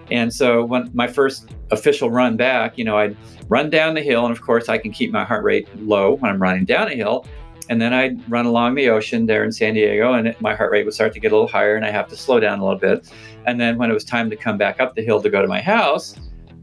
And 0.10 0.34
so 0.34 0.64
when 0.64 0.90
my 0.94 1.08
first 1.08 1.50
official 1.72 2.10
run 2.10 2.38
back, 2.38 2.78
you 2.78 2.86
know, 2.86 2.98
I'd 2.98 3.18
run 3.50 3.70
down 3.70 3.94
the 3.94 4.02
hill. 4.02 4.26
And 4.26 4.32
of 4.32 4.42
course, 4.42 4.70
I 4.70 4.78
can 4.78 4.92
keep 4.92 5.12
my 5.12 5.26
heart 5.26 5.44
rate 5.44 5.68
low 5.80 6.16
when 6.16 6.32
I'm 6.32 6.42
running 6.42 6.66
down 6.66 6.88
a 6.88 6.96
hill. 6.96 7.26
And 7.70 7.82
then 7.82 7.94
I'd 7.94 8.30
run 8.32 8.46
along 8.46 8.76
the 8.76 8.90
ocean 8.90 9.26
there 9.26 9.44
in 9.44 9.52
San 9.52 9.74
Diego, 9.74 10.14
and 10.14 10.30
it, 10.30 10.40
my 10.40 10.56
heart 10.56 10.72
rate 10.72 10.86
would 10.86 10.94
start 10.94 11.12
to 11.14 11.20
get 11.20 11.34
a 11.34 11.36
little 11.36 11.50
higher, 11.50 11.76
and 11.76 11.84
I 11.84 11.92
have 11.92 12.08
to 12.08 12.16
slow 12.16 12.40
down 12.40 12.60
a 12.60 12.64
little 12.64 12.80
bit. 12.80 13.12
And 13.46 13.60
then 13.60 13.78
when 13.78 13.92
it 13.92 13.94
was 13.94 14.06
time 14.06 14.30
to 14.30 14.38
come 14.38 14.58
back 14.58 14.80
up 14.80 14.96
the 14.96 15.02
hill 15.02 15.22
to 15.22 15.30
go 15.30 15.42
to 15.42 15.50
my 15.50 15.60
house, 15.60 16.16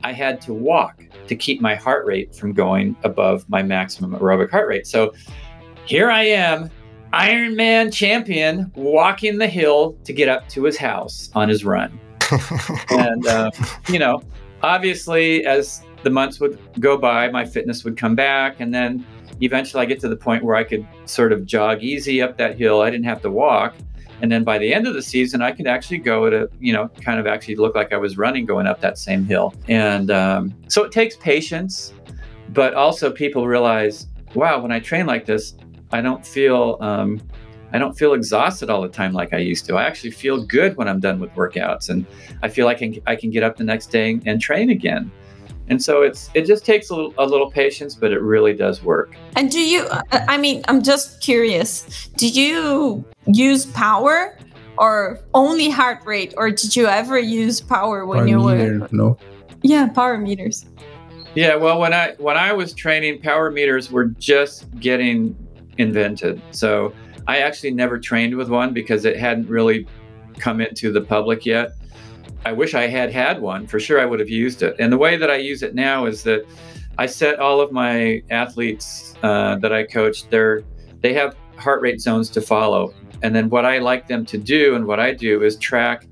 I 0.03 0.12
had 0.12 0.40
to 0.42 0.55
walk 0.55 1.05
to 1.27 1.37
keep 1.37 1.61
my 1.61 1.75
heart 1.75 2.07
rate 2.07 2.35
from 2.35 2.53
going 2.53 2.97
above 3.05 3.49
my 3.49 3.63
maximum 3.63 4.13
aerobic 4.13 4.51
heart 4.51 4.69
rate. 4.69 4.87
So 4.87 5.13
here 5.85 6.11
I 6.11 6.23
am, 6.25 6.71
Ironman 7.13 7.93
champion, 7.93 8.73
walking 8.75 9.39
the 9.39 9.47
hill 9.47 9.97
to 10.05 10.13
get 10.13 10.29
up 10.29 10.49
to 10.51 10.65
his 10.65 10.77
house 10.77 11.31
on 11.35 11.49
his 11.49 11.65
run. 11.65 11.99
and, 12.91 13.27
uh, 13.27 13.51
you 13.89 13.99
know, 13.99 14.23
obviously, 14.63 15.45
as 15.47 15.83
the 16.03 16.11
months 16.11 16.41
would 16.41 16.59
go 16.81 16.97
by, 16.97 17.29
my 17.29 17.45
fitness 17.45 17.85
would 17.85 17.97
come 17.97 18.15
back. 18.15 18.61
And 18.61 18.75
then 18.75 19.05
eventually 19.41 19.83
I 19.83 19.87
get 19.87 20.01
to 20.01 20.09
the 20.09 20.17
point 20.17 20.45
where 20.45 20.57
I 20.57 20.65
could 20.65 20.87
sort 21.05 21.33
of 21.33 21.47
jog 21.47 21.83
easy 21.83 22.23
up 22.23 22.37
that 22.39 22.59
hill. 22.59 22.81
I 22.81 22.91
didn't 22.91 23.07
have 23.07 23.23
to 23.23 23.31
walk. 23.31 23.75
And 24.25 24.33
then 24.33 24.43
by 24.43 24.57
the 24.57 24.73
end 24.73 24.87
of 24.87 24.95
the 24.95 25.03
season, 25.03 25.43
I 25.43 25.53
could 25.53 25.67
actually 25.67 25.99
go 25.99 26.31
to 26.31 26.49
you 26.59 26.73
know, 26.73 26.89
kind 27.03 27.21
of 27.21 27.27
actually 27.27 27.57
look 27.57 27.75
like 27.75 27.93
I 27.93 27.99
was 27.99 28.17
running 28.17 28.47
going 28.47 28.67
up 28.67 28.81
that 28.81 28.97
same 28.97 29.27
hill. 29.27 29.53
And 29.69 30.11
um, 30.11 30.55
so 30.67 30.83
it 30.83 30.93
takes 30.93 31.15
patience, 31.15 31.93
but 32.49 32.73
also 32.73 33.11
people 33.11 33.47
realize, 33.47 34.07
wow, 34.35 34.63
when 34.63 34.73
I 34.73 34.81
train 34.81 35.05
like 35.05 35.27
this, 35.27 35.55
I 35.92 36.01
don't 36.01 36.27
feel, 36.27 36.79
um, 36.81 37.21
I 37.75 37.79
don't 37.79 37.92
feel 37.98 38.15
exhausted 38.15 38.71
all 38.71 38.81
the 38.81 38.88
time 38.88 39.13
like 39.13 39.35
I 39.35 39.37
used 39.37 39.67
to. 39.67 39.77
I 39.77 39.83
actually 39.85 40.13
feel 40.13 40.42
good 40.42 40.79
when 40.79 40.88
I'm 40.88 41.01
done 41.01 41.21
with 41.21 41.31
workouts, 41.33 41.90
and 41.90 42.07
I 42.42 42.48
feel 42.48 42.65
like 42.65 42.79
I 42.79 42.81
can, 42.81 43.03
I 43.07 43.17
can 43.17 43.29
get 43.29 43.42
up 43.42 43.59
the 43.59 43.65
next 43.65 43.88
day 43.88 44.19
and 44.25 44.40
train 44.40 44.71
again. 44.71 45.13
And 45.69 45.83
so 45.83 46.02
it's 46.02 46.31
it 46.35 46.44
just 46.44 46.65
takes 46.65 46.90
a 46.90 46.94
little, 46.94 47.15
a 47.19 47.27
little 47.27 47.50
patience, 47.50 47.94
but 47.94 48.12
it 48.12 48.21
really 48.21 48.52
does 48.52 48.83
work. 48.83 49.17
And 49.37 49.50
do 49.50 49.60
you, 49.60 49.85
uh, 49.85 50.02
I 50.12 50.37
mean, 50.37 50.62
I'm 50.69 50.83
just 50.83 51.21
curious, 51.23 52.08
do 52.17 52.29
you 52.29 53.04
use 53.27 53.67
power 53.67 54.38
or 54.77 55.21
only 55.33 55.71
heart 55.71 56.04
rate, 56.04 56.35
or 56.37 56.50
did 56.50 56.77
you 56.77 56.87
ever 56.87 57.19
use 57.19 57.60
power 57.60 58.04
when 58.04 58.21
Or 58.21 58.27
you 58.27 58.40
were? 58.40 58.56
neither, 58.56 58.88
no. 58.92 59.17
Yeah, 59.62 59.88
power 59.88 60.19
meters. 60.19 60.67
Yeah, 61.35 61.56
well, 61.56 61.81
when 61.81 61.94
I 61.94 62.15
when 62.19 62.37
I 62.37 62.52
was 62.52 62.75
training, 62.75 63.23
power 63.23 63.50
meters 63.50 63.90
were 63.90 64.06
just 64.06 64.69
getting 64.79 65.35
invented. 65.79 66.40
So 66.50 66.92
I 67.27 67.38
actually 67.38 67.71
never 67.73 67.98
trained 67.98 68.37
with 68.37 68.48
one 68.50 68.73
because 68.75 69.04
it 69.04 69.17
hadn't 69.17 69.48
really 69.48 69.87
come 70.38 70.60
into 70.60 70.92
the 70.92 71.00
public 71.00 71.46
yet. 71.46 71.73
I 72.45 72.53
wish 72.53 72.75
I 72.75 72.87
had 72.87 73.13
had 73.13 73.40
one. 73.40 73.67
For 73.67 73.81
sure, 73.81 74.01
I 74.01 74.05
would 74.05 74.21
have 74.21 74.31
used 74.31 74.63
it. 74.63 74.77
And 74.79 74.92
the 74.92 74.99
way 74.99 75.17
that 75.17 75.31
I 75.31 75.37
use 75.37 75.63
it 75.63 75.75
now 75.75 76.07
is 76.07 76.23
that 76.25 76.47
I 76.99 77.07
set 77.07 77.38
all 77.38 77.61
of 77.61 77.73
my 77.73 78.23
athletes 78.31 79.15
uh, 79.23 79.57
that 79.57 79.73
I 79.73 79.85
coach. 79.85 80.29
They're 80.29 80.63
they 81.01 81.13
have 81.15 81.37
heart 81.57 81.83
rate 81.83 82.01
zones 82.01 82.31
to 82.31 82.40
follow, 82.40 82.95
and 83.23 83.35
then 83.35 83.49
what 83.49 83.65
I 83.65 83.79
like 83.79 84.09
them 84.09 84.25
to 84.27 84.38
do, 84.38 84.75
and 84.75 84.87
what 84.87 85.01
I 85.01 85.13
do 85.13 85.42
is 85.42 85.57
track 85.57 86.07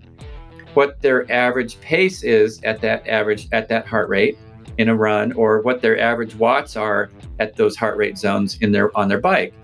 what 0.74 1.00
their 1.02 1.30
average 1.30 1.78
pace 1.80 2.22
is 2.22 2.62
at 2.62 2.80
that 2.80 3.06
average 3.06 3.48
at 3.52 3.68
that 3.68 3.86
heart 3.86 4.08
rate 4.08 4.38
in 4.78 4.88
a 4.88 4.96
run, 4.96 5.32
or 5.32 5.60
what 5.60 5.82
their 5.82 6.00
average 6.00 6.34
watts 6.34 6.76
are 6.76 7.10
at 7.38 7.56
those 7.56 7.76
heart 7.76 7.96
rate 7.96 8.16
zones 8.16 8.58
in 8.60 8.72
their 8.72 8.96
on 8.96 9.08
their 9.08 9.20
bike. 9.20 9.54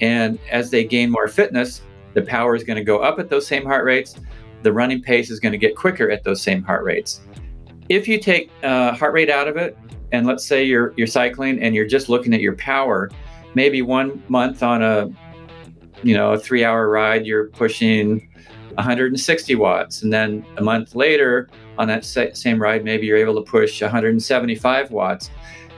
And 0.00 0.38
as 0.50 0.70
they 0.70 0.84
gain 0.84 1.10
more 1.10 1.28
fitness, 1.28 1.82
the 2.14 2.22
power 2.22 2.56
is 2.56 2.64
going 2.64 2.78
to 2.78 2.84
go 2.84 2.98
up 2.98 3.18
at 3.18 3.28
those 3.28 3.46
same 3.46 3.64
heart 3.64 3.84
rates. 3.84 4.16
The 4.64 4.72
running 4.72 5.02
pace 5.02 5.30
is 5.30 5.40
going 5.40 5.52
to 5.52 5.58
get 5.58 5.76
quicker 5.76 6.10
at 6.10 6.24
those 6.24 6.40
same 6.40 6.62
heart 6.62 6.84
rates. 6.84 7.20
If 7.90 8.08
you 8.08 8.18
take 8.18 8.50
uh, 8.62 8.94
heart 8.94 9.12
rate 9.12 9.28
out 9.28 9.46
of 9.46 9.58
it, 9.58 9.76
and 10.10 10.26
let's 10.26 10.46
say 10.46 10.64
you're 10.64 10.94
you're 10.96 11.06
cycling 11.06 11.62
and 11.62 11.74
you're 11.74 11.86
just 11.86 12.08
looking 12.08 12.32
at 12.32 12.40
your 12.40 12.56
power, 12.56 13.10
maybe 13.54 13.82
one 13.82 14.22
month 14.28 14.62
on 14.62 14.82
a 14.82 15.10
you 16.02 16.16
know 16.16 16.32
a 16.32 16.38
three 16.38 16.64
hour 16.64 16.88
ride 16.88 17.26
you're 17.26 17.48
pushing 17.48 18.26
160 18.76 19.54
watts, 19.56 20.02
and 20.02 20.10
then 20.10 20.46
a 20.56 20.62
month 20.62 20.94
later 20.94 21.50
on 21.76 21.86
that 21.88 22.06
same 22.06 22.60
ride 22.60 22.84
maybe 22.84 23.06
you're 23.06 23.18
able 23.18 23.34
to 23.34 23.50
push 23.50 23.82
175 23.82 24.90
watts. 24.90 25.30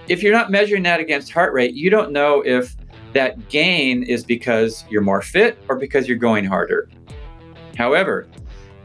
If 0.07 0.23
you're 0.23 0.33
not 0.33 0.53
measuring 0.53 0.85
that 0.85 1.01
against 1.01 1.33
heart 1.33 1.53
rate, 1.53 1.75
you 1.75 1.91
don't 1.91 2.13
know 2.13 2.41
if 2.47 2.77
that 3.15 3.49
gain 3.49 4.05
is 4.05 4.23
because 4.23 4.85
you're 4.89 5.03
more 5.03 5.23
fit 5.23 5.59
or 5.69 5.75
because 5.75 6.07
you're 6.07 6.17
going 6.19 6.45
harder. 6.45 6.89
However, 7.77 8.29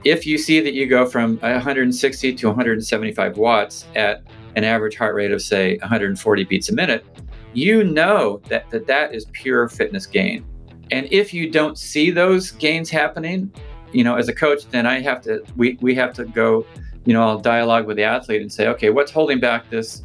if 0.03 0.25
you 0.25 0.37
see 0.37 0.59
that 0.61 0.73
you 0.73 0.87
go 0.87 1.05
from 1.05 1.37
160 1.37 2.33
to 2.33 2.47
175 2.47 3.37
watts 3.37 3.85
at 3.95 4.23
an 4.55 4.63
average 4.63 4.95
heart 4.95 5.15
rate 5.15 5.31
of 5.31 5.41
say 5.41 5.77
140 5.77 6.43
beats 6.45 6.69
a 6.69 6.73
minute, 6.73 7.05
you 7.53 7.83
know 7.83 8.41
that 8.47 8.69
that, 8.71 8.87
that 8.87 9.13
is 9.13 9.25
pure 9.31 9.67
fitness 9.67 10.05
gain. 10.05 10.45
And 10.91 11.07
if 11.11 11.33
you 11.33 11.49
don't 11.49 11.77
see 11.77 12.11
those 12.11 12.51
gains 12.51 12.89
happening, 12.89 13.51
you 13.91 14.03
know, 14.03 14.15
as 14.15 14.27
a 14.27 14.33
coach, 14.33 14.67
then 14.67 14.85
I 14.85 14.99
have 14.99 15.21
to 15.21 15.43
we 15.55 15.77
we 15.81 15.95
have 15.95 16.13
to 16.13 16.25
go, 16.25 16.65
you 17.05 17.13
know, 17.13 17.23
I'll 17.23 17.39
dialogue 17.39 17.85
with 17.85 17.97
the 17.97 18.03
athlete 18.03 18.41
and 18.41 18.51
say, 18.51 18.67
okay, 18.67 18.89
what's 18.89 19.11
holding 19.11 19.39
back 19.39 19.69
this 19.69 20.03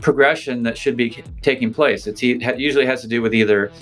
progression 0.00 0.62
that 0.64 0.76
should 0.76 0.96
be 0.96 1.22
taking 1.42 1.72
place? 1.72 2.06
It's 2.06 2.22
it 2.22 2.58
usually 2.58 2.86
has 2.86 3.00
to 3.02 3.08
do 3.08 3.22
with 3.22 3.34
either 3.34 3.72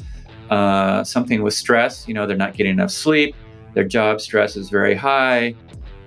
uh, 0.50 1.04
something 1.04 1.42
with 1.42 1.54
stress, 1.54 2.08
you 2.08 2.14
know, 2.14 2.26
they're 2.26 2.36
not 2.36 2.54
getting 2.54 2.72
enough 2.72 2.90
sleep, 2.90 3.34
their 3.74 3.84
job 3.84 4.20
stress 4.20 4.56
is 4.56 4.70
very 4.70 4.94
high, 4.94 5.54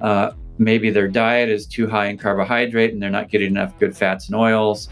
uh, 0.02 0.32
maybe 0.58 0.90
their 0.90 1.08
diet 1.08 1.50
is 1.50 1.66
too 1.66 1.88
high 1.88 2.08
in 2.08 2.18
carbohydrate 2.18 2.94
and 2.94 3.02
they're 3.02 3.10
not 3.10 3.30
getting 3.30 3.48
enough 3.48 3.78
good 3.80 3.96
fats 3.96 4.28
and 4.28 4.36
oils. 4.36 4.90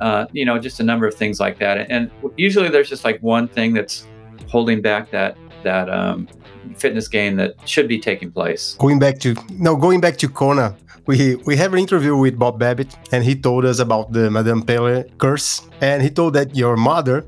Uh, 0.00 0.26
you 0.32 0.44
know, 0.44 0.58
just 0.58 0.78
a 0.78 0.82
number 0.82 1.06
of 1.06 1.14
things 1.14 1.40
like 1.40 1.58
that. 1.58 1.90
And 1.90 2.10
usually 2.36 2.68
there's 2.68 2.88
just 2.88 3.04
like 3.04 3.18
one 3.22 3.48
thing 3.48 3.72
that's 3.72 4.06
holding 4.48 4.82
back 4.82 5.10
that 5.10 5.36
that 5.62 5.88
um, 5.88 6.28
fitness 6.76 7.08
gain 7.08 7.36
that 7.36 7.54
should 7.64 7.88
be 7.88 7.98
taking 7.98 8.30
place. 8.30 8.76
Going 8.78 8.98
back 8.98 9.18
to 9.20 9.34
no, 9.50 9.74
going 9.74 10.00
back 10.00 10.18
to 10.18 10.28
Kona, 10.28 10.76
we 11.06 11.36
we 11.46 11.56
have 11.56 11.72
an 11.72 11.78
interview 11.78 12.14
with 12.14 12.38
Bob 12.38 12.58
Babbitt, 12.58 12.94
and 13.10 13.24
he 13.24 13.34
told 13.34 13.64
us 13.64 13.78
about 13.78 14.12
the 14.12 14.30
Madame 14.30 14.62
Pele 14.62 15.04
curse, 15.16 15.62
and 15.80 16.02
he 16.02 16.10
told 16.10 16.34
that 16.34 16.54
your 16.54 16.76
mother 16.76 17.24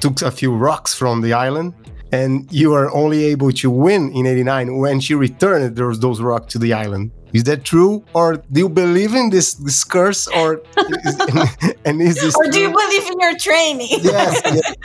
took 0.00 0.20
a 0.22 0.30
few 0.30 0.52
rocks 0.56 0.94
from 0.94 1.20
the 1.20 1.32
island 1.32 1.74
and 2.12 2.50
you 2.52 2.74
are 2.74 2.92
only 2.94 3.24
able 3.24 3.52
to 3.52 3.70
win 3.70 4.12
in 4.12 4.26
89 4.26 4.78
when 4.78 5.00
she 5.00 5.14
returned 5.14 5.76
those, 5.76 6.00
those 6.00 6.20
rocks 6.20 6.52
to 6.52 6.58
the 6.58 6.72
island. 6.72 7.12
Is 7.32 7.44
that 7.44 7.64
true, 7.64 8.04
or 8.12 8.38
do 8.50 8.60
you 8.60 8.68
believe 8.68 9.14
in 9.14 9.30
this, 9.30 9.54
this 9.54 9.84
curse, 9.84 10.26
or 10.26 10.62
is, 10.76 11.20
and 11.84 12.02
is 12.02 12.16
this? 12.16 12.34
Or 12.34 12.44
do 12.44 12.50
true? 12.50 12.60
you 12.62 12.70
believe 12.72 13.06
in 13.08 13.20
your 13.20 13.38
training? 13.38 13.98
Yes. 14.02 14.42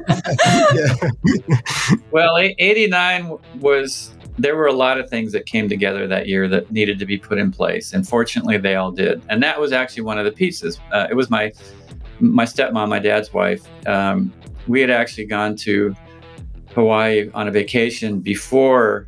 yeah. 1.34 1.96
well, 2.12 2.38
'89 2.38 3.38
was 3.60 4.12
there 4.38 4.56
were 4.56 4.68
a 4.68 4.74
lot 4.74 5.00
of 5.00 5.10
things 5.10 5.32
that 5.32 5.48
came 5.48 5.68
together 5.68 6.08
that 6.08 6.28
year 6.28 6.48
that 6.50 6.72
needed 6.72 7.00
to 7.00 7.06
be 7.08 7.18
put 7.18 7.40
in 7.40 7.52
place, 7.52 7.94
and 7.94 8.08
fortunately, 8.08 8.58
they 8.58 8.76
all 8.76 8.92
did. 8.92 9.24
And 9.30 9.42
that 9.42 9.60
was 9.60 9.72
actually 9.72 10.04
one 10.04 10.20
of 10.20 10.26
the 10.26 10.32
pieces. 10.32 10.80
Uh, 10.92 11.08
it 11.10 11.16
was 11.16 11.32
my 11.32 11.52
my 12.20 12.46
stepmom, 12.46 12.90
my 12.90 13.00
dad's 13.00 13.34
wife. 13.34 13.68
Um, 13.88 14.32
we 14.68 14.82
had 14.82 14.92
actually 14.92 15.26
gone 15.26 15.56
to 15.58 15.96
Hawaii 16.76 17.30
on 17.34 17.48
a 17.48 17.52
vacation 17.52 18.20
before 18.20 19.08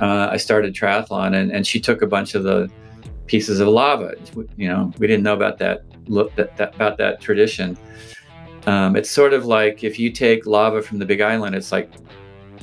uh, 0.00 0.28
I 0.32 0.38
started 0.38 0.74
triathlon, 0.74 1.34
and, 1.34 1.52
and 1.52 1.66
she 1.66 1.78
took 1.78 2.02
a 2.02 2.06
bunch 2.06 2.34
of 2.34 2.42
the 2.42 2.70
pieces 3.26 3.60
of 3.60 3.68
lava. 3.68 4.14
You 4.56 4.68
know, 4.68 4.92
we 4.98 5.06
didn't 5.06 5.22
know 5.22 5.34
about 5.34 5.58
that, 5.58 5.84
that, 6.36 6.56
that 6.56 6.74
about 6.74 6.98
that 6.98 7.20
tradition. 7.20 7.78
Um, 8.66 8.96
it's 8.96 9.10
sort 9.10 9.34
of 9.34 9.44
like 9.44 9.84
if 9.84 9.98
you 9.98 10.10
take 10.10 10.46
lava 10.46 10.82
from 10.82 10.98
the 10.98 11.04
Big 11.04 11.20
Island, 11.20 11.54
it's 11.54 11.70
like 11.70 11.90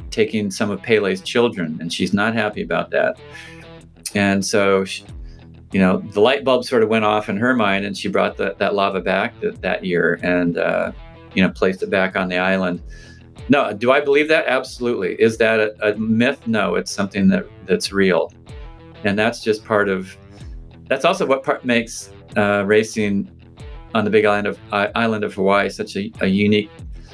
taking 0.09 0.51
some 0.51 0.71
of 0.71 0.81
Pele's 0.81 1.21
children, 1.21 1.77
and 1.79 1.93
she's 1.93 2.11
not 2.11 2.33
happy 2.33 2.63
about 2.63 2.89
that. 2.89 3.19
And 4.15 4.43
so, 4.43 4.83
she, 4.83 5.05
you 5.71 5.79
know, 5.79 5.99
the 6.11 6.19
light 6.19 6.43
bulb 6.43 6.65
sort 6.65 6.83
of 6.83 6.89
went 6.89 7.05
off 7.05 7.29
in 7.29 7.37
her 7.37 7.53
mind, 7.53 7.85
and 7.85 7.95
she 7.95 8.09
brought 8.09 8.35
the, 8.37 8.55
that 8.57 8.73
lava 8.73 8.99
back 8.99 9.39
that, 9.41 9.61
that 9.61 9.85
year 9.85 10.19
and, 10.23 10.57
uh, 10.57 10.91
you 11.33 11.41
know, 11.41 11.49
placed 11.51 11.81
it 11.83 11.89
back 11.89 12.15
on 12.17 12.27
the 12.27 12.37
island. 12.37 12.81
No, 13.49 13.73
do 13.73 13.91
I 13.91 13.99
believe 13.99 14.27
that? 14.29 14.47
Absolutely. 14.47 15.15
Is 15.15 15.37
that 15.37 15.59
a, 15.59 15.91
a 15.91 15.97
myth? 15.97 16.45
No, 16.47 16.75
it's 16.75 16.91
something 16.91 17.27
that 17.29 17.45
that's 17.65 17.91
real, 17.91 18.31
and 19.03 19.17
that's 19.17 19.43
just 19.43 19.65
part 19.65 19.89
of. 19.89 20.15
That's 20.87 21.05
also 21.05 21.25
what 21.25 21.43
part 21.43 21.63
makes 21.63 22.11
uh, 22.35 22.63
racing 22.65 23.29
on 23.93 24.05
the 24.05 24.11
Big 24.11 24.25
Island 24.25 24.47
of 24.47 24.59
Island 24.71 25.23
of 25.23 25.33
Hawaii 25.33 25.69
such 25.69 25.95
a, 25.95 26.11
a 26.21 26.27
unique 26.27 26.69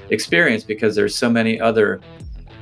experience 0.10 0.64
because 0.64 0.96
there's 0.96 1.16
so 1.16 1.30
many 1.30 1.60
other 1.60 2.00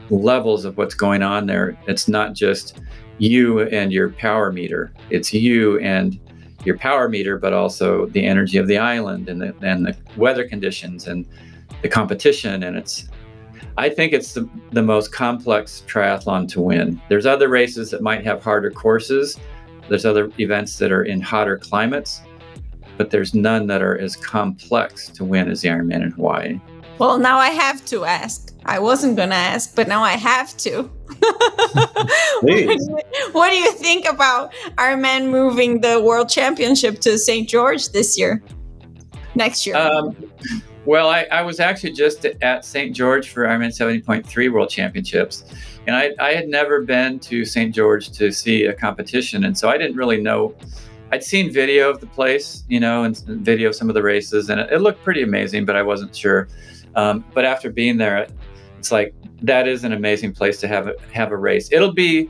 levels 0.09 0.65
of 0.65 0.77
what's 0.77 0.95
going 0.95 1.21
on 1.21 1.45
there. 1.45 1.77
It's 1.87 2.07
not 2.07 2.33
just 2.33 2.79
you 3.17 3.61
and 3.61 3.91
your 3.91 4.09
power 4.11 4.51
meter. 4.51 4.93
It's 5.09 5.33
you 5.33 5.79
and 5.79 6.19
your 6.65 6.77
power 6.77 7.07
meter, 7.07 7.37
but 7.37 7.53
also 7.53 8.07
the 8.07 8.25
energy 8.25 8.57
of 8.57 8.67
the 8.67 8.77
island 8.77 9.29
and 9.29 9.41
the 9.41 9.55
and 9.61 9.85
the 9.85 9.95
weather 10.17 10.47
conditions 10.47 11.07
and 11.07 11.25
the 11.81 11.89
competition. 11.89 12.63
And 12.63 12.75
it's 12.75 13.07
I 13.77 13.89
think 13.89 14.13
it's 14.13 14.33
the, 14.33 14.49
the 14.71 14.81
most 14.81 15.11
complex 15.11 15.83
triathlon 15.87 16.47
to 16.49 16.61
win. 16.61 17.01
There's 17.09 17.25
other 17.25 17.49
races 17.49 17.91
that 17.91 18.01
might 18.01 18.23
have 18.23 18.41
harder 18.41 18.71
courses. 18.71 19.37
There's 19.89 20.05
other 20.05 20.31
events 20.39 20.77
that 20.79 20.91
are 20.91 21.03
in 21.03 21.21
hotter 21.21 21.57
climates, 21.57 22.21
but 22.97 23.11
there's 23.11 23.33
none 23.33 23.67
that 23.67 23.81
are 23.81 23.97
as 23.97 24.15
complex 24.15 25.09
to 25.09 25.25
win 25.25 25.49
as 25.49 25.61
the 25.61 25.67
Ironman 25.67 26.03
in 26.03 26.11
Hawaii. 26.11 26.59
Well, 26.97 27.17
now 27.17 27.37
I 27.37 27.49
have 27.49 27.83
to 27.85 28.05
ask. 28.05 28.53
I 28.65 28.79
wasn't 28.79 29.17
going 29.17 29.29
to 29.29 29.35
ask, 29.35 29.75
but 29.75 29.89
now 29.89 30.01
I 30.01 30.13
have 30.13 30.55
to. 30.57 30.83
what 33.33 33.49
do 33.49 33.57
you 33.57 33.71
think 33.73 34.05
about 34.05 34.53
Ironman 34.77 35.29
moving 35.29 35.81
the 35.81 36.01
World 36.01 36.29
Championship 36.29 37.01
to 37.01 37.17
St. 37.17 37.49
George 37.49 37.89
this 37.89 38.17
year? 38.17 38.41
Next 39.35 39.67
year? 39.67 39.75
Um, 39.75 40.15
well, 40.85 41.09
I, 41.09 41.23
I 41.31 41.41
was 41.41 41.59
actually 41.59 41.93
just 41.93 42.25
at 42.25 42.63
St. 42.63 42.95
George 42.95 43.29
for 43.29 43.45
Ironman 43.45 43.69
70.3 43.69 44.51
World 44.51 44.69
Championships. 44.69 45.43
And 45.87 45.95
I, 45.95 46.11
I 46.19 46.33
had 46.33 46.47
never 46.47 46.81
been 46.81 47.19
to 47.19 47.45
St. 47.45 47.73
George 47.73 48.11
to 48.11 48.31
see 48.31 48.65
a 48.65 48.73
competition. 48.73 49.45
And 49.45 49.57
so 49.57 49.69
I 49.69 49.77
didn't 49.77 49.97
really 49.97 50.21
know. 50.21 50.55
I'd 51.11 51.23
seen 51.23 51.51
video 51.51 51.89
of 51.89 51.99
the 52.01 52.07
place, 52.07 52.63
you 52.67 52.79
know, 52.79 53.03
and 53.03 53.17
video 53.17 53.69
of 53.69 53.75
some 53.75 53.89
of 53.89 53.95
the 53.95 54.01
races, 54.01 54.49
and 54.49 54.59
it, 54.59 54.71
it 54.71 54.81
looked 54.81 55.03
pretty 55.03 55.21
amazing, 55.21 55.65
but 55.65 55.75
I 55.75 55.81
wasn't 55.81 56.15
sure. 56.15 56.47
Um, 56.95 57.23
but 57.33 57.45
after 57.45 57.69
being 57.69 57.97
there, 57.97 58.27
it's 58.77 58.91
like 58.91 59.13
that 59.41 59.67
is 59.67 59.83
an 59.83 59.93
amazing 59.93 60.33
place 60.33 60.59
to 60.61 60.67
have 60.67 60.87
a, 60.87 60.95
have 61.13 61.31
a 61.31 61.37
race. 61.37 61.71
It'll 61.71 61.93
be 61.93 62.29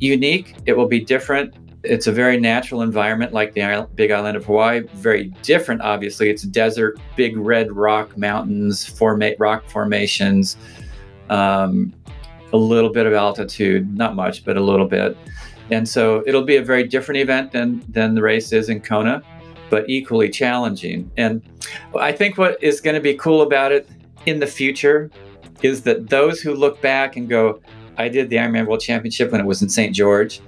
unique. 0.00 0.56
It 0.66 0.76
will 0.76 0.88
be 0.88 1.00
different 1.00 1.54
it's 1.84 2.06
a 2.06 2.12
very 2.12 2.38
natural 2.40 2.82
environment 2.82 3.32
like 3.32 3.52
the 3.52 3.86
big 3.94 4.10
island 4.10 4.36
of 4.36 4.44
hawaii. 4.44 4.80
Very 4.94 5.24
different 5.42 5.82
obviously. 5.82 6.30
It's 6.30 6.42
desert 6.42 6.98
big 7.16 7.36
red 7.36 7.72
rock 7.72 8.16
mountains 8.16 8.84
formate 8.84 9.36
rock 9.38 9.68
formations 9.68 10.56
um, 11.30 11.92
a 12.52 12.56
little 12.56 12.90
bit 12.90 13.06
of 13.06 13.12
altitude 13.12 13.96
not 13.96 14.14
much 14.14 14.44
but 14.44 14.56
a 14.56 14.60
little 14.60 14.86
bit. 14.86 15.16
And 15.70 15.88
so 15.88 16.22
it'll 16.26 16.44
be 16.44 16.56
a 16.56 16.62
very 16.62 16.86
different 16.86 17.18
event 17.18 17.52
than 17.52 17.84
than 17.88 18.14
the 18.14 18.22
race 18.22 18.52
is 18.52 18.68
in 18.68 18.80
kona 18.80 19.22
but 19.70 19.88
equally 19.88 20.30
challenging. 20.30 21.10
And 21.16 21.42
i 21.98 22.12
think 22.12 22.38
what 22.38 22.62
is 22.62 22.80
going 22.80 22.94
to 22.94 23.00
be 23.00 23.14
cool 23.14 23.42
about 23.42 23.72
it 23.72 23.88
in 24.26 24.40
the 24.40 24.46
future 24.46 25.10
is 25.62 25.82
that 25.82 26.08
those 26.08 26.40
who 26.40 26.54
look 26.54 26.80
back 26.80 27.16
and 27.16 27.28
go 27.28 27.60
i 27.96 28.08
did 28.08 28.30
the 28.30 28.36
ironman 28.36 28.66
world 28.66 28.80
championship 28.80 29.30
when 29.32 29.40
it 29.40 29.46
was 29.46 29.62
in 29.62 29.68
st 29.68 29.94
george 29.94 30.40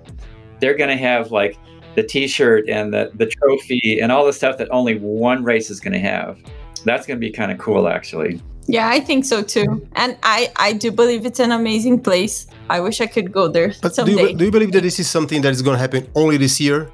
they're 0.60 0.76
going 0.76 0.90
to 0.90 0.96
have 0.96 1.30
like 1.30 1.58
the 1.94 2.02
t-shirt 2.02 2.68
and 2.68 2.92
the, 2.92 3.10
the 3.14 3.26
trophy 3.26 3.98
and 4.00 4.12
all 4.12 4.24
the 4.24 4.32
stuff 4.32 4.58
that 4.58 4.68
only 4.70 4.98
one 4.98 5.42
race 5.42 5.70
is 5.70 5.80
going 5.80 5.94
to 5.94 5.98
have. 5.98 6.38
That's 6.84 7.06
going 7.06 7.18
to 7.18 7.20
be 7.20 7.32
kind 7.32 7.50
of 7.50 7.58
cool 7.58 7.88
actually. 7.88 8.40
Yeah 8.68 8.88
i 8.88 9.00
think 9.00 9.24
so 9.24 9.42
too. 9.42 9.86
And 9.94 10.16
i 10.22 10.52
i 10.56 10.72
do 10.72 10.90
believe 10.90 11.24
it's 11.24 11.40
an 11.40 11.52
amazing 11.52 12.00
place. 12.00 12.46
I 12.68 12.80
wish 12.80 13.00
i 13.00 13.06
could 13.06 13.32
go 13.32 13.48
there 13.48 13.72
but 13.82 13.94
someday. 13.94 14.14
Do, 14.14 14.22
you, 14.22 14.36
do 14.36 14.44
you 14.46 14.50
believe 14.50 14.72
that 14.72 14.82
this 14.82 14.98
is 14.98 15.08
something 15.08 15.40
that 15.42 15.52
is 15.52 15.62
going 15.62 15.76
to 15.76 15.80
happen 15.80 16.08
only 16.14 16.36
this 16.36 16.60
year? 16.60 16.90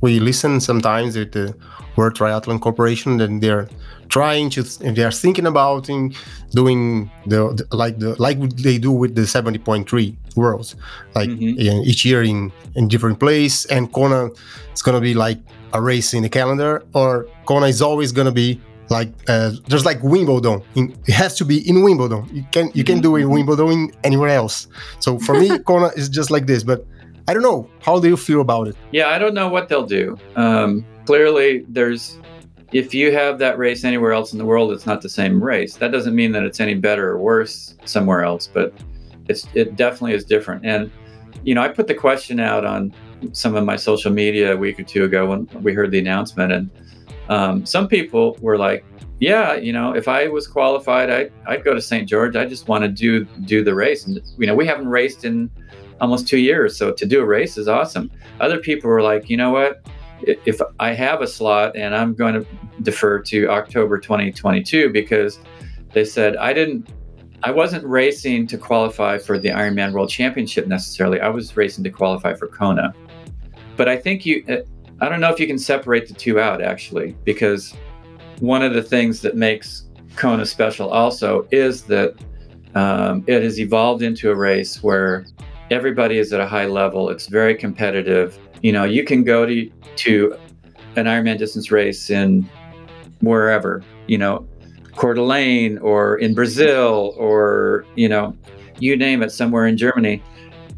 We 0.00 0.18
listen 0.18 0.60
sometimes 0.60 1.16
with 1.16 1.32
the 1.32 1.50
uh, 1.50 1.82
world 1.96 2.14
triathlon 2.14 2.60
corporation 2.60 3.20
and 3.20 3.40
they're 3.42 3.68
trying 4.08 4.50
to 4.50 4.60
if 4.60 4.94
they 4.96 5.04
are 5.04 5.12
thinking 5.12 5.46
about 5.46 5.88
in 5.88 6.14
doing 6.50 7.10
the, 7.26 7.52
the 7.54 7.76
like 7.76 7.98
the 7.98 8.20
like 8.20 8.38
they 8.56 8.78
do 8.78 8.92
with 8.92 9.14
the 9.14 9.22
70.3 9.22 10.16
worlds. 10.36 10.76
Like 11.14 11.30
Mhm. 11.30 11.58
in, 11.58 11.82
each 11.84 12.04
year 12.04 12.22
in 12.22 12.52
in 12.74 12.88
different 12.88 13.18
place 13.18 13.66
and 13.66 13.92
kona 13.92 14.30
it's 14.72 14.82
gonna 14.82 15.00
be 15.00 15.14
like 15.14 15.38
a 15.72 15.80
race 15.80 16.14
in 16.14 16.22
the 16.22 16.28
calendar 16.28 16.82
or 16.94 17.26
kona 17.46 17.66
is 17.66 17.82
always 17.82 18.12
gonna 18.12 18.32
be 18.32 18.58
like 18.90 19.10
uh, 19.28 19.50
there's 19.68 19.84
like 19.86 20.00
wimbledon. 20.02 20.60
In, 20.74 20.94
it 21.06 21.14
has 21.14 21.34
to 21.36 21.44
be 21.44 21.56
in 21.68 21.82
wimbledon. 21.82 22.24
You 22.32 22.44
can 22.52 22.70
you 22.74 22.84
can 22.84 23.00
do 23.00 23.16
it 23.16 23.22
in 23.22 23.30
wimbledon 23.30 23.90
anywhere 24.04 24.28
else. 24.30 24.66
So 25.00 25.18
for 25.18 25.34
me 25.40 25.48
kona 25.68 25.90
is 25.96 26.08
just 26.08 26.30
like 26.30 26.46
this 26.46 26.62
but 26.64 26.84
i 27.28 27.32
don't 27.34 27.42
know. 27.42 27.68
How 27.80 28.00
do 28.00 28.08
you 28.08 28.16
feel 28.16 28.40
about 28.40 28.68
it? 28.68 28.76
Yeah, 28.90 29.08
I 29.14 29.18
don't 29.18 29.34
know 29.34 29.48
what 29.48 29.68
they'll 29.68 29.86
do. 29.86 30.16
Um, 30.36 30.84
clearly, 31.06 31.64
there's 31.68 32.18
if 32.72 32.94
you 32.94 33.12
have 33.12 33.38
that 33.38 33.58
race 33.58 33.84
anywhere 33.84 34.12
else 34.12 34.32
in 34.32 34.38
the 34.38 34.44
world, 34.44 34.72
it's 34.72 34.86
not 34.86 35.02
the 35.02 35.08
same 35.08 35.42
race. 35.42 35.76
That 35.76 35.92
doesn't 35.92 36.14
mean 36.14 36.32
that 36.32 36.42
it's 36.42 36.58
any 36.58 36.74
better 36.74 37.10
or 37.10 37.18
worse 37.18 37.74
somewhere 37.84 38.22
else, 38.24 38.48
but 38.52 38.72
it's 39.32 39.46
it 39.54 39.76
definitely 39.76 40.14
is 40.14 40.24
different. 40.24 40.64
And 40.64 40.90
you 41.44 41.54
know, 41.54 41.62
I 41.62 41.68
put 41.68 41.86
the 41.86 41.94
question 41.94 42.38
out 42.38 42.64
on 42.64 42.94
some 43.32 43.54
of 43.56 43.64
my 43.64 43.76
social 43.76 44.12
media 44.12 44.54
a 44.54 44.56
week 44.56 44.78
or 44.78 44.84
two 44.84 45.04
ago 45.04 45.26
when 45.26 45.48
we 45.62 45.72
heard 45.72 45.90
the 45.90 45.98
announcement, 45.98 46.52
and 46.52 46.70
um, 47.28 47.66
some 47.66 47.88
people 47.88 48.36
were 48.40 48.58
like, 48.58 48.84
"Yeah, 49.18 49.54
you 49.54 49.72
know, 49.72 49.94
if 49.94 50.06
I 50.08 50.28
was 50.28 50.46
qualified, 50.46 51.10
I 51.10 51.30
I'd 51.46 51.64
go 51.64 51.74
to 51.74 51.80
St. 51.80 52.08
George. 52.08 52.36
I 52.36 52.44
just 52.44 52.68
want 52.68 52.82
to 52.84 52.88
do 52.88 53.24
do 53.44 53.64
the 53.64 53.74
race." 53.74 54.06
And 54.06 54.20
you 54.38 54.46
know, 54.46 54.54
we 54.54 54.66
haven't 54.66 54.88
raced 54.88 55.24
in 55.24 55.50
almost 56.02 56.26
two 56.26 56.38
years, 56.38 56.76
so 56.76 56.92
to 56.92 57.06
do 57.06 57.20
a 57.20 57.24
race 57.24 57.56
is 57.56 57.68
awesome. 57.68 58.10
Other 58.40 58.58
people 58.58 58.90
were 58.90 59.02
like, 59.02 59.30
you 59.30 59.36
know 59.36 59.50
what? 59.50 59.86
If 60.22 60.60
I 60.80 60.92
have 60.92 61.22
a 61.22 61.26
slot 61.26 61.76
and 61.76 61.94
I'm 61.94 62.14
going 62.14 62.34
to 62.34 62.46
defer 62.82 63.20
to 63.20 63.48
October 63.48 63.98
2022 63.98 64.90
because 64.90 65.38
they 65.92 66.04
said 66.04 66.36
I 66.36 66.52
didn't, 66.52 66.88
I 67.44 67.50
wasn't 67.50 67.84
racing 67.84 68.46
to 68.48 68.58
qualify 68.58 69.18
for 69.18 69.38
the 69.38 69.48
Ironman 69.48 69.92
World 69.92 70.10
Championship 70.10 70.68
necessarily. 70.68 71.20
I 71.20 71.28
was 71.28 71.56
racing 71.56 71.82
to 71.84 71.90
qualify 71.90 72.34
for 72.34 72.46
Kona. 72.46 72.94
But 73.76 73.88
I 73.88 73.96
think 73.96 74.24
you, 74.24 74.44
uh, 74.48 74.58
I 75.00 75.08
don't 75.08 75.20
know 75.20 75.32
if 75.32 75.40
you 75.40 75.48
can 75.48 75.58
separate 75.58 76.06
the 76.06 76.14
two 76.14 76.38
out 76.38 76.62
actually, 76.62 77.16
because 77.24 77.74
one 78.38 78.62
of 78.62 78.74
the 78.74 78.82
things 78.82 79.22
that 79.22 79.36
makes 79.36 79.88
Kona 80.14 80.46
special 80.46 80.90
also 80.90 81.48
is 81.50 81.82
that 81.84 82.14
um, 82.76 83.24
it 83.26 83.42
has 83.42 83.58
evolved 83.58 84.02
into 84.02 84.30
a 84.30 84.34
race 84.36 84.82
where 84.82 85.26
everybody 85.70 86.18
is 86.18 86.32
at 86.32 86.40
a 86.40 86.46
high 86.46 86.66
level. 86.66 87.08
It's 87.08 87.26
very 87.26 87.56
competitive. 87.56 88.38
You 88.62 88.72
know, 88.72 88.84
you 88.84 89.04
can 89.04 89.24
go 89.24 89.46
to 89.46 89.68
to 89.96 90.36
an 90.94 91.06
Ironman 91.06 91.38
distance 91.38 91.72
race 91.72 92.08
in 92.08 92.48
wherever, 93.20 93.82
you 94.06 94.18
know, 94.18 94.46
Coeur 94.96 95.14
d'Alene 95.14 95.78
or 95.78 96.16
in 96.18 96.34
Brazil 96.34 97.14
or 97.16 97.84
you 97.94 98.08
know, 98.08 98.36
you 98.78 98.96
name 98.96 99.22
it, 99.22 99.30
somewhere 99.30 99.66
in 99.66 99.76
Germany. 99.76 100.22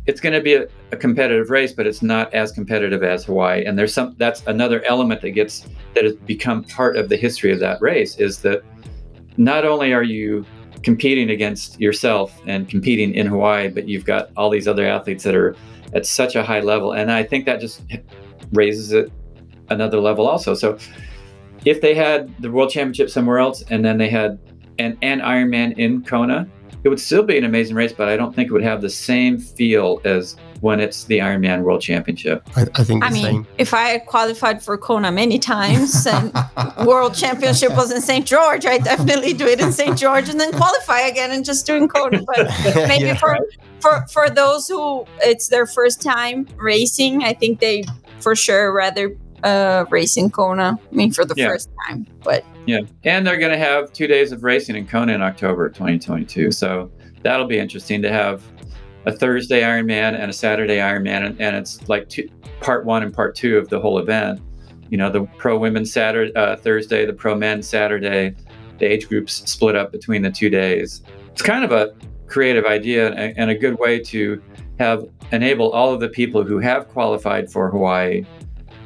It's 0.07 0.21
going 0.21 0.35
to 0.35 0.41
be 0.41 0.55
a, 0.55 0.67
a 0.93 0.97
competitive 0.97 1.49
race, 1.49 1.73
but 1.73 1.87
it's 1.87 2.03
not 2.03 2.33
as 2.35 2.53
competitive 2.53 3.03
as 3.03 3.25
Hawaii. 3.25 3.65
And 3.65 3.79
there's 3.79 3.95
some 3.95 4.15
that's 4.19 4.47
another 4.47 4.85
element 4.85 5.23
that 5.23 5.31
gets 5.31 5.67
that 5.95 6.05
has 6.05 6.15
become 6.15 6.65
part 6.65 6.97
of 6.97 7.09
the 7.09 7.17
history 7.17 7.53
of 7.53 7.61
that 7.61 7.81
race 7.81 8.17
is 8.19 8.39
that 8.41 8.63
not 9.37 9.65
only 9.65 9.93
are 9.93 10.03
you 10.03 10.45
competing 10.83 11.31
against 11.31 11.81
yourself 11.81 12.41
and 12.47 12.69
competing 12.69 13.15
in 13.15 13.27
Hawaii, 13.27 13.69
but 13.69 13.89
you've 13.89 14.05
got 14.05 14.31
all 14.37 14.51
these 14.51 14.69
other 14.69 14.87
athletes 14.87 15.25
that 15.25 15.35
are 15.35 15.57
at 15.95 16.07
such 16.07 16.37
a 16.37 16.45
high 16.45 16.61
level. 16.61 16.93
And 16.93 17.11
I 17.11 17.23
think 17.23 17.47
that 17.47 17.61
just 17.61 17.83
raises 18.53 18.93
it 18.93 19.11
another 19.71 19.99
level 19.99 20.29
also. 20.29 20.55
So 20.55 20.79
if 21.65 21.81
they 21.81 21.95
had 21.95 22.35
the 22.41 22.51
world 22.51 22.71
championship 22.71 23.11
somewhere 23.11 23.39
else 23.39 23.63
and 23.71 23.85
then 23.85 23.99
they 23.99 24.09
had 24.09 24.39
an, 24.79 24.99
an 25.03 25.21
Ironman 25.21 25.79
in 25.79 26.03
Kona, 26.05 26.49
it 26.83 26.91
would 26.91 27.01
still 27.01 27.23
be 27.23 27.39
an 27.39 27.45
amazing 27.45 27.75
race, 27.77 27.95
but 27.95 28.09
I 28.09 28.17
don't 28.17 28.35
think 28.35 28.51
it 28.51 28.53
would 28.53 28.63
have 28.63 28.83
the 28.83 28.91
same 28.91 29.39
feel 29.39 30.03
as 30.05 30.37
when 30.61 30.81
it's 30.81 31.05
the 31.05 31.19
Ironman 31.19 31.63
World 31.63 31.81
Championship. 31.81 32.43
i, 32.57 32.63
I 32.75 32.85
think 32.85 33.01
the 33.01 33.07
I 33.07 33.11
mean, 33.11 33.23
same 33.23 33.47
if 33.59 33.73
I 33.73 33.83
had 33.85 34.07
qualified 34.07 34.63
for 34.63 34.77
Kona 34.77 35.11
many 35.11 35.39
times 35.39 36.07
and 36.11 36.33
World 36.87 37.15
Championship 37.15 37.71
was 37.71 37.91
in 37.91 38.03
St. 38.03 38.27
George, 38.27 38.67
I 38.67 38.79
definitely 38.79 39.33
do 39.33 39.47
it 39.47 39.61
in 39.61 39.73
St. 39.73 39.97
George 39.97 40.29
and 40.29 40.39
then 40.39 40.53
qualify 40.53 41.01
again 41.01 41.31
and 41.33 41.45
just 41.45 41.65
do 41.67 41.75
in 41.75 41.89
Kona. 41.89 42.23
But 42.27 42.49
maybe 42.89 43.07
Yeah. 43.07 43.17
for 43.17 43.39
for 43.81 44.07
for 44.11 44.31
those 44.31 44.69
who 44.69 45.07
it's 45.23 45.49
their 45.49 45.67
first 45.67 46.03
time 46.03 46.47
racing, 46.57 47.23
I 47.25 47.33
think 47.33 47.61
they 47.61 47.85
for 48.21 48.35
sure 48.37 48.73
rather 48.73 49.17
uh 49.45 49.85
race 49.91 50.17
in 50.17 50.31
Kona. 50.31 50.79
I 50.91 50.95
mean, 50.95 51.13
for 51.13 51.25
the 51.25 51.35
Yeah. 51.37 51.49
first 51.49 51.71
time, 51.87 52.07
but 52.25 52.45
Yeah, 52.67 52.81
and 53.05 53.27
they're 53.27 53.37
going 53.39 53.53
to 53.53 53.59
have 53.59 53.93
two 53.93 54.07
days 54.07 54.33
of 54.33 54.43
racing 54.43 54.75
in 54.75 54.87
Kona 54.87 55.13
in 55.13 55.23
October 55.23 55.69
2022. 55.69 56.51
So 56.51 56.91
that'll 57.23 57.47
be 57.47 57.59
interesting 57.59 58.01
to 58.03 58.11
have 58.11 58.43
a 59.07 59.13
Thursday 59.13 59.61
Ironman 59.61 60.19
and 60.19 60.31
a 60.31 60.33
Saturday 60.33 60.79
Ironman, 60.79 61.27
and, 61.27 61.41
and 61.41 61.57
it's 61.57 61.87
like 61.91 62.09
two, 62.09 62.27
part 62.61 62.87
one 62.87 63.03
and 63.03 63.13
part 63.13 63.35
two 63.35 63.59
of 63.59 63.69
the 63.69 63.79
whole 63.79 63.99
event. 63.99 64.41
You 64.89 64.97
know, 64.97 65.11
the 65.11 65.25
pro 65.37 65.59
women 65.59 65.85
Saturday, 65.85 66.35
uh, 66.35 66.57
Thursday, 66.57 67.05
the 67.05 67.13
pro 67.13 67.35
men 67.35 67.63
Saturday. 67.63 68.35
The 68.79 68.87
age 68.87 69.09
groups 69.09 69.35
split 69.49 69.77
up 69.77 69.93
between 69.93 70.23
the 70.23 70.31
two 70.33 70.51
days. 70.51 71.03
It's 71.31 71.43
kind 71.43 71.65
of 71.65 71.71
a 71.71 71.93
creative 72.27 72.65
idea 72.65 73.13
and, 73.13 73.37
and 73.39 73.51
a 73.51 73.55
good 73.55 73.79
way 73.79 74.01
to 74.01 74.43
have 74.81 75.05
enable 75.31 75.71
all 75.71 75.93
of 75.95 76.01
the 76.01 76.09
people 76.09 76.43
who 76.43 76.59
have 76.59 76.89
qualified 76.89 77.53
for 77.53 77.71
Hawaii 77.71 78.25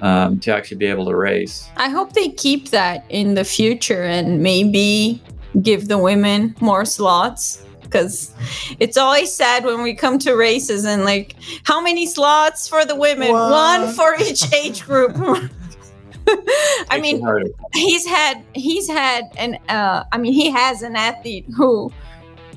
um, 0.03 0.39
to 0.41 0.55
actually 0.55 0.77
be 0.79 0.87
able 0.87 1.07
to 1.07 1.15
race. 1.17 1.69
I 1.77 1.89
hope 1.89 2.13
they 2.13 2.29
keep 2.31 2.71
that 2.71 3.05
in 3.09 3.35
the 3.35 3.45
future 3.45 4.05
and 4.05 4.43
maybe 4.43 5.23
give 5.63 5.89
the 5.89 5.99
women 5.99 6.55
more 6.61 6.85
slots 6.85 7.65
because 7.83 8.35
it's 8.81 8.97
always 8.99 9.33
sad 9.33 9.65
when 9.65 9.83
we 9.83 9.95
come 9.95 10.19
to 10.19 10.35
races 10.35 10.85
and 10.85 11.05
like 11.05 11.35
how 11.65 11.81
many 11.81 12.07
slots 12.07 12.69
for 12.69 12.85
the 12.85 12.95
women 12.95 13.33
What? 13.33 13.51
one 13.81 13.95
for 13.95 14.15
each 14.21 14.53
age 14.53 14.85
group 14.85 15.13
i 16.29 16.99
Makes 16.99 17.03
mean 17.03 17.23
harder. 17.23 17.47
he's 17.73 18.05
had 18.07 18.45
he's 18.55 18.87
had 18.89 19.25
an 19.39 19.55
uh 19.71 20.05
i 20.13 20.19
mean 20.19 20.35
he 20.35 20.51
has 20.51 20.83
an 20.83 20.95
athlete 20.97 21.47
who 21.57 21.91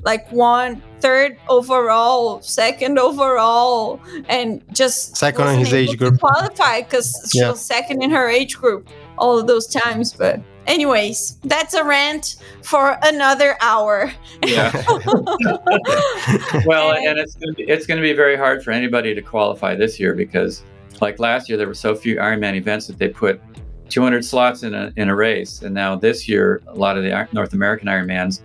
like 0.04 0.30
won 0.30 0.82
third 1.02 1.36
overall 1.48 2.40
second 2.40 2.98
overall 2.98 4.00
and 4.28 4.62
just 4.72 5.16
Second 5.16 5.48
in 5.48 5.58
his 5.58 5.74
age 5.74 5.98
group. 5.98 6.18
qualify 6.20 6.80
because 6.82 7.28
she 7.32 7.40
Yeah. 7.40 7.50
was 7.50 7.60
second 7.60 8.02
in 8.02 8.10
her 8.10 8.28
age 8.28 8.56
group 8.56 8.88
all 9.18 9.38
of 9.38 9.46
those 9.46 9.66
times 9.66 10.12
but 10.12 10.40
anyways 10.68 11.38
that's 11.44 11.74
a 11.74 11.82
rant 11.84 12.36
for 12.62 12.96
another 13.02 13.56
hour 13.60 14.12
Yeah. 14.46 14.70
well, 16.66 16.92
and 16.92 17.18
it's 17.18 17.34
gonna 17.34 17.52
be, 17.54 17.64
it's 17.64 17.86
going 17.86 17.98
to 17.98 18.02
be 18.02 18.12
very 18.12 18.36
hard 18.36 18.62
for 18.62 18.70
anybody 18.70 19.14
to 19.14 19.22
qualify 19.22 19.74
this 19.74 19.98
year 20.00 20.14
because, 20.14 20.62
like 21.00 21.18
last 21.18 21.48
year, 21.48 21.58
there 21.58 21.66
were 21.66 21.74
so 21.74 21.94
few 21.94 22.16
Ironman 22.16 22.54
events 22.54 22.86
that 22.86 22.98
they 22.98 23.08
put 23.08 23.40
200 23.88 24.24
slots 24.24 24.62
in 24.62 24.74
a 24.74 24.92
in 24.96 25.08
a 25.08 25.14
race, 25.14 25.62
and 25.62 25.74
now 25.74 25.96
this 25.96 26.28
year, 26.28 26.62
a 26.68 26.74
lot 26.74 26.96
of 26.96 27.02
the 27.02 27.28
North 27.32 27.52
American 27.52 27.88
Ironmans, 27.88 28.40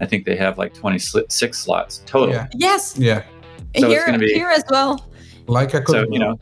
I 0.00 0.06
think 0.06 0.24
they 0.24 0.36
have 0.36 0.58
like 0.58 0.72
26 0.74 1.58
slots 1.58 2.02
total. 2.06 2.34
Yeah. 2.34 2.46
yes 2.54 2.96
Yeah. 2.98 3.22
So 3.22 3.26
it's 3.74 3.86
here, 3.86 4.06
gonna 4.06 4.18
be- 4.18 4.32
here 4.32 4.48
as 4.48 4.64
well 4.70 5.06
Like 5.46 5.74
I 5.74 5.80
could. 5.80 5.94
So 5.94 6.06
you 6.10 6.18
know, 6.18 6.38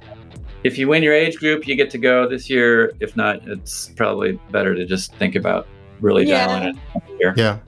if 0.65 0.79
you 0.79 0.89
win 0.89 1.03
your 1.03 1.15
age 1.15 1.37
group, 1.39 1.67
you 1.69 1.75
get 1.77 1.91
to 1.91 1.99
go 1.99 2.29
this 2.29 2.49
year. 2.51 2.93
If 3.01 3.17
not, 3.17 3.47
it's 3.49 3.89
probably 3.97 4.39
better 4.51 4.75
to 4.75 4.85
just 4.87 5.15
think 5.17 5.35
about 5.35 5.67
really 6.01 6.25
Yeah. 6.27 6.47
dialing 6.47 6.77
it. 7.21 7.35
yeah 7.37 7.59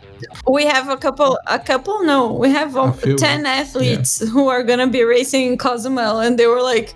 we 0.47 0.65
have 0.65 0.89
a 0.89 0.97
couple 0.97 1.37
a 1.49 1.59
couple 1.59 2.05
no 2.05 2.33
we 2.33 2.49
have 2.51 2.77
um, 2.77 2.91
A 2.91 2.93
few, 2.93 3.17
10 3.19 3.45
athletes 3.47 4.21
who 4.29 4.47
are 4.49 4.63
gonna 4.63 4.87
be 4.87 5.03
racing 5.03 5.47
in 5.47 5.59
cozumel 5.59 6.21
and 6.21 6.39
they 6.39 6.47
were 6.47 6.63
like 6.63 6.95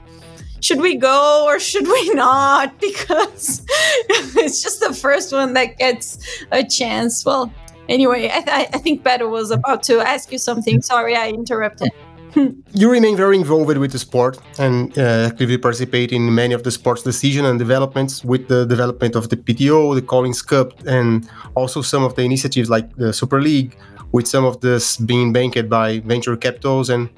should 0.60 0.80
we 0.80 0.94
go 0.94 1.44
or 1.48 1.58
should 1.58 1.88
we 1.88 2.10
not 2.14 2.78
because 2.88 3.66
it's 4.08 4.62
just 4.62 4.78
the 4.80 4.94
first 4.94 5.32
one 5.32 5.54
that 5.54 5.76
gets 5.78 6.18
a 6.52 6.62
chance 6.62 7.24
well 7.24 7.52
anyway 7.88 8.30
i, 8.32 8.40
th- 8.40 8.68
I 8.74 8.78
think 8.78 9.02
beto 9.02 9.30
was 9.30 9.50
about 9.50 9.82
to 9.84 10.00
ask 10.00 10.32
you 10.32 10.38
something 10.38 10.82
sorry 10.82 11.16
i 11.16 11.28
interrupted 11.28 11.90
you 12.74 12.90
remain 12.90 13.16
very 13.16 13.36
involved 13.36 13.76
with 13.78 13.92
the 13.92 13.98
sport 13.98 14.38
and 14.58 14.96
uh, 14.98 15.28
actively 15.30 15.58
participate 15.58 16.12
in 16.12 16.34
many 16.34 16.52
of 16.54 16.62
the 16.62 16.70
sports 16.70 17.02
decision 17.02 17.44
and 17.44 17.58
developments 17.58 18.24
with 18.24 18.48
the 18.48 18.66
development 18.66 19.14
of 19.14 19.28
the 19.28 19.36
PTO, 19.36 19.94
the 19.94 20.02
Collins 20.02 20.42
Cup, 20.42 20.72
and 20.86 21.28
also 21.54 21.80
some 21.80 22.02
of 22.02 22.16
the 22.16 22.22
initiatives 22.22 22.68
like 22.68 22.94
the 22.96 23.12
Super 23.12 23.40
League, 23.40 23.76
with 24.12 24.26
some 24.26 24.44
of 24.44 24.60
this 24.60 24.96
being 24.96 25.32
banked 25.32 25.68
by 25.68 26.00
venture 26.00 26.36
capitals. 26.36 26.90
And 26.90 27.08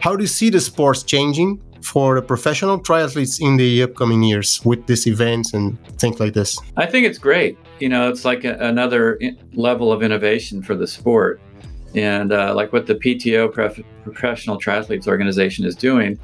how 0.00 0.16
do 0.16 0.22
you 0.22 0.28
see 0.28 0.50
the 0.50 0.60
sports 0.60 1.02
changing 1.02 1.60
for 1.82 2.14
the 2.16 2.22
professional 2.22 2.78
triathletes 2.80 3.40
in 3.40 3.56
the 3.56 3.82
upcoming 3.82 4.22
years 4.22 4.60
with 4.64 4.86
these 4.86 5.06
events 5.06 5.54
and 5.54 5.78
things 5.98 6.20
like 6.20 6.34
this? 6.34 6.58
I 6.76 6.86
think 6.86 7.06
it's 7.06 7.18
great. 7.18 7.58
You 7.80 7.88
know, 7.88 8.08
it's 8.08 8.24
like 8.24 8.44
a, 8.44 8.54
another 8.54 9.18
level 9.54 9.92
of 9.92 10.02
innovation 10.02 10.62
for 10.62 10.74
the 10.74 10.86
sport. 10.86 11.40
And 11.94 12.32
uh, 12.32 12.54
like 12.54 12.72
what 12.72 12.86
the 12.86 12.94
PTO, 12.94 13.52
Prof- 13.52 13.80
Professional 14.04 14.58
Triathletes 14.58 15.06
Organization, 15.06 15.64
is 15.64 15.74
doing, 15.74 16.18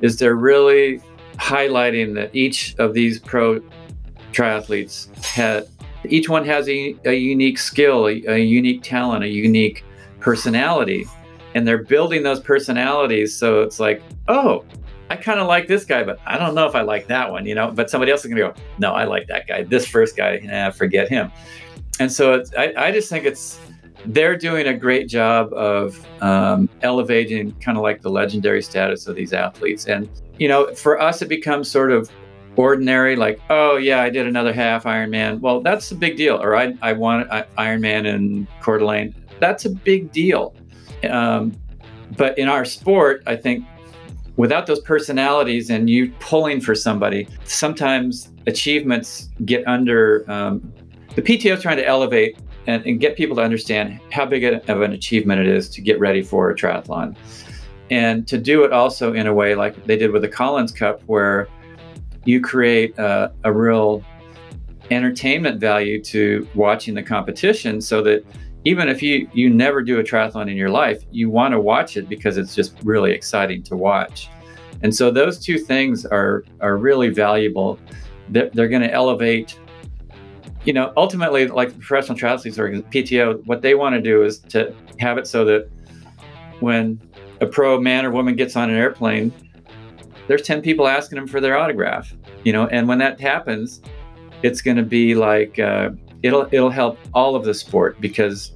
is 0.00 0.18
they're 0.18 0.36
really 0.36 1.00
highlighting 1.36 2.14
that 2.14 2.34
each 2.34 2.74
of 2.78 2.94
these 2.94 3.18
pro 3.18 3.60
triathletes 4.32 5.08
ha- 5.24 5.66
each 6.04 6.28
one 6.28 6.44
has 6.44 6.68
a, 6.68 6.96
a 7.04 7.14
unique 7.14 7.58
skill, 7.58 8.06
a, 8.06 8.22
a 8.26 8.38
unique 8.38 8.82
talent, 8.82 9.24
a 9.24 9.28
unique 9.28 9.84
personality. 10.20 11.04
And 11.54 11.66
they're 11.66 11.82
building 11.82 12.22
those 12.22 12.40
personalities. 12.40 13.34
So 13.34 13.62
it's 13.62 13.80
like, 13.80 14.02
oh, 14.28 14.64
I 15.10 15.16
kind 15.16 15.40
of 15.40 15.46
like 15.46 15.66
this 15.68 15.84
guy, 15.84 16.02
but 16.02 16.20
I 16.26 16.36
don't 16.36 16.54
know 16.54 16.66
if 16.66 16.74
I 16.74 16.82
like 16.82 17.06
that 17.08 17.30
one, 17.30 17.46
you 17.46 17.54
know. 17.54 17.70
But 17.70 17.90
somebody 17.90 18.12
else 18.12 18.24
is 18.24 18.30
gonna 18.30 18.40
go, 18.40 18.54
no, 18.78 18.92
I 18.92 19.04
like 19.04 19.26
that 19.28 19.46
guy. 19.46 19.62
This 19.64 19.86
first 19.86 20.16
guy, 20.16 20.40
nah, 20.42 20.70
forget 20.70 21.08
him. 21.08 21.32
And 22.00 22.12
so 22.12 22.42
I, 22.56 22.72
I 22.76 22.92
just 22.92 23.08
think 23.08 23.24
it's 23.24 23.58
they're 24.06 24.36
doing 24.36 24.68
a 24.68 24.74
great 24.74 25.08
job 25.08 25.52
of 25.52 26.06
um, 26.22 26.68
elevating 26.82 27.52
kind 27.60 27.76
of 27.76 27.82
like 27.82 28.02
the 28.02 28.10
legendary 28.10 28.62
status 28.62 29.06
of 29.06 29.16
these 29.16 29.32
athletes. 29.32 29.86
And 29.86 30.08
you 30.38 30.48
know, 30.48 30.72
for 30.74 31.00
us, 31.00 31.22
it 31.22 31.28
becomes 31.28 31.70
sort 31.70 31.90
of 31.90 32.10
ordinary, 32.56 33.16
like, 33.16 33.40
oh 33.50 33.76
yeah, 33.76 34.02
I 34.02 34.10
did 34.10 34.26
another 34.26 34.52
half 34.52 34.84
Ironman. 34.84 35.40
Well, 35.40 35.60
that's 35.60 35.90
a 35.90 35.94
big 35.94 36.16
deal. 36.16 36.40
Or 36.40 36.54
I 36.56 36.76
I 36.82 36.92
won 36.92 37.24
Ironman 37.56 38.06
in 38.06 38.46
Coeur 38.60 38.78
d'Alene. 38.78 39.14
That's 39.40 39.64
a 39.64 39.70
big 39.70 40.12
deal. 40.12 40.54
Um, 41.08 41.56
but 42.16 42.36
in 42.38 42.48
our 42.48 42.64
sport, 42.64 43.22
I 43.26 43.36
think 43.36 43.64
without 44.38 44.66
those 44.66 44.80
personalities 44.80 45.68
and 45.68 45.90
you 45.90 46.10
pulling 46.20 46.60
for 46.60 46.74
somebody, 46.74 47.28
sometimes 47.44 48.30
achievements 48.46 49.28
get 49.44 49.66
under. 49.66 50.24
Um, 50.30 50.72
the 51.16 51.22
PTO 51.22 51.56
is 51.56 51.62
trying 51.62 51.76
to 51.76 51.86
elevate 51.86 52.38
and, 52.68 52.86
and, 52.86 53.00
get 53.00 53.16
people 53.16 53.34
to 53.34 53.42
understand 53.42 54.00
how 54.12 54.24
big 54.24 54.44
of 54.44 54.80
an 54.80 54.92
achievement 54.92 55.40
it 55.40 55.48
is 55.48 55.68
to 55.70 55.80
get 55.80 55.98
ready 55.98 56.22
for 56.22 56.50
a 56.50 56.54
triathlon. 56.54 57.16
And 57.90 58.28
to 58.28 58.38
do 58.38 58.64
it 58.64 58.72
also 58.72 59.12
in 59.12 59.26
a 59.26 59.34
way 59.34 59.54
like 59.54 59.86
they 59.86 59.96
did 59.96 60.12
with 60.12 60.22
the 60.22 60.28
Collins 60.28 60.70
Cup, 60.70 61.02
where 61.06 61.48
you 62.24 62.40
create 62.40 62.96
a, 62.98 63.32
a 63.44 63.52
real 63.52 64.04
entertainment 64.90 65.60
value 65.60 66.00
to 66.04 66.46
watching 66.54 66.94
the 66.94 67.02
competition 67.02 67.80
so 67.80 68.02
that 68.02 68.24
even 68.64 68.88
if 68.88 69.02
you 69.02 69.28
you 69.32 69.50
never 69.50 69.82
do 69.82 69.98
a 69.98 70.02
triathlon 70.02 70.50
in 70.50 70.56
your 70.56 70.70
life, 70.70 71.04
you 71.10 71.30
want 71.30 71.52
to 71.52 71.60
watch 71.60 71.96
it 71.96 72.08
because 72.08 72.36
it's 72.36 72.54
just 72.54 72.76
really 72.82 73.12
exciting 73.12 73.62
to 73.64 73.76
watch. 73.76 74.28
And 74.82 74.94
so 74.94 75.10
those 75.10 75.38
two 75.38 75.58
things 75.58 76.04
are 76.04 76.44
are 76.60 76.76
really 76.76 77.08
valuable. 77.08 77.78
They're, 78.28 78.50
they're 78.52 78.68
going 78.68 78.82
to 78.82 78.92
elevate. 78.92 79.58
You 80.64 80.72
know, 80.72 80.92
ultimately, 80.96 81.46
like 81.46 81.72
the 81.72 81.78
professional 81.78 82.18
triathletes 82.18 82.58
or 82.58 82.70
PTO, 82.90 83.46
what 83.46 83.62
they 83.62 83.74
want 83.74 83.94
to 83.94 84.02
do 84.02 84.22
is 84.22 84.40
to 84.40 84.74
have 84.98 85.16
it 85.16 85.26
so 85.26 85.44
that 85.46 85.70
when 86.60 87.00
a 87.40 87.46
pro 87.46 87.80
man 87.80 88.04
or 88.04 88.10
woman 88.10 88.36
gets 88.36 88.56
on 88.56 88.68
an 88.68 88.76
airplane, 88.76 89.32
there's 90.26 90.42
10 90.42 90.60
people 90.60 90.86
asking 90.86 91.16
them 91.16 91.26
for 91.26 91.40
their 91.40 91.56
autograph. 91.56 92.12
You 92.44 92.52
know, 92.52 92.66
and 92.66 92.86
when 92.88 92.98
that 92.98 93.20
happens, 93.20 93.80
it's 94.42 94.60
going 94.60 94.76
to 94.76 94.82
be 94.82 95.14
like 95.14 95.58
uh, 95.58 95.90
it'll 96.22 96.48
it'll 96.52 96.70
help 96.70 96.98
all 97.14 97.34
of 97.34 97.44
the 97.44 97.54
sport 97.54 98.00
because 98.00 98.52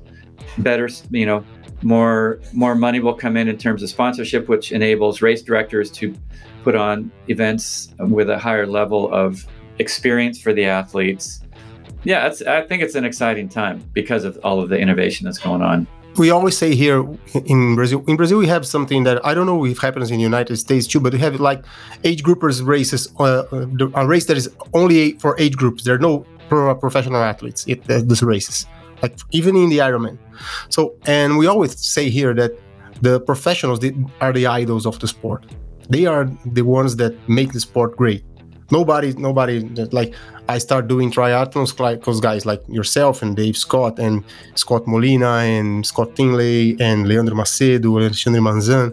better 0.59 0.89
you 1.11 1.27
know 1.27 1.45
more 1.83 2.41
more 2.53 2.75
money 2.75 3.01
will 3.01 3.15
come 3.15 3.37
in 3.37 3.49
in 3.49 3.57
terms 3.57 3.83
of 3.83 3.89
sponsorship 3.89 4.49
which 4.49 4.73
enables 4.73 5.23
race 5.23 5.43
directors 5.43 5.91
to 5.91 6.15
put 6.63 6.75
on 6.77 7.11
events 7.29 7.95
with 7.99 8.31
a 8.31 8.39
higher 8.39 8.67
level 8.67 9.13
of 9.13 9.47
experience 9.79 10.41
for 10.41 10.53
the 10.53 10.65
athletes 10.65 11.41
yeah 12.05 12.33
i 12.47 12.61
think 12.63 12.83
it's 12.83 12.95
an 12.95 13.05
exciting 13.05 13.49
time 13.49 13.83
because 13.93 14.25
of 14.25 14.39
all 14.45 14.61
of 14.61 14.69
the 14.69 14.79
innovation 14.79 15.25
that's 15.25 15.39
going 15.39 15.63
on 15.63 15.87
we 16.17 16.31
always 16.31 16.59
say 16.59 16.75
here 16.75 17.07
in 17.47 17.75
Brazil, 17.75 18.05
in 18.07 18.17
Brazil, 18.17 18.39
we 18.39 18.47
have 18.47 18.67
something 18.67 19.05
that 19.05 19.25
I 19.25 19.33
don't 19.33 19.47
know 19.47 19.65
if 19.65 19.79
happens 19.79 20.11
in 20.11 20.19
the 20.19 20.23
United 20.23 20.57
States 20.57 20.87
too, 20.87 21.01
but 21.01 21.15
we 21.15 21.19
have 21.21 21.41
like 21.41 21.65
age 22.05 22.23
groupers 22.23 22.65
races, 22.65 23.09
uh, 23.19 23.45
a 23.95 24.07
race 24.07 24.27
that 24.27 24.37
is 24.37 24.51
only 24.75 25.13
for 25.15 25.39
age 25.41 25.57
groups. 25.57 25.85
There 25.85 25.95
are 25.95 25.99
no 25.99 26.27
pro 26.53 26.75
professional 26.75 27.23
athletes 27.33 27.61
uh, 27.67 28.03
these 28.11 28.23
races, 28.23 28.67
like 29.03 29.15
even 29.31 29.57
in 29.57 29.69
the 29.71 29.79
Ironman. 29.79 30.19
So, 30.69 30.81
and 31.07 31.39
we 31.39 31.47
always 31.47 31.73
say 31.95 32.11
here 32.11 32.35
that 32.35 32.53
the 33.01 33.21
professionals 33.21 33.79
are 34.21 34.33
the 34.33 34.47
idols 34.47 34.85
of 34.85 34.99
the 35.01 35.09
sport. 35.09 35.43
They 35.89 36.05
are 36.07 36.25
the 36.59 36.63
ones 36.63 36.97
that 36.97 37.13
make 37.39 37.53
the 37.53 37.61
sport 37.61 37.97
great. 37.97 38.23
Nobody, 38.71 39.13
nobody 39.15 39.61
like 39.99 40.15
I 40.49 40.59
start 40.59 40.89
doing 40.89 41.11
triathlons 41.11 41.73
because 41.77 42.21
guys 42.21 42.45
like 42.47 42.63
yourself 42.69 43.23
and 43.23 43.37
Dave 43.37 43.57
Scott 43.57 43.99
and 43.99 44.25
Scott 44.55 44.83
Molina 44.87 45.33
and 45.57 45.87
Scott 45.87 46.17
Tinley 46.17 46.77
and 46.81 47.09
Leandro 47.09 47.37
Macedo, 47.37 47.91
Alexandre 48.01 48.41
Manzan, 48.41 48.89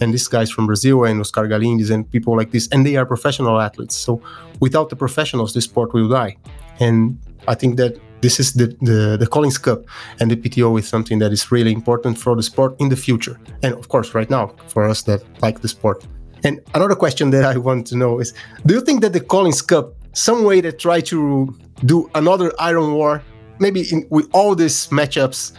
and 0.00 0.12
these 0.14 0.28
guys 0.28 0.50
from 0.50 0.66
Brazil 0.66 1.04
and 1.04 1.20
Oscar 1.20 1.46
Galindez 1.52 1.90
and 1.90 2.10
people 2.10 2.36
like 2.36 2.50
this, 2.50 2.68
and 2.72 2.84
they 2.86 2.96
are 2.96 3.06
professional 3.06 3.60
athletes. 3.60 3.96
So 3.96 4.20
without 4.60 4.88
the 4.90 4.96
professionals, 4.96 5.54
this 5.54 5.64
sport 5.64 5.92
will 5.94 6.08
die. 6.08 6.36
And 6.80 7.18
I 7.48 7.54
think 7.54 7.76
that 7.76 7.98
this 8.20 8.40
is 8.40 8.54
the, 8.54 8.66
the, 8.80 9.16
the 9.18 9.26
Collins 9.26 9.58
Cup 9.58 9.84
and 10.20 10.30
the 10.30 10.36
PTO 10.36 10.78
is 10.78 10.88
something 10.88 11.18
that 11.18 11.32
is 11.32 11.52
really 11.52 11.72
important 11.72 12.18
for 12.18 12.34
the 12.34 12.42
sport 12.42 12.74
in 12.80 12.88
the 12.88 12.96
future. 12.96 13.38
And 13.62 13.74
of 13.74 13.88
course, 13.88 14.14
right 14.14 14.28
now, 14.30 14.54
for 14.68 14.84
us 14.88 15.02
that 15.02 15.22
like 15.42 15.60
the 15.60 15.68
sport. 15.68 16.06
And 16.44 16.60
another 16.74 16.94
question 16.94 17.30
that 17.30 17.44
I 17.44 17.56
want 17.56 17.86
to 17.88 17.96
know 17.96 18.20
is 18.20 18.32
do 18.64 18.74
you 18.74 18.80
think 18.80 19.00
that 19.02 19.12
the 19.12 19.20
Collins 19.20 19.62
Cup, 19.62 19.94
some 20.12 20.44
way 20.44 20.60
to 20.60 20.72
try 20.72 21.00
to 21.02 21.54
do 21.84 22.10
another 22.14 22.52
Iron 22.58 22.94
War, 22.94 23.22
maybe 23.58 23.82
in, 23.92 24.06
with 24.10 24.28
all 24.32 24.54
these 24.54 24.88
matchups, 24.88 25.52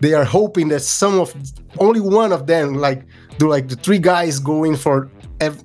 they 0.00 0.12
are 0.12 0.24
hoping 0.24 0.68
that 0.68 0.80
some 0.80 1.18
of 1.18 1.34
only 1.78 2.00
one 2.00 2.32
of 2.32 2.46
them, 2.46 2.74
like 2.74 3.04
do 3.38 3.48
like 3.48 3.68
the 3.68 3.76
three 3.76 3.98
guys 3.98 4.38
going 4.38 4.76
for 4.76 5.10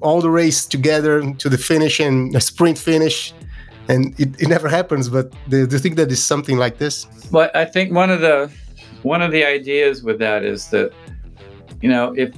all 0.01 0.19
the 0.21 0.29
race 0.29 0.65
together 0.65 1.33
to 1.35 1.49
the 1.49 1.57
finish 1.57 1.99
and 1.99 2.35
a 2.35 2.41
sprint 2.41 2.77
finish 2.77 3.33
and 3.89 4.17
it, 4.19 4.41
it 4.41 4.47
never 4.47 4.69
happens. 4.69 5.09
But 5.09 5.33
do, 5.49 5.67
you 5.69 5.79
think 5.79 5.97
that 5.97 6.11
is 6.11 6.23
something 6.23 6.57
like 6.57 6.77
this? 6.77 7.07
Well, 7.31 7.49
I 7.53 7.65
think 7.65 7.91
one 7.91 8.09
of 8.09 8.21
the 8.21 8.49
one 9.03 9.21
of 9.21 9.31
the 9.31 9.43
ideas 9.43 10.03
with 10.03 10.19
that 10.19 10.45
is 10.45 10.69
that 10.69 10.93
you 11.81 11.89
know 11.89 12.13
if 12.15 12.33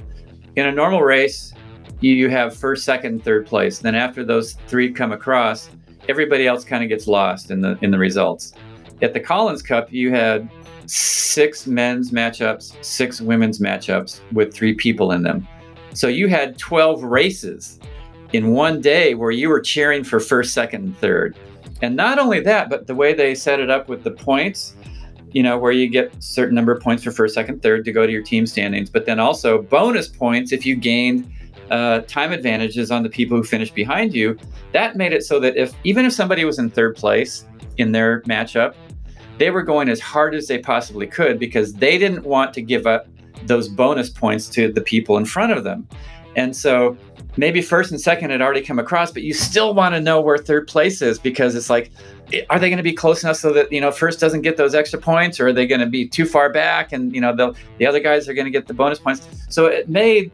in 0.56 0.66
a 0.66 0.72
normal 0.72 1.02
race 1.02 1.54
you, 2.00 2.14
you 2.14 2.28
have 2.30 2.56
first, 2.56 2.84
second, 2.84 3.22
third 3.22 3.46
place, 3.46 3.78
then 3.78 3.94
after 3.94 4.24
those 4.24 4.54
three 4.66 4.92
come 4.92 5.12
across, 5.12 5.70
everybody 6.08 6.48
else 6.48 6.64
kind 6.64 6.82
of 6.82 6.88
gets 6.88 7.06
lost 7.06 7.50
in 7.50 7.60
the 7.60 7.78
in 7.82 7.90
the 7.90 7.98
results. 7.98 8.54
At 9.02 9.12
the 9.12 9.20
Collins 9.20 9.62
Cup, 9.62 9.92
you 9.92 10.10
had 10.10 10.50
six 10.86 11.66
men's 11.66 12.10
matchups, 12.10 12.82
six 12.84 13.20
women's 13.20 13.58
matchups 13.58 14.20
with 14.32 14.52
three 14.52 14.74
people 14.74 15.12
in 15.12 15.22
them. 15.22 15.46
So 15.94 16.08
you 16.08 16.28
had 16.28 16.56
12 16.56 17.04
races 17.04 17.78
in 18.32 18.52
one 18.52 18.80
day 18.80 19.14
where 19.14 19.30
you 19.30 19.48
were 19.48 19.60
cheering 19.60 20.04
for 20.04 20.20
first, 20.20 20.54
second, 20.54 20.84
and 20.84 20.98
third. 20.98 21.36
And 21.82 21.96
not 21.96 22.18
only 22.18 22.40
that, 22.40 22.70
but 22.70 22.86
the 22.86 22.94
way 22.94 23.12
they 23.12 23.34
set 23.34 23.60
it 23.60 23.70
up 23.70 23.88
with 23.88 24.04
the 24.04 24.10
points, 24.10 24.74
you 25.32 25.42
know, 25.42 25.58
where 25.58 25.72
you 25.72 25.88
get 25.88 26.22
certain 26.22 26.54
number 26.54 26.72
of 26.72 26.82
points 26.82 27.02
for 27.02 27.10
first, 27.10 27.34
second, 27.34 27.62
third 27.62 27.84
to 27.84 27.92
go 27.92 28.06
to 28.06 28.12
your 28.12 28.22
team 28.22 28.46
standings, 28.46 28.88
but 28.88 29.06
then 29.06 29.18
also 29.18 29.62
bonus 29.62 30.08
points 30.08 30.52
if 30.52 30.64
you 30.64 30.76
gained 30.76 31.30
uh, 31.70 32.00
time 32.00 32.32
advantages 32.32 32.90
on 32.90 33.02
the 33.02 33.08
people 33.08 33.36
who 33.36 33.42
finished 33.42 33.74
behind 33.74 34.14
you. 34.14 34.38
That 34.72 34.96
made 34.96 35.12
it 35.12 35.24
so 35.24 35.40
that 35.40 35.56
if 35.56 35.74
even 35.84 36.04
if 36.04 36.12
somebody 36.12 36.44
was 36.44 36.58
in 36.58 36.70
third 36.70 36.96
place 36.96 37.46
in 37.78 37.92
their 37.92 38.20
matchup, 38.22 38.74
they 39.38 39.50
were 39.50 39.62
going 39.62 39.88
as 39.88 39.98
hard 39.98 40.34
as 40.34 40.46
they 40.46 40.58
possibly 40.58 41.06
could 41.06 41.38
because 41.38 41.74
they 41.74 41.98
didn't 41.98 42.24
want 42.24 42.52
to 42.54 42.62
give 42.62 42.86
up 42.86 43.06
those 43.46 43.68
bonus 43.68 44.10
points 44.10 44.48
to 44.50 44.70
the 44.70 44.80
people 44.80 45.16
in 45.16 45.24
front 45.24 45.52
of 45.52 45.64
them. 45.64 45.88
And 46.36 46.54
so 46.54 46.96
maybe 47.36 47.62
first 47.62 47.90
and 47.90 48.00
second 48.00 48.30
had 48.30 48.42
already 48.42 48.62
come 48.62 48.78
across, 48.78 49.10
but 49.10 49.22
you 49.22 49.32
still 49.32 49.74
want 49.74 49.94
to 49.94 50.00
know 50.00 50.20
where 50.20 50.38
third 50.38 50.68
place 50.68 51.02
is 51.02 51.18
because 51.18 51.54
it's 51.54 51.70
like, 51.70 51.90
are 52.50 52.58
they 52.58 52.68
going 52.68 52.78
to 52.78 52.82
be 52.82 52.92
close 52.92 53.22
enough 53.22 53.36
so 53.36 53.52
that 53.52 53.70
you 53.72 53.80
know 53.80 53.90
first 53.90 54.20
doesn't 54.20 54.42
get 54.42 54.56
those 54.56 54.74
extra 54.74 54.98
points, 54.98 55.40
or 55.40 55.48
are 55.48 55.52
they 55.52 55.66
going 55.66 55.80
to 55.80 55.86
be 55.86 56.06
too 56.06 56.24
far 56.24 56.50
back 56.50 56.92
and 56.92 57.14
you 57.14 57.20
know 57.20 57.34
the 57.34 57.54
the 57.78 57.86
other 57.86 58.00
guys 58.00 58.28
are 58.28 58.34
going 58.34 58.44
to 58.44 58.50
get 58.50 58.66
the 58.66 58.74
bonus 58.74 58.98
points? 58.98 59.26
So 59.48 59.66
it 59.66 59.88
made 59.88 60.30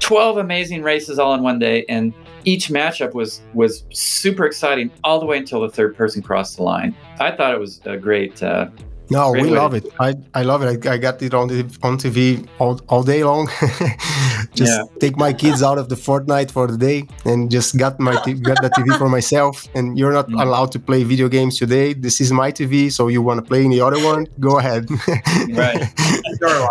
twelve 0.00 0.38
amazing 0.38 0.82
races 0.82 1.18
all 1.18 1.34
in 1.34 1.42
one 1.42 1.58
day, 1.58 1.84
and 1.88 2.14
each 2.44 2.68
matchup 2.68 3.14
was 3.14 3.42
was 3.54 3.84
super 3.92 4.46
exciting 4.46 4.90
all 5.04 5.18
the 5.18 5.26
way 5.26 5.38
until 5.38 5.60
the 5.60 5.70
third 5.70 5.96
person 5.96 6.22
crossed 6.22 6.56
the 6.56 6.62
line. 6.62 6.94
I 7.18 7.30
thought 7.32 7.54
it 7.54 7.60
was 7.60 7.80
a 7.84 7.96
great. 7.96 8.42
Uh, 8.42 8.68
no, 9.10 9.32
we 9.32 9.50
love 9.50 9.74
it. 9.74 9.86
I, 10.00 10.14
I 10.34 10.42
love 10.42 10.62
it. 10.62 10.86
I, 10.86 10.94
I 10.94 10.98
got 10.98 11.22
it 11.22 11.34
on 11.34 11.48
the 11.48 11.60
on 11.82 11.96
TV 11.98 12.46
all, 12.58 12.80
all 12.88 13.02
day 13.02 13.22
long. 13.24 13.46
just 14.54 14.72
yeah. 14.72 14.82
take 15.00 15.16
my 15.16 15.32
kids 15.32 15.62
out 15.62 15.78
of 15.78 15.88
the 15.88 15.94
Fortnite 15.94 16.50
for 16.50 16.66
the 16.66 16.76
day 16.76 17.04
and 17.24 17.50
just 17.50 17.76
got 17.76 18.00
my 18.00 18.20
t- 18.22 18.34
got 18.34 18.60
the 18.62 18.70
TV 18.70 18.96
for 18.98 19.08
myself. 19.08 19.68
And 19.74 19.98
you're 19.98 20.12
not 20.12 20.28
mm. 20.28 20.42
allowed 20.42 20.72
to 20.72 20.78
play 20.78 21.04
video 21.04 21.28
games 21.28 21.58
today. 21.58 21.92
This 21.92 22.20
is 22.20 22.32
my 22.32 22.50
TV, 22.50 22.90
so 22.90 23.08
you 23.08 23.22
want 23.22 23.38
to 23.38 23.46
play 23.46 23.64
in 23.64 23.70
the 23.70 23.80
other 23.80 24.02
one? 24.02 24.26
Go 24.40 24.58
ahead. 24.58 24.90
right. 25.50 25.80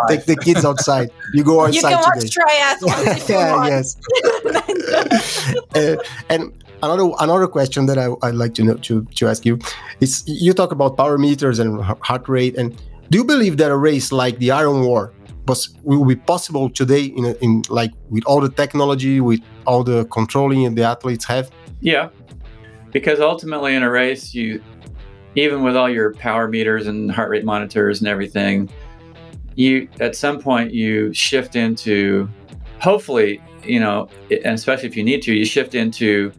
take 0.08 0.24
the 0.26 0.36
kids 0.42 0.64
outside. 0.64 1.10
You 1.32 1.44
go 1.44 1.62
outside. 1.62 1.90
You 1.90 1.96
can 1.96 2.04
watch 2.04 2.20
today. 2.20 2.36
triathlons. 2.36 3.28
yeah, 3.28 3.66
yes. 3.66 3.96
uh, 5.74 5.96
and 6.28 6.52
another 6.82 7.10
another 7.20 7.46
question 7.46 7.86
that 7.86 7.98
I, 7.98 8.08
would 8.08 8.34
like 8.34 8.54
to 8.54 8.64
know 8.64 8.74
to, 8.74 9.04
to 9.04 9.28
ask 9.28 9.44
you 9.44 9.58
is 10.00 10.22
you 10.26 10.52
talk 10.52 10.72
about 10.72 10.96
power 10.96 11.18
meters 11.18 11.58
and 11.58 11.80
heart 11.82 12.28
rate 12.28 12.56
and 12.56 12.80
do 13.10 13.18
you 13.18 13.24
believe 13.24 13.56
that 13.58 13.70
a 13.70 13.76
race 13.76 14.12
like 14.12 14.38
the 14.38 14.50
Iron 14.50 14.84
War 14.84 15.12
was 15.46 15.74
will 15.84 16.04
be 16.04 16.16
possible 16.16 16.68
today 16.68 17.04
in, 17.04 17.24
a, 17.24 17.32
in 17.34 17.62
like 17.68 17.92
with 18.10 18.24
all 18.24 18.40
the 18.40 18.50
technology 18.50 19.20
with 19.20 19.40
all 19.66 19.84
the 19.84 20.04
controlling 20.06 20.74
the 20.74 20.82
athletes 20.82 21.24
have? 21.24 21.50
Yeah. 21.80 22.08
Because 22.92 23.20
ultimately 23.20 23.74
in 23.74 23.82
a 23.82 23.90
race 23.90 24.34
you 24.34 24.62
even 25.36 25.62
with 25.62 25.76
all 25.76 25.88
your 25.88 26.14
power 26.14 26.48
meters 26.48 26.86
and 26.86 27.10
heart 27.10 27.30
rate 27.30 27.44
monitors 27.44 28.00
and 28.00 28.08
everything, 28.08 28.70
you 29.54 29.88
at 30.00 30.16
some 30.16 30.40
point 30.40 30.72
you 30.72 31.12
shift 31.12 31.54
into 31.56 32.28
hopefully, 32.80 33.40
you 33.62 33.78
know, 33.78 34.08
and 34.30 34.54
especially 34.54 34.88
if 34.88 34.96
you 34.96 35.04
need 35.04 35.22
to, 35.22 35.34
you 35.34 35.44
shift 35.44 35.74
into 35.74 36.32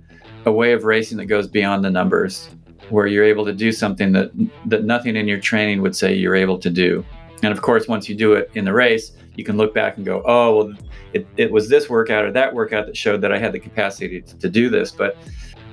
a 0.47 0.51
way 0.51 0.71
of 0.71 0.85
racing 0.85 1.17
that 1.17 1.25
goes 1.25 1.45
beyond 1.47 1.83
the 1.83 1.91
numbers 1.91 2.49
where 2.89 3.05
you're 3.05 3.25
able 3.25 3.45
to 3.45 3.53
do 3.53 3.71
something 3.71 4.13
that 4.13 4.31
that 4.65 4.85
nothing 4.85 5.15
in 5.17 5.27
your 5.27 5.39
training 5.39 5.81
would 5.81 5.95
say 5.95 6.13
you're 6.13 6.35
able 6.35 6.57
to 6.57 6.69
do. 6.69 7.05
And 7.43 7.51
of 7.51 7.61
course, 7.61 7.87
once 7.87 8.09
you 8.09 8.15
do 8.15 8.33
it 8.33 8.49
in 8.55 8.65
the 8.65 8.73
race, 8.73 9.11
you 9.35 9.43
can 9.43 9.57
look 9.57 9.73
back 9.73 9.97
and 9.97 10.05
go, 10.05 10.23
oh, 10.25 10.55
well, 10.55 10.73
it, 11.13 11.27
it 11.35 11.51
was 11.51 11.69
this 11.69 11.89
workout 11.89 12.23
or 12.23 12.31
that 12.31 12.53
workout 12.53 12.87
that 12.87 12.97
showed 12.97 13.21
that 13.21 13.31
I 13.31 13.37
had 13.37 13.51
the 13.51 13.59
capacity 13.59 14.21
to, 14.21 14.37
to 14.37 14.49
do 14.49 14.69
this. 14.69 14.89
But 14.89 15.17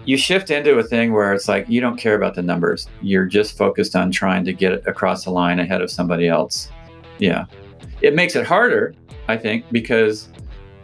you 0.04 0.16
shift 0.16 0.50
into 0.50 0.78
a 0.78 0.82
thing 0.82 1.12
where 1.12 1.32
it's 1.32 1.48
like 1.48 1.66
you 1.68 1.80
don't 1.80 1.96
care 1.96 2.16
about 2.16 2.34
the 2.34 2.42
numbers. 2.42 2.88
You're 3.00 3.24
just 3.24 3.56
focused 3.56 3.96
on 3.96 4.10
trying 4.10 4.44
to 4.44 4.52
get 4.52 4.86
across 4.86 5.24
the 5.24 5.30
line 5.30 5.60
ahead 5.60 5.80
of 5.80 5.90
somebody 5.90 6.28
else. 6.28 6.68
Yeah. 7.18 7.46
It 8.02 8.14
makes 8.14 8.34
it 8.36 8.44
harder, 8.44 8.94
I 9.28 9.36
think, 9.36 9.64
because 9.70 10.28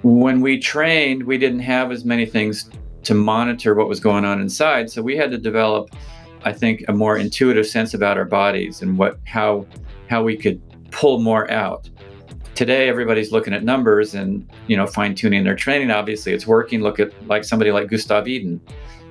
when 0.02 0.40
we 0.40 0.58
trained, 0.58 1.24
we 1.24 1.36
didn't 1.36 1.60
have 1.60 1.92
as 1.92 2.04
many 2.04 2.24
things 2.24 2.70
to 3.04 3.14
monitor 3.14 3.74
what 3.74 3.88
was 3.88 4.00
going 4.00 4.24
on 4.24 4.40
inside. 4.40 4.90
So 4.90 5.02
we 5.02 5.16
had 5.16 5.30
to 5.30 5.38
develop, 5.38 5.90
I 6.44 6.52
think, 6.52 6.84
a 6.88 6.92
more 6.92 7.16
intuitive 7.16 7.66
sense 7.66 7.94
about 7.94 8.18
our 8.18 8.24
bodies 8.24 8.82
and 8.82 8.98
what 8.98 9.18
how 9.26 9.66
how 10.08 10.22
we 10.22 10.36
could 10.36 10.60
pull 10.90 11.20
more 11.20 11.50
out. 11.50 11.88
Today, 12.54 12.88
everybody's 12.88 13.32
looking 13.32 13.54
at 13.54 13.64
numbers 13.64 14.14
and 14.14 14.48
you 14.66 14.76
know 14.76 14.86
fine 14.86 15.14
tuning 15.14 15.44
their 15.44 15.56
training. 15.56 15.90
Obviously, 15.90 16.32
it's 16.32 16.46
working. 16.46 16.82
Look 16.82 17.00
at 17.00 17.10
like 17.26 17.44
somebody 17.44 17.72
like 17.72 17.88
Gustav 17.88 18.26
Iden. 18.26 18.60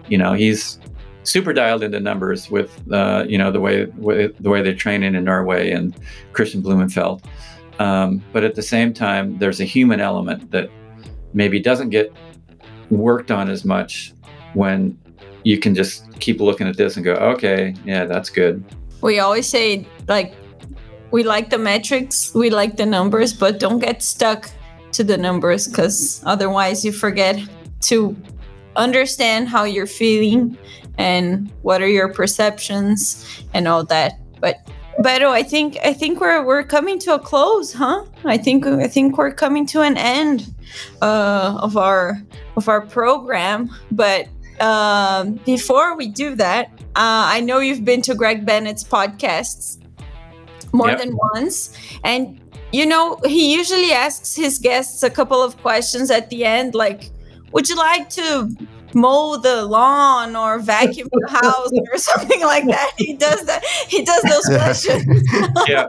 you 0.07 0.17
know 0.17 0.33
he's 0.33 0.79
super 1.23 1.53
dialed 1.53 1.83
into 1.83 1.99
numbers 1.99 2.49
with 2.49 2.81
uh, 2.91 3.25
you 3.27 3.37
know 3.37 3.51
the 3.51 3.59
way, 3.59 3.85
way, 3.97 4.27
the 4.39 4.49
way 4.49 4.61
they're 4.61 4.75
training 4.75 5.15
in 5.15 5.23
Norway 5.23 5.71
and 5.71 5.95
Kristian 6.33 6.61
Blummenfelt. 6.61 7.23
Um, 7.79 8.21
but 8.33 8.43
at 8.43 8.55
the 8.55 8.61
same 8.61 8.93
time, 8.93 9.37
there's 9.37 9.61
a 9.61 9.65
human 9.65 9.99
element 10.01 10.51
that 10.51 10.69
maybe 11.33 11.59
doesn't 11.59 11.89
get 11.89 12.13
worked 12.89 13.31
on 13.31 13.49
as 13.49 13.65
much 13.65 14.13
when 14.53 14.97
you 15.43 15.57
can 15.57 15.75
just 15.75 16.19
keep 16.19 16.39
looking 16.39 16.67
at 16.67 16.77
this 16.77 16.95
and 16.95 17.05
go, 17.05 17.13
okay, 17.13 17.73
yeah, 17.85 18.05
that's 18.05 18.29
good. 18.29 18.63
We 19.01 19.19
always 19.19 19.47
say 19.47 19.87
like 20.07 20.33
we 21.11 21.23
like 21.23 21.49
the 21.49 21.57
metrics, 21.57 22.33
we 22.33 22.49
like 22.49 22.77
the 22.77 22.85
numbers, 22.85 23.33
but 23.33 23.59
don't 23.59 23.79
get 23.79 24.03
stuck 24.03 24.49
to 24.91 25.03
the 25.03 25.17
numbers 25.17 25.67
because 25.67 26.21
otherwise 26.25 26.83
you 26.83 26.91
forget 26.91 27.39
to 27.81 28.15
understand 28.75 29.47
how 29.47 29.63
you're 29.63 29.87
feeling 29.87 30.57
and 30.97 31.51
what 31.61 31.81
are 31.81 31.87
your 31.87 32.13
perceptions 32.13 33.43
and 33.53 33.67
all 33.67 33.83
that. 33.85 34.19
But 34.39 34.57
Beto, 34.99 35.29
I 35.29 35.43
think 35.43 35.77
I 35.83 35.93
think 35.93 36.19
we're 36.19 36.43
we're 36.43 36.63
coming 36.63 36.99
to 36.99 37.13
a 37.13 37.19
close, 37.19 37.71
huh? 37.71 38.03
I 38.25 38.37
think 38.37 38.65
I 38.65 38.87
think 38.87 39.17
we're 39.17 39.31
coming 39.31 39.65
to 39.67 39.81
an 39.81 39.95
end 39.95 40.53
uh, 41.01 41.57
of 41.61 41.77
our 41.77 42.21
of 42.57 42.67
our 42.67 42.81
program. 42.81 43.69
But 43.91 44.27
um, 44.59 45.39
before 45.45 45.95
we 45.95 46.07
do 46.07 46.35
that, 46.35 46.67
uh, 46.95 47.31
I 47.35 47.39
know 47.39 47.59
you've 47.59 47.85
been 47.85 48.01
to 48.03 48.15
Greg 48.15 48.45
Bennett's 48.45 48.83
podcasts 48.83 49.77
more 50.73 50.89
yep. 50.89 50.99
than 50.99 51.17
once, 51.33 51.77
and 52.03 52.39
you 52.73 52.85
know 52.85 53.19
he 53.25 53.53
usually 53.53 53.93
asks 53.93 54.35
his 54.35 54.59
guests 54.59 55.01
a 55.03 55.09
couple 55.09 55.41
of 55.41 55.55
questions 55.61 56.11
at 56.11 56.29
the 56.29 56.43
end, 56.43 56.75
like 56.75 57.09
would 57.53 57.69
you 57.69 57.75
like 57.75 58.09
to 58.09 58.49
mow 58.93 59.37
the 59.37 59.65
lawn 59.65 60.35
or 60.35 60.59
vacuum 60.59 61.07
the 61.11 61.29
house 61.29 61.71
or 61.91 61.97
something 61.97 62.41
like 62.41 62.65
that. 62.65 62.91
He 62.97 63.13
does 63.13 63.45
that. 63.45 63.63
He 63.87 64.03
does 64.03 64.21
those 64.23 64.45
questions. 64.45 65.27
yeah. 65.67 65.87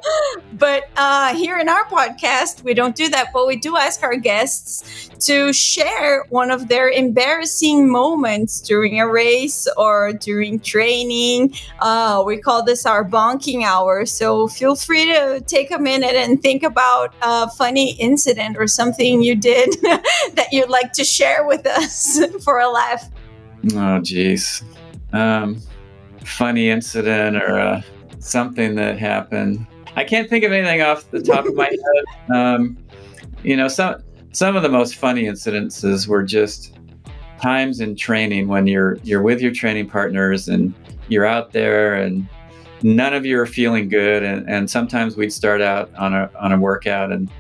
but 0.53 0.89
uh, 0.97 1.35
here 1.35 1.59
in 1.59 1.69
our 1.69 1.85
podcast, 1.87 2.63
we 2.63 2.75
don't 2.75 2.95
do 2.95 3.09
that, 3.09 3.29
but 3.33 3.47
we 3.47 3.57
do 3.57 3.77
ask 3.77 4.03
our 4.03 4.17
guests 4.17 5.09
to 5.27 5.53
share 5.53 6.25
one 6.31 6.51
of 6.51 6.69
their 6.69 6.89
embarrassing 6.89 7.91
moments 7.91 8.61
during 8.61 9.01
a 9.01 9.09
race 9.09 9.69
or 9.77 10.13
during 10.13 10.61
training. 10.61 11.55
Uh, 11.81 12.23
we 12.27 12.39
call 12.39 12.65
this 12.65 12.87
our 12.87 13.05
bonking 13.05 13.65
hour. 13.65 14.07
So 14.07 14.49
feel 14.49 14.75
free 14.75 15.07
to 15.07 15.43
take 15.47 15.71
a 15.71 15.79
minute 15.79 16.15
and 16.15 16.41
think 16.41 16.63
about 16.63 17.15
a 17.23 17.51
funny 17.51 17.93
incident 17.93 18.57
or 18.57 18.67
something 18.67 19.23
you 19.23 19.37
did 19.37 19.71
that 19.83 20.49
you'd 20.53 20.71
like 20.71 20.93
to 20.93 21.05
share 21.05 21.47
with 21.47 21.67
us 21.67 22.21
for 22.43 22.59
a 22.59 22.69
laugh 22.71 22.90
life? 22.91 23.09
Oh, 23.75 24.01
geez. 24.01 24.63
Um, 25.13 25.61
funny 26.25 26.71
incident 26.71 27.37
or 27.37 27.59
uh, 27.59 27.83
something 28.19 28.75
that 28.77 28.99
happened. 28.99 29.67
I 29.97 30.05
can't 30.05 30.29
think 30.29 30.45
of 30.45 30.53
anything 30.53 30.83
off 30.83 31.11
the 31.11 31.21
top 31.21 31.47
of 31.47 31.55
my 31.55 31.67
head. 32.29 32.37
Um, 32.37 32.79
you 33.43 33.57
know, 33.57 33.69
some 33.69 34.03
some 34.33 34.55
of 34.55 34.63
the 34.63 34.69
most 34.69 34.97
funny 34.97 35.25
incidences 35.25 36.07
were 36.07 36.23
just 36.23 36.79
times 37.41 37.81
in 37.81 37.97
training 37.97 38.49
when 38.49 38.67
you're 38.67 38.97
you're 39.03 39.23
with 39.23 39.41
your 39.41 39.53
training 39.53 39.89
partners 39.89 40.49
and 40.49 40.75
you're 41.09 41.25
out 41.25 41.53
there 41.53 41.95
and 41.95 42.29
none 42.83 43.15
of 43.15 43.27
you 43.27 43.39
are 43.41 43.47
feeling 43.47 43.89
good 43.89 44.23
and, 44.23 44.49
and 44.49 44.71
sometimes 44.71 45.17
we'd 45.17 45.33
start 45.33 45.61
out 45.61 45.93
on 45.97 46.15
a 46.15 46.31
on 46.39 46.53
a 46.53 46.59
workout 46.59 47.11
and 47.11 47.31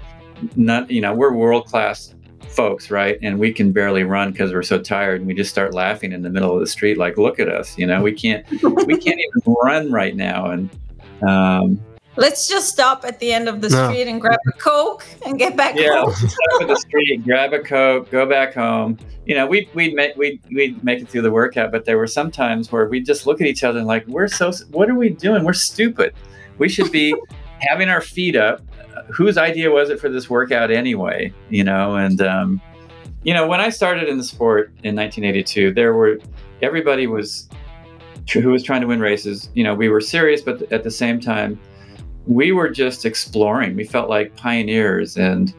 not 0.56 0.90
you 0.90 1.00
know 1.00 1.14
we're 1.14 1.32
world 1.32 1.66
class 1.66 2.14
folks, 2.50 2.90
right? 2.90 3.18
And 3.22 3.38
we 3.38 3.52
can 3.52 3.72
barely 3.72 4.02
run 4.02 4.32
because 4.32 4.52
we're 4.52 4.62
so 4.62 4.80
tired, 4.80 5.20
and 5.20 5.26
we 5.26 5.34
just 5.34 5.50
start 5.50 5.74
laughing 5.74 6.12
in 6.12 6.22
the 6.22 6.30
middle 6.30 6.52
of 6.54 6.60
the 6.60 6.66
street, 6.66 6.98
like, 6.98 7.16
"Look 7.16 7.38
at 7.38 7.48
us!" 7.48 7.78
You 7.78 7.86
know, 7.86 8.02
we 8.02 8.12
can't 8.12 8.48
we 8.50 8.96
can't 8.96 9.20
even 9.44 9.54
run 9.62 9.90
right 9.90 10.14
now, 10.14 10.50
and 10.50 10.70
um, 11.26 11.80
let's 12.16 12.48
just 12.48 12.68
stop 12.68 13.04
at 13.04 13.18
the 13.18 13.32
end 13.32 13.48
of 13.48 13.60
the 13.60 13.68
no. 13.68 13.88
street 13.88 14.08
and 14.08 14.20
grab 14.20 14.38
a 14.48 14.52
coke 14.58 15.06
and 15.24 15.38
get 15.38 15.56
back 15.56 15.76
yeah, 15.76 16.02
home. 16.02 16.12
stop 16.12 16.62
at 16.62 16.68
the 16.68 16.76
street, 16.76 17.24
grab 17.24 17.52
a 17.52 17.60
coke, 17.60 18.10
go 18.10 18.26
back 18.26 18.54
home. 18.54 18.98
You 19.26 19.34
know, 19.34 19.46
we 19.46 19.68
we'd 19.74 19.94
make 19.94 20.16
we 20.16 20.40
we'd 20.50 20.82
make 20.82 21.00
it 21.00 21.08
through 21.08 21.22
the 21.22 21.30
workout, 21.30 21.72
but 21.72 21.84
there 21.84 21.98
were 21.98 22.06
some 22.06 22.30
times 22.30 22.72
where 22.72 22.86
we 22.88 23.00
just 23.00 23.26
look 23.26 23.40
at 23.40 23.46
each 23.46 23.64
other 23.64 23.78
and 23.78 23.86
like, 23.86 24.06
we're 24.06 24.28
so 24.28 24.52
what 24.70 24.90
are 24.90 24.94
we 24.94 25.10
doing? 25.10 25.44
We're 25.44 25.52
stupid. 25.52 26.14
We 26.58 26.68
should 26.68 26.90
be 26.90 27.14
having 27.60 27.88
our 27.88 28.00
feet 28.00 28.36
up 28.36 28.62
whose 29.12 29.36
idea 29.36 29.70
was 29.70 29.90
it 29.90 30.00
for 30.00 30.08
this 30.08 30.28
workout 30.28 30.70
anyway? 30.70 31.32
You 31.48 31.64
know, 31.64 31.96
and 31.96 32.20
um, 32.20 32.60
you 33.22 33.34
know, 33.34 33.46
when 33.46 33.60
I 33.60 33.68
started 33.68 34.08
in 34.08 34.16
the 34.18 34.24
sport 34.24 34.68
in 34.82 34.96
1982, 34.96 35.72
there 35.74 35.94
were 35.94 36.18
everybody 36.62 37.06
was 37.06 37.48
who 38.32 38.50
was 38.50 38.62
trying 38.62 38.80
to 38.80 38.86
win 38.86 39.00
races. 39.00 39.50
You 39.54 39.64
know, 39.64 39.74
we 39.74 39.88
were 39.88 40.00
serious, 40.00 40.40
but 40.40 40.70
at 40.72 40.84
the 40.84 40.90
same 40.90 41.20
time, 41.20 41.58
we 42.26 42.52
were 42.52 42.68
just 42.68 43.04
exploring. 43.04 43.76
We 43.76 43.84
felt 43.84 44.08
like 44.08 44.36
pioneers, 44.36 45.16
and 45.16 45.52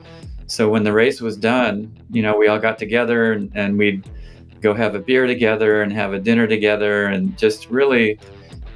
so 0.48 0.70
when 0.70 0.84
the 0.84 0.94
race 0.94 1.22
was 1.22 1.38
done, 1.38 1.92
you 2.12 2.22
know, 2.22 2.36
we 2.36 2.48
all 2.48 2.60
got 2.60 2.78
together 2.78 3.32
and, 3.32 3.52
and 3.56 3.78
we'd 3.78 4.06
go 4.60 4.74
have 4.74 4.96
a 4.96 5.00
beer 5.00 5.26
together 5.26 5.82
and 5.82 5.94
have 5.94 6.14
a 6.14 6.20
dinner 6.20 6.46
together 6.46 7.06
and 7.06 7.38
just 7.38 7.70
really 7.70 8.20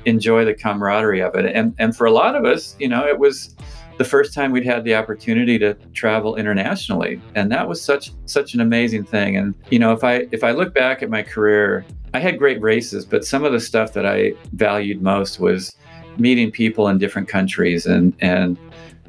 enjoy 0.05 0.45
the 0.45 0.53
camaraderie 0.53 1.21
of 1.21 1.35
it. 1.35 1.45
And 1.53 1.75
and 1.77 1.95
for 1.95 2.05
a 2.05 2.11
lot 2.11 2.35
of 2.35 2.45
us, 2.45 2.75
you 2.79 2.87
know, 2.87 3.05
it 3.05 3.19
was 3.19 3.55
the 3.97 4.03
first 4.03 4.33
time 4.33 4.51
we'd 4.51 4.65
had 4.65 4.83
the 4.83 4.93
opportunity 4.93 5.57
to 5.59 5.73
travel 5.93 6.35
internationally 6.35 7.21
and 7.35 7.51
that 7.51 7.67
was 7.67 7.81
such 7.81 8.11
such 8.25 8.53
an 8.53 8.61
amazing 8.61 9.03
thing. 9.03 9.37
And 9.37 9.55
you 9.69 9.79
know 9.79 9.93
if 9.93 10.03
i 10.03 10.27
if 10.31 10.43
i 10.43 10.51
look 10.51 10.73
back 10.73 11.01
at 11.03 11.09
my 11.09 11.23
career 11.23 11.85
i 12.13 12.19
had 12.19 12.37
great 12.37 12.61
races 12.61 13.05
but 13.05 13.25
some 13.25 13.43
of 13.43 13.51
the 13.51 13.59
stuff 13.59 13.93
that 13.93 14.05
i 14.05 14.33
valued 14.53 15.01
most 15.01 15.39
was 15.39 15.75
meeting 16.17 16.51
people 16.51 16.87
in 16.87 16.97
different 16.97 17.27
countries 17.27 17.85
and 17.85 18.13
and 18.19 18.57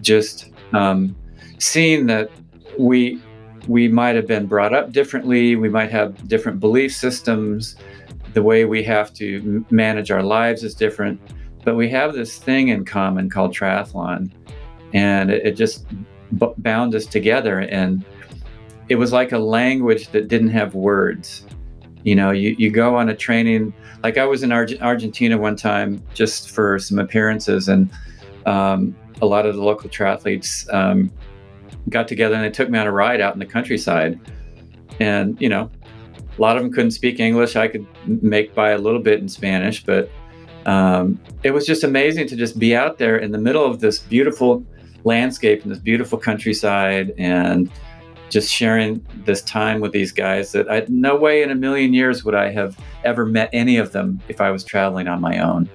just 0.01 0.51
um, 0.73 1.15
seeing 1.59 2.07
that 2.07 2.31
we 2.79 3.21
we 3.69 3.89
might 3.89 4.15
have 4.15 4.27
been 4.27 4.47
brought 4.47 4.75
up 4.75 4.93
differently 4.93 5.57
we 5.57 5.69
might 5.69 5.91
have 5.91 6.29
different 6.29 6.61
belief 6.61 6.95
systems 6.95 7.77
the 8.35 8.43
way 8.43 8.65
we 8.65 8.83
have 8.83 9.13
to 9.15 9.65
manage 9.71 10.11
our 10.11 10.23
lives 10.23 10.63
is 10.63 10.75
different 10.75 11.21
but 11.65 11.75
we 11.75 11.89
have 11.89 12.13
this 12.13 12.39
thing 12.39 12.69
in 12.69 12.85
common 12.85 13.29
called 13.29 13.55
triathlon 13.55 14.31
and 14.93 15.31
it, 15.31 15.47
it 15.47 15.53
just 15.53 15.87
b- 16.39 16.53
bound 16.59 16.95
us 16.95 17.07
together. 17.07 17.61
And 17.61 18.05
it 18.89 18.97
was 18.97 19.13
like 19.13 19.33
a 19.33 19.39
language 19.39 20.09
that 20.09 20.29
didn't 20.29 20.51
have 20.51 20.75
words. 20.75 21.45
You 22.05 22.15
know 22.15 22.31
you, 22.31 22.55
you 22.57 22.71
go 22.71 22.95
on 22.97 23.09
a 23.09 23.17
training 23.17 23.75
like 24.05 24.17
i 24.17 24.25
was 24.25 24.45
in 24.45 24.53
Arge- 24.53 24.81
argentina 24.81 25.37
one 25.37 25.57
time 25.57 26.01
just 26.15 26.51
for 26.51 26.79
some 26.79 27.01
appearances. 27.01 27.69
And 27.69 27.91
um, 28.47 28.95
a 29.21 29.27
lot 29.27 29.45
of 29.45 29.57
the 29.57 29.63
local 29.63 29.91
triathletes 29.91 30.73
um, 30.73 31.11
got 31.89 32.07
together 32.07 32.37
and 32.37 32.45
they 32.45 32.51
took 32.51 32.71
me 32.71 32.79
on 32.79 32.87
a 32.87 32.93
ride 32.93 33.21
out 33.21 33.35
in 33.35 33.41
the 33.41 33.47
countryside. 33.47 34.21
And 35.01 35.41
you 35.41 35.49
know 35.49 35.69
a 36.39 36.41
lot 36.41 36.57
of 36.57 36.63
them 36.63 36.71
couldn't 36.73 36.93
speak 36.93 37.19
english. 37.19 37.57
I 37.57 37.67
could 37.67 37.87
make 38.07 38.55
by 38.55 38.71
a 38.71 38.79
little 38.79 39.01
bit 39.01 39.19
in 39.19 39.29
spanish 39.29 39.85
but 39.85 40.09
um, 40.67 41.21
it 41.45 41.53
was 41.53 41.65
just 41.65 41.85
amazing 41.85 42.27
to 42.29 42.37
just 42.37 42.59
be 42.59 42.75
out 42.75 42.99
there 42.99 43.17
in 43.17 43.31
the 43.31 43.39
middle 43.39 43.65
of 43.65 43.81
this 43.81 44.01
beautiful 44.01 44.65
landscape 45.07 45.63
and 45.63 45.71
this 45.71 45.79
beautiful 45.79 46.19
countryside 46.19 47.15
and 47.17 47.71
just 48.29 48.53
sharing 48.53 49.07
this 49.25 49.41
time 49.43 49.81
with 49.81 49.93
these 49.93 50.13
guys 50.13 50.51
that 50.53 50.71
I 50.71 50.85
no 50.89 51.15
way 51.17 51.43
in 51.43 51.51
a 51.51 51.55
million 51.55 51.95
years 51.95 52.25
would 52.25 52.35
I 52.35 52.51
have 52.51 52.77
ever 53.05 53.25
met 53.25 53.49
any 53.53 53.77
of 53.79 53.93
them 53.93 54.21
if 54.29 54.41
I 54.41 54.51
was 54.51 54.65
traveling 54.65 55.07
on 55.09 55.21
my 55.21 55.39
own. 55.39 55.69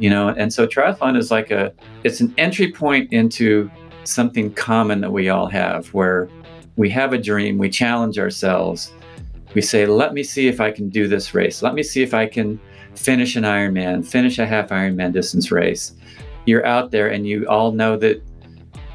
you 0.00 0.10
know. 0.10 0.30
And 0.30 0.52
so 0.52 0.66
triathlon 0.66 1.16
is 1.16 1.30
like 1.30 1.52
a 1.52 1.72
it's 2.02 2.20
an 2.20 2.34
entry 2.38 2.72
point 2.72 3.12
into 3.12 3.70
something 4.04 4.52
common 4.54 5.00
that 5.02 5.12
we 5.12 5.28
all 5.28 5.46
have, 5.46 5.86
where 5.88 6.28
we 6.76 6.90
have 6.90 7.12
a 7.12 7.18
dream, 7.18 7.58
we 7.58 7.68
challenge 7.68 8.18
ourselves, 8.18 8.92
we 9.54 9.60
say, 9.60 9.86
let 9.86 10.14
me 10.14 10.22
see 10.22 10.48
if 10.48 10.60
I 10.60 10.70
can 10.72 10.88
do 10.88 11.06
this 11.06 11.34
race. 11.34 11.62
Let 11.62 11.74
me 11.74 11.82
see 11.82 12.02
if 12.02 12.14
I 12.14 12.26
can 12.26 12.58
finish 12.94 13.36
an 13.36 13.44
Ironman, 13.44 14.04
finish 14.06 14.38
a 14.38 14.46
half 14.46 14.70
Ironman 14.70 15.12
distance 15.12 15.52
race. 15.52 15.92
You're 16.46 16.64
out 16.64 16.90
there 16.90 17.08
and 17.08 17.26
you 17.26 17.46
all 17.48 17.72
know 17.72 17.96
that 17.98 18.22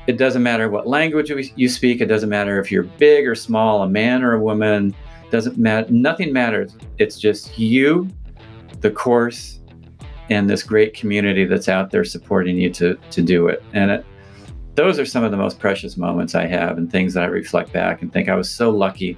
it 0.07 0.17
doesn't 0.17 0.43
matter 0.43 0.69
what 0.69 0.87
language 0.87 1.31
you 1.55 1.69
speak, 1.69 2.01
it 2.01 2.05
doesn't 2.05 2.29
matter 2.29 2.59
if 2.59 2.71
you're 2.71 2.83
big 2.83 3.27
or 3.27 3.35
small, 3.35 3.81
a 3.81 3.89
man 3.89 4.23
or 4.23 4.33
a 4.33 4.39
woman, 4.39 4.95
doesn't 5.31 5.57
matter, 5.57 5.91
nothing 5.91 6.31
matters. 6.31 6.75
It's 6.97 7.19
just 7.19 7.57
you, 7.57 8.07
the 8.81 8.91
course, 8.91 9.59
and 10.29 10.49
this 10.49 10.63
great 10.63 10.93
community 10.93 11.45
that's 11.45 11.69
out 11.69 11.91
there 11.91 12.03
supporting 12.03 12.57
you 12.57 12.69
to 12.71 12.95
to 13.11 13.21
do 13.21 13.47
it. 13.47 13.63
And 13.73 13.91
it, 13.91 14.05
those 14.75 14.99
are 14.99 15.05
some 15.05 15.23
of 15.23 15.31
the 15.31 15.37
most 15.37 15.59
precious 15.59 15.97
moments 15.97 16.35
I 16.35 16.45
have 16.47 16.77
and 16.77 16.91
things 16.91 17.13
that 17.13 17.23
I 17.23 17.27
reflect 17.27 17.71
back 17.71 18.01
and 18.01 18.11
think 18.11 18.29
I 18.29 18.35
was 18.35 18.49
so 18.49 18.69
lucky 18.69 19.17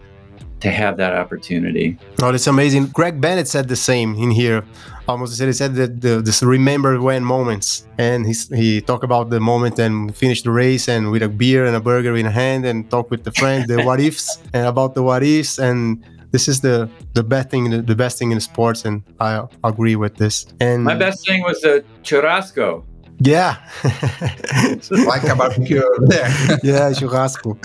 to 0.60 0.72
have 0.72 0.98
that 0.98 1.14
opportunity. 1.14 1.98
Oh, 2.22 2.32
that's 2.32 2.48
amazing. 2.48 2.88
Greg 2.88 3.22
Bennett 3.22 3.48
said 3.48 3.68
the 3.68 3.76
same 3.76 4.16
in 4.16 4.32
here. 4.32 4.64
Almost 5.08 5.38
said 5.38 5.48
he 5.48 5.54
said 5.54 5.76
that 5.76 6.02
the 6.02 6.22
this 6.22 6.44
remember 6.44 7.00
when 7.00 7.24
moments, 7.24 7.88
and 7.98 8.26
he 8.26 8.34
he 8.56 8.82
talked 8.82 9.06
about 9.06 9.30
the 9.30 9.40
moment 9.40 9.80
and 9.80 10.14
finish 10.16 10.42
the 10.42 10.52
race 10.52 10.90
and 10.90 11.12
with 11.12 11.24
a 11.24 11.30
beer 11.30 11.66
and 11.66 11.76
a 11.76 11.80
burger 11.80 12.18
in 12.18 12.26
hand 12.26 12.66
and 12.66 12.90
talk 12.90 13.10
with 13.10 13.24
the 13.24 13.32
friends 13.32 13.68
the 13.68 13.82
what 13.84 14.02
ifs 14.02 14.38
and 14.54 14.68
about 14.68 14.96
the 14.96 15.04
what 15.04 15.24
ifs 15.24 15.60
and 15.60 16.04
this 16.32 16.50
is 16.50 16.60
the 16.60 16.90
the 17.14 17.24
best 17.24 17.50
thing 17.50 17.86
the 17.86 17.96
best 17.96 18.20
thing 18.20 18.32
in 18.32 18.40
sports 18.42 18.84
and 18.84 19.02
I 19.20 19.48
agree 19.64 19.96
with 19.96 20.16
this. 20.18 20.46
And 20.60 20.84
my 20.84 20.96
best 20.96 21.26
thing 21.26 21.42
was 21.42 21.62
the 21.62 21.86
churrasco. 22.04 22.84
Yeah, 23.20 23.56
like 24.92 25.24
a 25.24 25.36
barbecue 25.36 25.82
there. 26.08 26.28
yeah, 26.64 26.92
churrasco. 26.92 27.58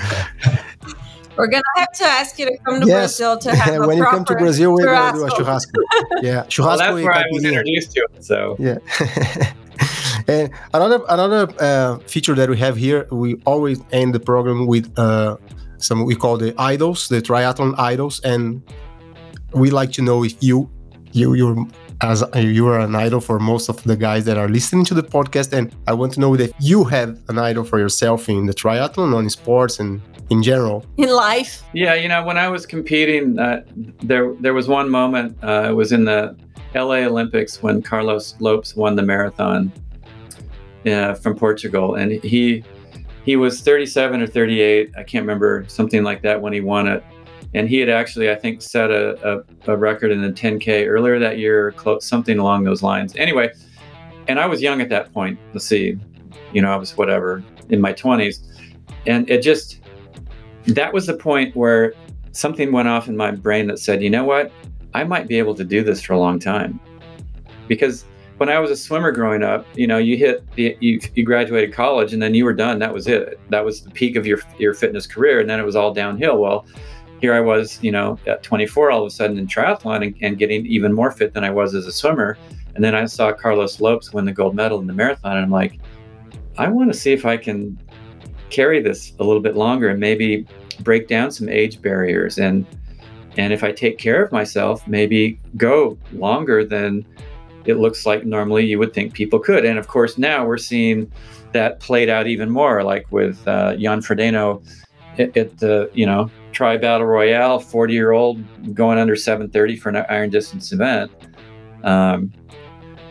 We're 1.36 1.46
gonna 1.46 1.62
have 1.76 1.92
to 1.92 2.04
ask 2.04 2.38
you 2.38 2.46
to 2.46 2.56
come 2.58 2.80
to 2.80 2.86
yes. 2.86 3.18
Brazil 3.18 3.38
to 3.38 3.54
have 3.54 3.68
a 3.74 3.76
proper. 3.76 3.86
when 3.88 3.96
you 3.98 4.04
come 4.04 4.24
to 4.24 4.34
Brazil, 4.34 4.72
we're 4.74 4.86
gonna 4.86 5.18
do 5.18 5.26
a 5.26 5.30
churrasco. 5.30 5.80
yeah, 6.22 6.44
churrasco. 6.44 6.66
Well, 6.66 6.78
that's 6.78 6.94
where 6.94 7.12
I 7.12 7.24
was 7.30 7.44
introduced 7.44 7.92
to 7.92 8.06
it. 8.12 8.24
So 8.24 8.56
yeah. 8.58 8.78
and 10.28 10.50
another 10.74 11.00
another 11.08 11.52
uh, 11.58 11.98
feature 12.00 12.34
that 12.34 12.50
we 12.50 12.58
have 12.58 12.76
here, 12.76 13.06
we 13.10 13.36
always 13.46 13.80
end 13.92 14.14
the 14.14 14.20
program 14.20 14.66
with 14.66 14.92
uh, 14.98 15.36
some 15.78 16.04
we 16.04 16.14
call 16.14 16.36
the 16.36 16.54
idols, 16.58 17.08
the 17.08 17.22
triathlon 17.22 17.74
idols, 17.78 18.20
and 18.20 18.62
we 19.52 19.70
like 19.70 19.92
to 19.92 20.02
know 20.02 20.24
if 20.24 20.34
you 20.40 20.70
you 21.12 21.34
you're 21.34 21.66
as 22.02 22.24
you 22.34 22.66
are 22.66 22.80
an 22.80 22.96
idol 22.96 23.20
for 23.20 23.38
most 23.38 23.68
of 23.68 23.82
the 23.84 23.96
guys 23.96 24.24
that 24.24 24.36
are 24.36 24.48
listening 24.48 24.84
to 24.84 24.92
the 24.92 25.02
podcast 25.02 25.52
and 25.52 25.72
i 25.86 25.92
want 25.92 26.12
to 26.12 26.18
know 26.18 26.36
that 26.36 26.52
you 26.58 26.82
have 26.82 27.16
an 27.28 27.38
idol 27.38 27.62
for 27.62 27.78
yourself 27.78 28.28
in 28.28 28.46
the 28.46 28.52
triathlon 28.52 29.14
on 29.14 29.30
sports 29.30 29.78
and 29.78 30.00
in 30.32 30.42
general. 30.42 30.84
In 30.96 31.10
life. 31.10 31.62
Yeah 31.74 31.94
you 31.94 32.08
know 32.08 32.24
when 32.24 32.38
i 32.38 32.48
was 32.48 32.66
competing 32.66 33.38
uh, 33.38 33.62
there 34.02 34.34
there 34.40 34.54
was 34.54 34.66
one 34.66 34.88
moment 34.90 35.36
uh, 35.42 35.66
it 35.70 35.74
was 35.74 35.92
in 35.92 36.04
the 36.04 36.34
la 36.74 37.00
olympics 37.12 37.62
when 37.62 37.82
carlos 37.82 38.34
lopes 38.40 38.74
won 38.74 38.96
the 38.96 39.02
marathon 39.02 39.70
uh, 40.86 41.14
from 41.14 41.36
portugal. 41.36 41.94
And 41.94 42.12
he 42.24 42.64
he 43.24 43.36
was 43.36 43.60
37 43.60 44.22
or 44.22 44.26
38 44.26 44.90
i 44.96 45.02
can't 45.02 45.22
remember 45.22 45.64
something 45.68 46.02
like 46.02 46.22
that 46.22 46.40
when 46.40 46.52
he 46.52 46.60
won 46.60 46.88
it. 46.88 47.04
And 47.54 47.68
he 47.68 47.78
had 47.78 47.90
actually 47.90 48.30
i 48.30 48.34
think 48.34 48.62
set 48.62 48.90
a, 48.90 49.04
a, 49.68 49.72
a 49.72 49.76
record 49.76 50.10
in 50.10 50.22
the 50.22 50.32
10k 50.32 50.86
earlier 50.88 51.18
that 51.18 51.38
year 51.38 51.72
close, 51.72 52.06
something 52.06 52.38
along 52.38 52.64
those 52.64 52.82
lines. 52.82 53.14
Anyway 53.16 53.52
and 54.28 54.38
i 54.38 54.46
was 54.46 54.62
young 54.62 54.80
at 54.80 54.88
that 54.88 55.12
point 55.12 55.38
let's 55.52 55.66
see 55.66 55.98
you 56.52 56.62
know 56.62 56.72
i 56.72 56.76
was 56.76 56.96
whatever 56.96 57.42
in 57.70 57.80
my 57.80 57.92
20s 57.92 58.40
and 59.06 59.28
it 59.28 59.42
just 59.42 59.81
that 60.66 60.92
was 60.92 61.06
the 61.06 61.16
point 61.16 61.54
where 61.56 61.94
something 62.32 62.72
went 62.72 62.88
off 62.88 63.08
in 63.08 63.16
my 63.16 63.30
brain 63.30 63.66
that 63.66 63.78
said 63.78 64.02
you 64.02 64.10
know 64.10 64.24
what 64.24 64.50
i 64.94 65.04
might 65.04 65.28
be 65.28 65.38
able 65.38 65.54
to 65.54 65.64
do 65.64 65.82
this 65.82 66.02
for 66.02 66.12
a 66.12 66.18
long 66.18 66.38
time 66.38 66.80
because 67.68 68.04
when 68.42 68.48
I 68.48 68.58
was 68.58 68.72
a 68.72 68.76
swimmer 68.76 69.12
growing 69.12 69.44
up, 69.44 69.64
you 69.76 69.86
know, 69.86 69.98
you 69.98 70.16
hit 70.16 70.44
the, 70.56 70.76
you, 70.80 70.98
you 71.14 71.24
graduated 71.24 71.72
college 71.72 72.12
and 72.12 72.20
then 72.20 72.34
you 72.34 72.44
were 72.44 72.52
done. 72.52 72.80
That 72.80 72.92
was 72.92 73.06
it. 73.06 73.38
That 73.50 73.64
was 73.64 73.82
the 73.82 73.90
peak 73.90 74.16
of 74.16 74.26
your 74.26 74.40
your 74.58 74.74
fitness 74.74 75.06
career, 75.06 75.38
and 75.38 75.48
then 75.48 75.60
it 75.60 75.62
was 75.62 75.76
all 75.76 75.94
downhill. 75.94 76.38
Well, 76.38 76.66
here 77.20 77.34
I 77.34 77.40
was, 77.40 77.80
you 77.84 77.92
know, 77.92 78.18
at 78.26 78.42
24, 78.42 78.90
all 78.90 79.02
of 79.02 79.06
a 79.06 79.10
sudden 79.10 79.38
in 79.38 79.46
triathlon 79.46 80.04
and, 80.04 80.16
and, 80.22 80.38
getting 80.38 80.66
even 80.66 80.92
more 80.92 81.12
fit 81.12 81.34
than 81.34 81.44
I 81.44 81.50
was 81.50 81.72
as 81.72 81.86
a 81.86 81.92
swimmer. 81.92 82.36
And 82.74 82.82
then 82.82 82.96
I 82.96 83.04
saw 83.06 83.32
Carlos 83.32 83.80
Lopes 83.80 84.12
win 84.12 84.24
the 84.24 84.32
gold 84.32 84.56
medal 84.56 84.80
in 84.80 84.88
the 84.88 84.92
marathon, 84.92 85.36
and 85.36 85.44
I'm 85.44 85.52
like, 85.52 85.78
I 86.58 86.66
want 86.68 86.92
to 86.92 86.98
see 86.98 87.12
if 87.12 87.24
I 87.24 87.36
can 87.36 87.78
carry 88.52 88.80
this 88.80 89.12
a 89.18 89.24
little 89.24 89.42
bit 89.42 89.56
longer 89.56 89.88
and 89.88 89.98
maybe 89.98 90.46
break 90.80 91.08
down 91.08 91.30
some 91.30 91.48
age 91.48 91.82
barriers 91.82 92.38
and 92.38 92.66
and 93.36 93.52
if 93.52 93.64
I 93.64 93.72
take 93.72 93.96
care 93.96 94.22
of 94.22 94.30
myself, 94.30 94.86
maybe 94.86 95.38
go 95.56 95.96
longer 96.12 96.64
than 96.64 97.06
it 97.64 97.78
looks 97.78 98.04
like 98.04 98.24
normally 98.26 98.66
you 98.66 98.78
would 98.78 98.92
think 98.92 99.14
people 99.14 99.38
could. 99.38 99.64
And 99.64 99.78
of 99.78 99.88
course, 99.88 100.18
now 100.18 100.44
we're 100.44 100.58
seeing 100.58 101.10
that 101.52 101.80
played 101.80 102.08
out 102.08 102.26
even 102.26 102.50
more, 102.50 102.82
like 102.82 103.10
with 103.10 103.46
uh, 103.46 103.76
Jan 103.76 104.00
Frodeno 104.00 104.62
at, 105.18 105.34
the 105.58 105.90
you 105.94 106.06
know 106.06 106.30
Tri 106.52 106.76
Battle 106.76 107.06
Royale, 107.06 107.58
40 107.58 107.94
year 107.94 108.12
old 108.12 108.42
going 108.74 108.98
under 108.98 109.16
730 109.16 109.76
for 109.76 109.88
an 109.90 109.96
iron 110.08 110.30
distance 110.30 110.72
event. 110.72 111.10
Um, 111.84 112.32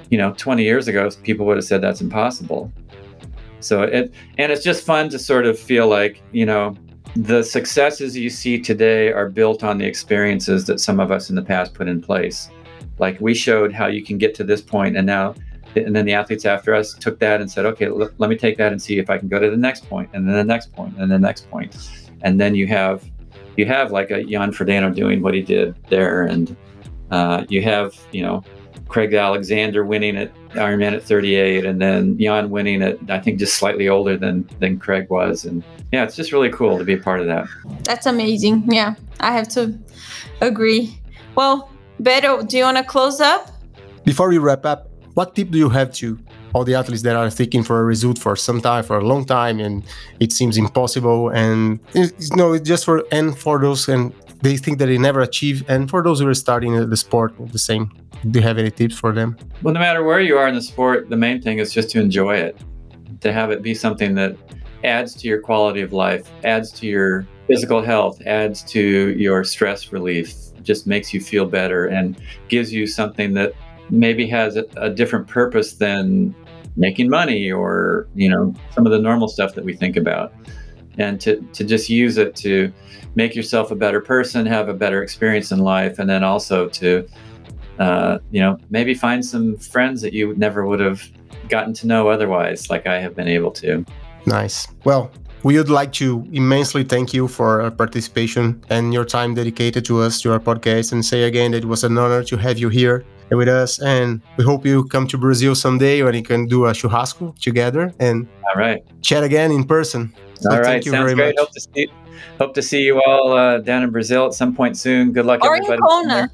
you 0.10 0.18
know, 0.18 0.34
20 0.34 0.64
years 0.64 0.88
ago, 0.88 1.10
people 1.24 1.46
would 1.46 1.58
have 1.58 1.66
said 1.66 1.82
that's 1.82 2.02
impossible. 2.02 2.72
So 3.62 3.84
it, 3.84 4.14
and 4.38 4.52
it's 4.52 4.64
just 4.64 4.86
fun 4.86 5.10
to 5.10 5.20
sort 5.20 5.46
of 5.46 5.58
feel 5.58 5.88
like, 5.88 6.22
you 6.32 6.46
know, 6.46 6.76
the 7.16 7.44
successes 7.44 8.16
you 8.16 8.30
see 8.30 8.60
today 8.60 9.12
are 9.12 9.30
built 9.30 9.64
on 9.64 9.78
the 9.78 9.86
experiences 9.86 10.66
that 10.66 10.80
some 10.80 11.00
of 11.00 11.12
us 11.12 11.30
in 11.30 11.36
the 11.36 11.42
past 11.42 11.74
put 11.74 11.88
in 11.88 12.02
place. 12.02 12.50
Like 13.00 13.20
we 13.20 13.34
showed 13.34 13.74
how 13.74 13.88
you 13.88 14.04
can 14.04 14.18
get 14.18 14.34
to 14.36 14.44
this 14.44 14.62
point, 14.62 14.96
and 14.96 15.06
now, 15.06 15.36
and 15.76 15.96
then 15.96 16.06
the 16.06 16.14
athletes 16.14 16.46
after 16.46 16.74
us 16.74 16.94
took 16.94 17.20
that 17.20 17.42
and 17.42 17.52
said, 17.52 17.66
okay, 17.66 17.88
l- 17.88 18.12
let 18.18 18.30
me 18.30 18.38
take 18.38 18.58
that 18.58 18.72
and 18.72 18.82
see 18.82 18.98
if 19.00 19.10
I 19.10 19.18
can 19.18 19.28
go 19.28 19.40
to 19.40 19.50
the 19.50 19.58
next 19.58 19.90
point, 19.90 20.10
and 20.14 20.28
then 20.28 20.36
the 20.36 20.44
next 20.44 20.72
point, 20.74 20.98
and 20.98 21.12
the 21.12 21.20
next 21.20 21.50
point, 21.50 21.76
and 22.22 22.40
then 22.40 22.56
you 22.56 22.68
have 22.68 23.04
you 23.58 23.66
have 23.66 23.92
like 23.92 24.12
a 24.12 24.24
Jan 24.24 24.52
Frodeno 24.52 24.94
doing 24.94 25.22
what 25.22 25.34
he 25.34 25.42
did 25.42 25.76
there, 25.90 26.24
and 26.24 26.56
uh, 27.10 27.44
you 27.50 27.62
have 27.62 27.94
you 28.12 28.22
know 28.22 28.44
Craig 28.88 29.14
Alexander 29.14 29.84
winning 29.84 30.16
at 30.16 30.32
Ironman 30.54 30.94
at 30.94 31.04
38, 31.04 31.66
and 31.66 31.82
then 31.82 32.18
Jan 32.18 32.50
winning 32.50 32.82
at 32.82 32.98
I 33.10 33.20
think 33.20 33.40
just 33.40 33.56
slightly 33.56 33.88
older 33.88 34.18
than 34.18 34.50
than 34.60 34.80
Craig 34.80 35.10
was, 35.10 35.46
and 35.46 35.64
yeah, 35.92 36.04
it's 36.04 36.16
just 36.16 36.32
really 36.32 36.50
cool 36.50 36.78
to 36.78 36.84
be 36.84 36.94
a 36.94 36.98
part 36.98 37.20
of 37.20 37.28
that. 37.28 37.48
That's 37.84 38.06
amazing. 38.06 38.72
Yeah, 38.72 38.96
I 39.20 39.32
have 39.32 39.48
to 39.50 39.78
agree. 40.42 41.00
Well, 41.36 41.70
Beto, 42.02 42.48
do 42.48 42.58
you 42.58 42.64
want 42.64 42.78
to 42.78 42.84
close 42.84 43.22
up? 43.22 43.50
Before 44.04 44.30
we 44.30 44.38
wrap 44.38 44.66
up, 44.66 44.90
what 45.14 45.36
tip 45.36 45.52
do 45.52 45.58
you 45.58 45.70
have 45.70 45.94
to 45.96 46.18
all 46.54 46.64
the 46.64 46.76
athletes 46.76 47.04
that 47.04 47.16
are 47.16 47.30
seeking 47.30 47.64
for 47.64 47.80
a 47.80 47.84
result 47.84 48.18
for 48.18 48.36
some 48.36 48.62
time, 48.62 48.84
for 48.84 48.98
a 48.98 49.06
long 49.06 49.26
time, 49.26 49.60
and 49.60 49.84
it 50.20 50.32
seems 50.32 50.58
impossible. 50.58 51.30
And 51.30 51.80
you 51.94 52.10
know, 52.36 52.58
just 52.58 52.86
for 52.86 53.04
and 53.12 53.38
for 53.38 53.60
those 53.60 53.88
and 53.88 54.14
they 54.42 54.58
think 54.58 54.80
that 54.80 54.88
they 54.88 54.98
never 54.98 55.22
achieve, 55.22 55.64
and 55.68 55.90
for 55.90 56.02
those 56.04 56.20
who 56.20 56.28
are 56.28 56.34
starting 56.34 56.90
the 56.90 56.98
sport, 56.98 57.34
the 57.52 57.60
same. 57.60 57.92
Do 58.30 58.40
you 58.40 58.44
have 58.44 58.58
any 58.60 58.70
tips 58.70 58.98
for 58.98 59.12
them? 59.14 59.36
Well, 59.64 59.74
no 59.74 59.80
matter 59.80 60.04
where 60.04 60.20
you 60.20 60.38
are 60.38 60.48
in 60.48 60.54
the 60.54 60.62
sport, 60.62 61.10
the 61.10 61.18
main 61.18 61.42
thing 61.42 61.58
is 61.58 61.74
just 61.74 61.90
to 61.92 62.00
enjoy 62.00 62.36
it, 62.36 62.56
to 63.22 63.34
have 63.34 63.50
it 63.50 63.64
be 63.64 63.74
something 63.74 64.14
that 64.16 64.36
adds 64.84 65.16
to 65.16 65.28
your 65.28 65.40
quality 65.40 65.82
of 65.82 65.92
life, 65.92 66.30
adds 66.44 66.72
to 66.74 66.88
your 66.88 67.26
physical 67.48 67.82
health, 67.82 68.22
adds 68.26 68.64
to 68.64 69.16
your 69.18 69.44
stress 69.44 69.92
relief, 69.92 70.34
just 70.62 70.86
makes 70.86 71.14
you 71.14 71.22
feel 71.22 71.46
better, 71.46 71.88
and 71.88 72.20
gives 72.48 72.72
you 72.72 72.86
something 72.86 73.34
that 73.34 73.54
maybe 73.90 74.28
has 74.28 74.56
a, 74.56 74.66
a 74.78 74.90
different 74.90 75.28
purpose 75.28 75.74
than 75.74 76.34
making 76.76 77.10
money 77.10 77.52
or 77.52 78.08
you 78.16 78.30
know 78.30 78.54
some 78.72 78.86
of 78.86 78.92
the 78.92 79.00
normal 79.00 79.28
stuff 79.28 79.54
that 79.56 79.66
we 79.66 79.74
think 79.74 79.98
about. 79.98 80.34
And 80.98 81.22
to, 81.22 81.42
to 81.54 81.64
just 81.64 81.90
use 81.90 82.18
it 82.18 82.36
to 82.38 82.72
make 83.16 83.34
yourself 83.34 83.72
a 83.72 83.76
better 83.76 84.02
person 84.02 84.46
have 84.46 84.68
a 84.68 84.74
better 84.74 85.02
experience 85.02 85.52
in 85.52 85.60
life 85.60 86.00
and 86.00 86.10
then 86.10 86.24
also 86.24 86.68
to 86.70 87.08
uh, 87.80 88.20
you 88.32 88.42
know 88.42 88.58
maybe 88.70 88.94
find 88.94 89.26
some 89.26 89.58
friends 89.58 90.02
that 90.02 90.14
you 90.14 90.36
never 90.36 90.66
would 90.66 90.80
have 90.80 91.04
gotten 91.50 91.74
to 91.74 91.88
know 91.88 92.08
otherwise 92.08 92.70
like 92.70 92.88
i 92.88 93.00
have 93.00 93.16
been 93.16 93.28
able 93.28 93.52
to. 93.52 93.86
Nice. 94.26 94.68
Well 94.84 95.12
we 95.44 95.58
would 95.58 95.70
like 95.70 95.92
to 95.94 96.24
immensely 96.32 96.84
thank 96.84 97.14
you 97.14 97.28
for 97.28 97.62
your 97.62 97.72
participation 97.72 98.64
and 98.70 98.94
your 98.94 99.06
time 99.06 99.34
dedicated 99.34 99.84
to 99.86 100.00
us 100.00 100.22
to 100.22 100.32
our 100.32 100.40
podcast 100.40 100.92
and 100.92 101.04
say 101.04 101.24
again 101.24 101.52
that 101.52 101.64
it 101.64 101.66
was 101.66 101.84
an 101.84 101.98
honor 101.98 102.24
to 102.24 102.38
have 102.38 102.60
you 102.60 102.70
here 102.70 103.04
with 103.32 103.48
us. 103.48 103.80
And 103.80 104.22
we 104.38 104.44
hope 104.44 104.66
you 104.66 104.84
come 104.86 105.08
to 105.08 105.18
Brazil 105.18 105.56
someday 105.56 106.04
when 106.04 106.14
you 106.14 106.24
can 106.24 106.48
do 106.48 106.66
a 106.66 106.72
churrasco 106.72 107.38
together 107.40 107.94
and 108.00 108.28
all 108.50 108.60
right 108.60 108.84
chat 109.02 109.24
again 109.24 109.52
in 109.52 109.64
person. 109.64 110.14
So 110.36 110.52
all 110.52 110.62
right, 110.62 110.84
sounds 110.84 111.14
great. 111.14 111.28
Much. 111.28 111.36
Hope 111.38 111.52
to 111.52 111.62
see, 111.62 111.88
hope 112.40 112.54
to 112.56 112.62
see 112.62 112.82
you 112.82 113.02
all 113.06 113.34
uh, 113.34 113.60
down 113.60 113.84
in 113.84 113.92
Brazil 113.92 114.26
at 114.26 114.34
some 114.34 114.56
point 114.56 114.78
soon. 114.78 115.12
Good 115.12 115.26
luck, 115.26 115.44
or 115.44 115.56
everybody. 115.56 115.76
In 115.76 115.82
Kona. 115.82 116.30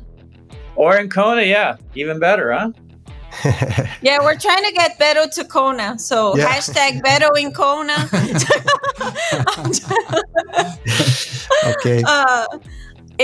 Or 0.76 0.98
in 0.98 1.10
Kona, 1.10 1.41
yeah, 1.41 1.78
even 1.95 2.20
better, 2.20 2.54
huh? 2.54 2.72
yeah, 4.02 4.20
we're 4.22 4.38
trying 4.38 4.64
to 4.64 4.72
get 4.74 4.98
Beto 5.00 5.30
to 5.34 5.43
Kona. 5.45 6.00
So 6.00 6.38
Yeah. 6.38 6.48
hashtag 6.48 7.02
Beto 7.02 7.30
in 7.38 7.52
Kona. 7.52 8.08
Okay. 11.66 12.04
uh, 12.06 12.45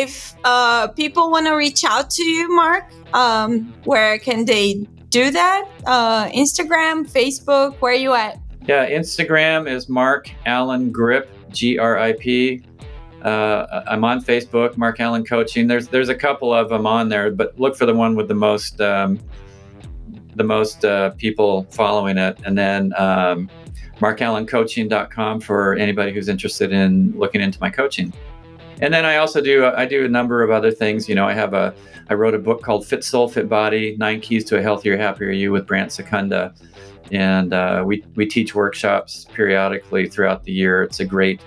if 0.03 0.35
uh, 0.43 0.87
people 0.89 1.31
want 1.31 1.47
to 1.47 1.53
reach 1.53 1.83
out 1.85 2.09
to 2.11 2.23
you, 2.23 2.53
Mark, 2.53 2.91
um, 3.13 3.73
where 3.85 4.19
can 4.19 4.45
they 4.45 4.85
do 5.09 5.31
that? 5.31 5.67
Uh, 5.85 6.27
Instagram, 6.29 7.09
Facebook, 7.09 7.75
where 7.75 7.93
you 7.93 8.13
at? 8.13 8.39
Yeah, 8.67 8.89
Instagram 8.89 9.69
is 9.69 9.89
Mark 9.89 10.29
Allen 10.45 10.91
Grip, 10.91 11.29
G 11.51 11.77
R 11.77 11.97
I 11.97 12.13
P. 12.13 12.61
Uh, 13.21 13.83
I'm 13.87 14.03
on 14.03 14.21
Facebook, 14.21 14.75
Mark 14.75 14.99
Allen 14.99 15.23
Coaching. 15.23 15.67
There's 15.67 15.87
there's 15.87 16.09
a 16.09 16.15
couple 16.15 16.53
of 16.53 16.69
them 16.69 16.85
on 16.85 17.09
there, 17.09 17.31
but 17.31 17.57
look 17.59 17.75
for 17.77 17.85
the 17.85 17.93
one 17.93 18.15
with 18.15 18.27
the 18.27 18.35
most 18.35 18.81
um, 18.81 19.19
the 20.35 20.43
most 20.43 20.83
uh, 20.83 21.11
people 21.11 21.65
following 21.71 22.17
it, 22.17 22.37
and 22.45 22.57
then 22.57 22.93
um, 22.97 23.49
markallencoaching.com 23.99 25.39
for 25.39 25.75
anybody 25.75 26.11
who's 26.11 26.27
interested 26.27 26.73
in 26.73 27.13
looking 27.17 27.39
into 27.39 27.57
my 27.61 27.69
coaching. 27.69 28.11
And 28.83 28.93
then 28.93 29.05
I 29.05 29.17
also 29.17 29.41
do 29.41 29.65
I 29.65 29.85
do 29.85 30.05
a 30.05 30.09
number 30.09 30.43
of 30.43 30.51
other 30.51 30.71
things. 30.71 31.09
You 31.09 31.15
know, 31.15 31.27
I 31.27 31.33
have 31.33 31.53
a 31.53 31.73
I 32.09 32.13
wrote 32.13 32.35
a 32.35 32.39
book 32.39 32.61
called 32.61 32.85
Fit 32.85 33.03
Soul, 33.03 33.27
Fit 33.29 33.49
Body: 33.49 33.95
Nine 33.97 34.19
Keys 34.21 34.43
to 34.45 34.57
a 34.57 34.61
Healthier, 34.61 34.97
Happier 34.97 35.31
You 35.31 35.51
with 35.51 35.65
Brant 35.65 35.91
Secunda 35.91 36.53
and 37.11 37.53
uh, 37.53 37.83
we 37.85 38.03
we 38.15 38.25
teach 38.25 38.55
workshops 38.55 39.25
periodically 39.33 40.07
throughout 40.07 40.43
the 40.43 40.51
year. 40.51 40.83
It's 40.83 40.99
a 40.99 41.05
great 41.05 41.41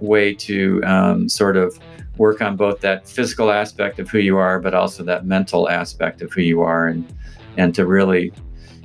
way 0.00 0.34
to 0.34 0.82
um, 0.84 1.28
sort 1.28 1.56
of 1.56 1.78
work 2.18 2.42
on 2.42 2.56
both 2.56 2.80
that 2.80 3.08
physical 3.08 3.50
aspect 3.50 3.98
of 3.98 4.08
who 4.08 4.18
you 4.18 4.36
are, 4.36 4.60
but 4.60 4.74
also 4.74 5.02
that 5.04 5.24
mental 5.24 5.68
aspect 5.68 6.22
of 6.22 6.32
who 6.32 6.42
you 6.42 6.60
are, 6.60 6.86
and 6.86 7.12
and 7.56 7.74
to 7.74 7.86
really 7.86 8.32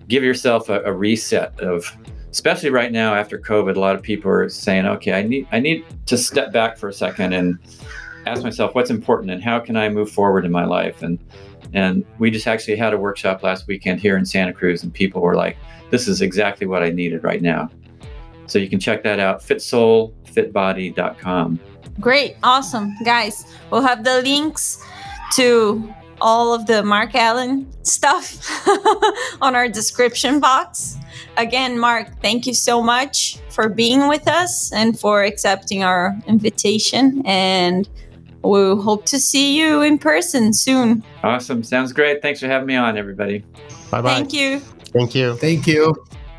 give 0.07 0.23
yourself 0.23 0.69
a, 0.69 0.81
a 0.83 0.93
reset 0.93 1.59
of. 1.59 1.95
Especially 2.31 2.69
right 2.69 2.91
now 2.91 3.15
after 3.15 3.39
COVID, 3.39 3.75
a 3.75 3.79
lot 3.79 3.95
of 3.95 4.01
people 4.01 4.29
are 4.29 4.49
saying, 4.49 4.85
"Okay, 4.85 5.13
I 5.13 5.23
need 5.23 5.47
I 5.51 5.59
need 5.59 5.85
to 6.07 6.17
step 6.17 6.51
back 6.51 6.77
for 6.77 6.89
a 6.89 6.93
second 6.93 7.33
and 7.33 7.57
ask 8.25 8.43
myself 8.43 8.75
what's 8.75 8.89
important 8.89 9.31
and 9.31 9.41
how 9.41 9.59
can 9.59 9.77
I 9.77 9.89
move 9.89 10.11
forward 10.11 10.45
in 10.45 10.51
my 10.51 10.65
life." 10.65 11.01
And 11.01 11.19
and 11.73 12.05
we 12.19 12.29
just 12.31 12.47
actually 12.47 12.77
had 12.77 12.93
a 12.93 12.97
workshop 12.97 13.43
last 13.43 13.67
weekend 13.67 13.99
here 13.99 14.15
in 14.17 14.25
Santa 14.25 14.53
Cruz, 14.53 14.83
and 14.83 14.93
people 14.93 15.21
were 15.21 15.35
like, 15.35 15.57
this 15.89 16.07
is 16.07 16.21
exactly 16.21 16.67
what 16.67 16.83
I 16.83 16.89
needed 16.89 17.23
right 17.23 17.41
now. 17.41 17.69
So 18.45 18.59
you 18.59 18.69
can 18.69 18.79
check 18.79 19.01
that 19.03 19.19
out, 19.19 19.41
fitsoulfitbody.com. 19.41 21.59
Great, 21.99 22.37
awesome, 22.43 22.95
guys. 23.03 23.51
We'll 23.71 23.81
have 23.81 24.03
the 24.03 24.21
links 24.21 24.85
to 25.35 25.91
all 26.21 26.53
of 26.53 26.67
the 26.67 26.83
Mark 26.83 27.15
Allen 27.15 27.67
stuff 27.83 28.37
on 29.41 29.55
our 29.55 29.67
description 29.67 30.39
box. 30.39 30.97
Again, 31.37 31.77
Mark, 31.77 32.07
thank 32.21 32.47
you 32.47 32.53
so 32.53 32.81
much 32.81 33.37
for 33.49 33.69
being 33.69 34.07
with 34.07 34.27
us 34.27 34.71
and 34.73 34.99
for 34.99 35.23
accepting 35.23 35.83
our 35.83 36.17
invitation. 36.27 37.21
And 37.25 37.87
we 38.43 38.59
hope 38.81 39.05
to 39.05 39.19
see 39.19 39.57
you 39.57 39.81
in 39.81 39.99
person 39.99 40.51
soon. 40.53 41.03
Awesome. 41.23 41.63
Sounds 41.63 41.93
great. 41.93 42.21
Thanks 42.21 42.39
for 42.39 42.47
having 42.47 42.67
me 42.67 42.75
on, 42.75 42.97
everybody. 42.97 43.43
Bye 43.91 44.01
bye. 44.01 44.15
Thank 44.15 44.33
you. 44.33 44.59
Thank 44.93 45.13
you. 45.13 45.35
Thank 45.35 45.67
you. 45.67 45.95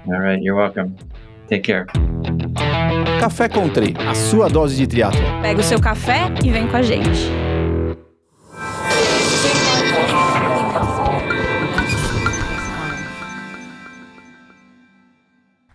All 0.07 0.21
right. 0.21 0.41
You're 0.43 0.57
welcome. 0.57 0.97
Take 1.49 1.63
care. 1.63 1.87
Café 3.21 3.49
Country, 3.49 3.95
a 3.99 4.15
sua 4.15 4.49
dose 4.49 4.77
de 4.77 4.87
triatlo. 4.87 5.23
Pega 5.43 5.61
o 5.61 5.63
seu 5.63 5.81
café 5.81 6.27
e 6.45 6.51
vem 6.51 6.67
com 6.69 6.77
a 6.77 6.83
gente. 6.83 7.48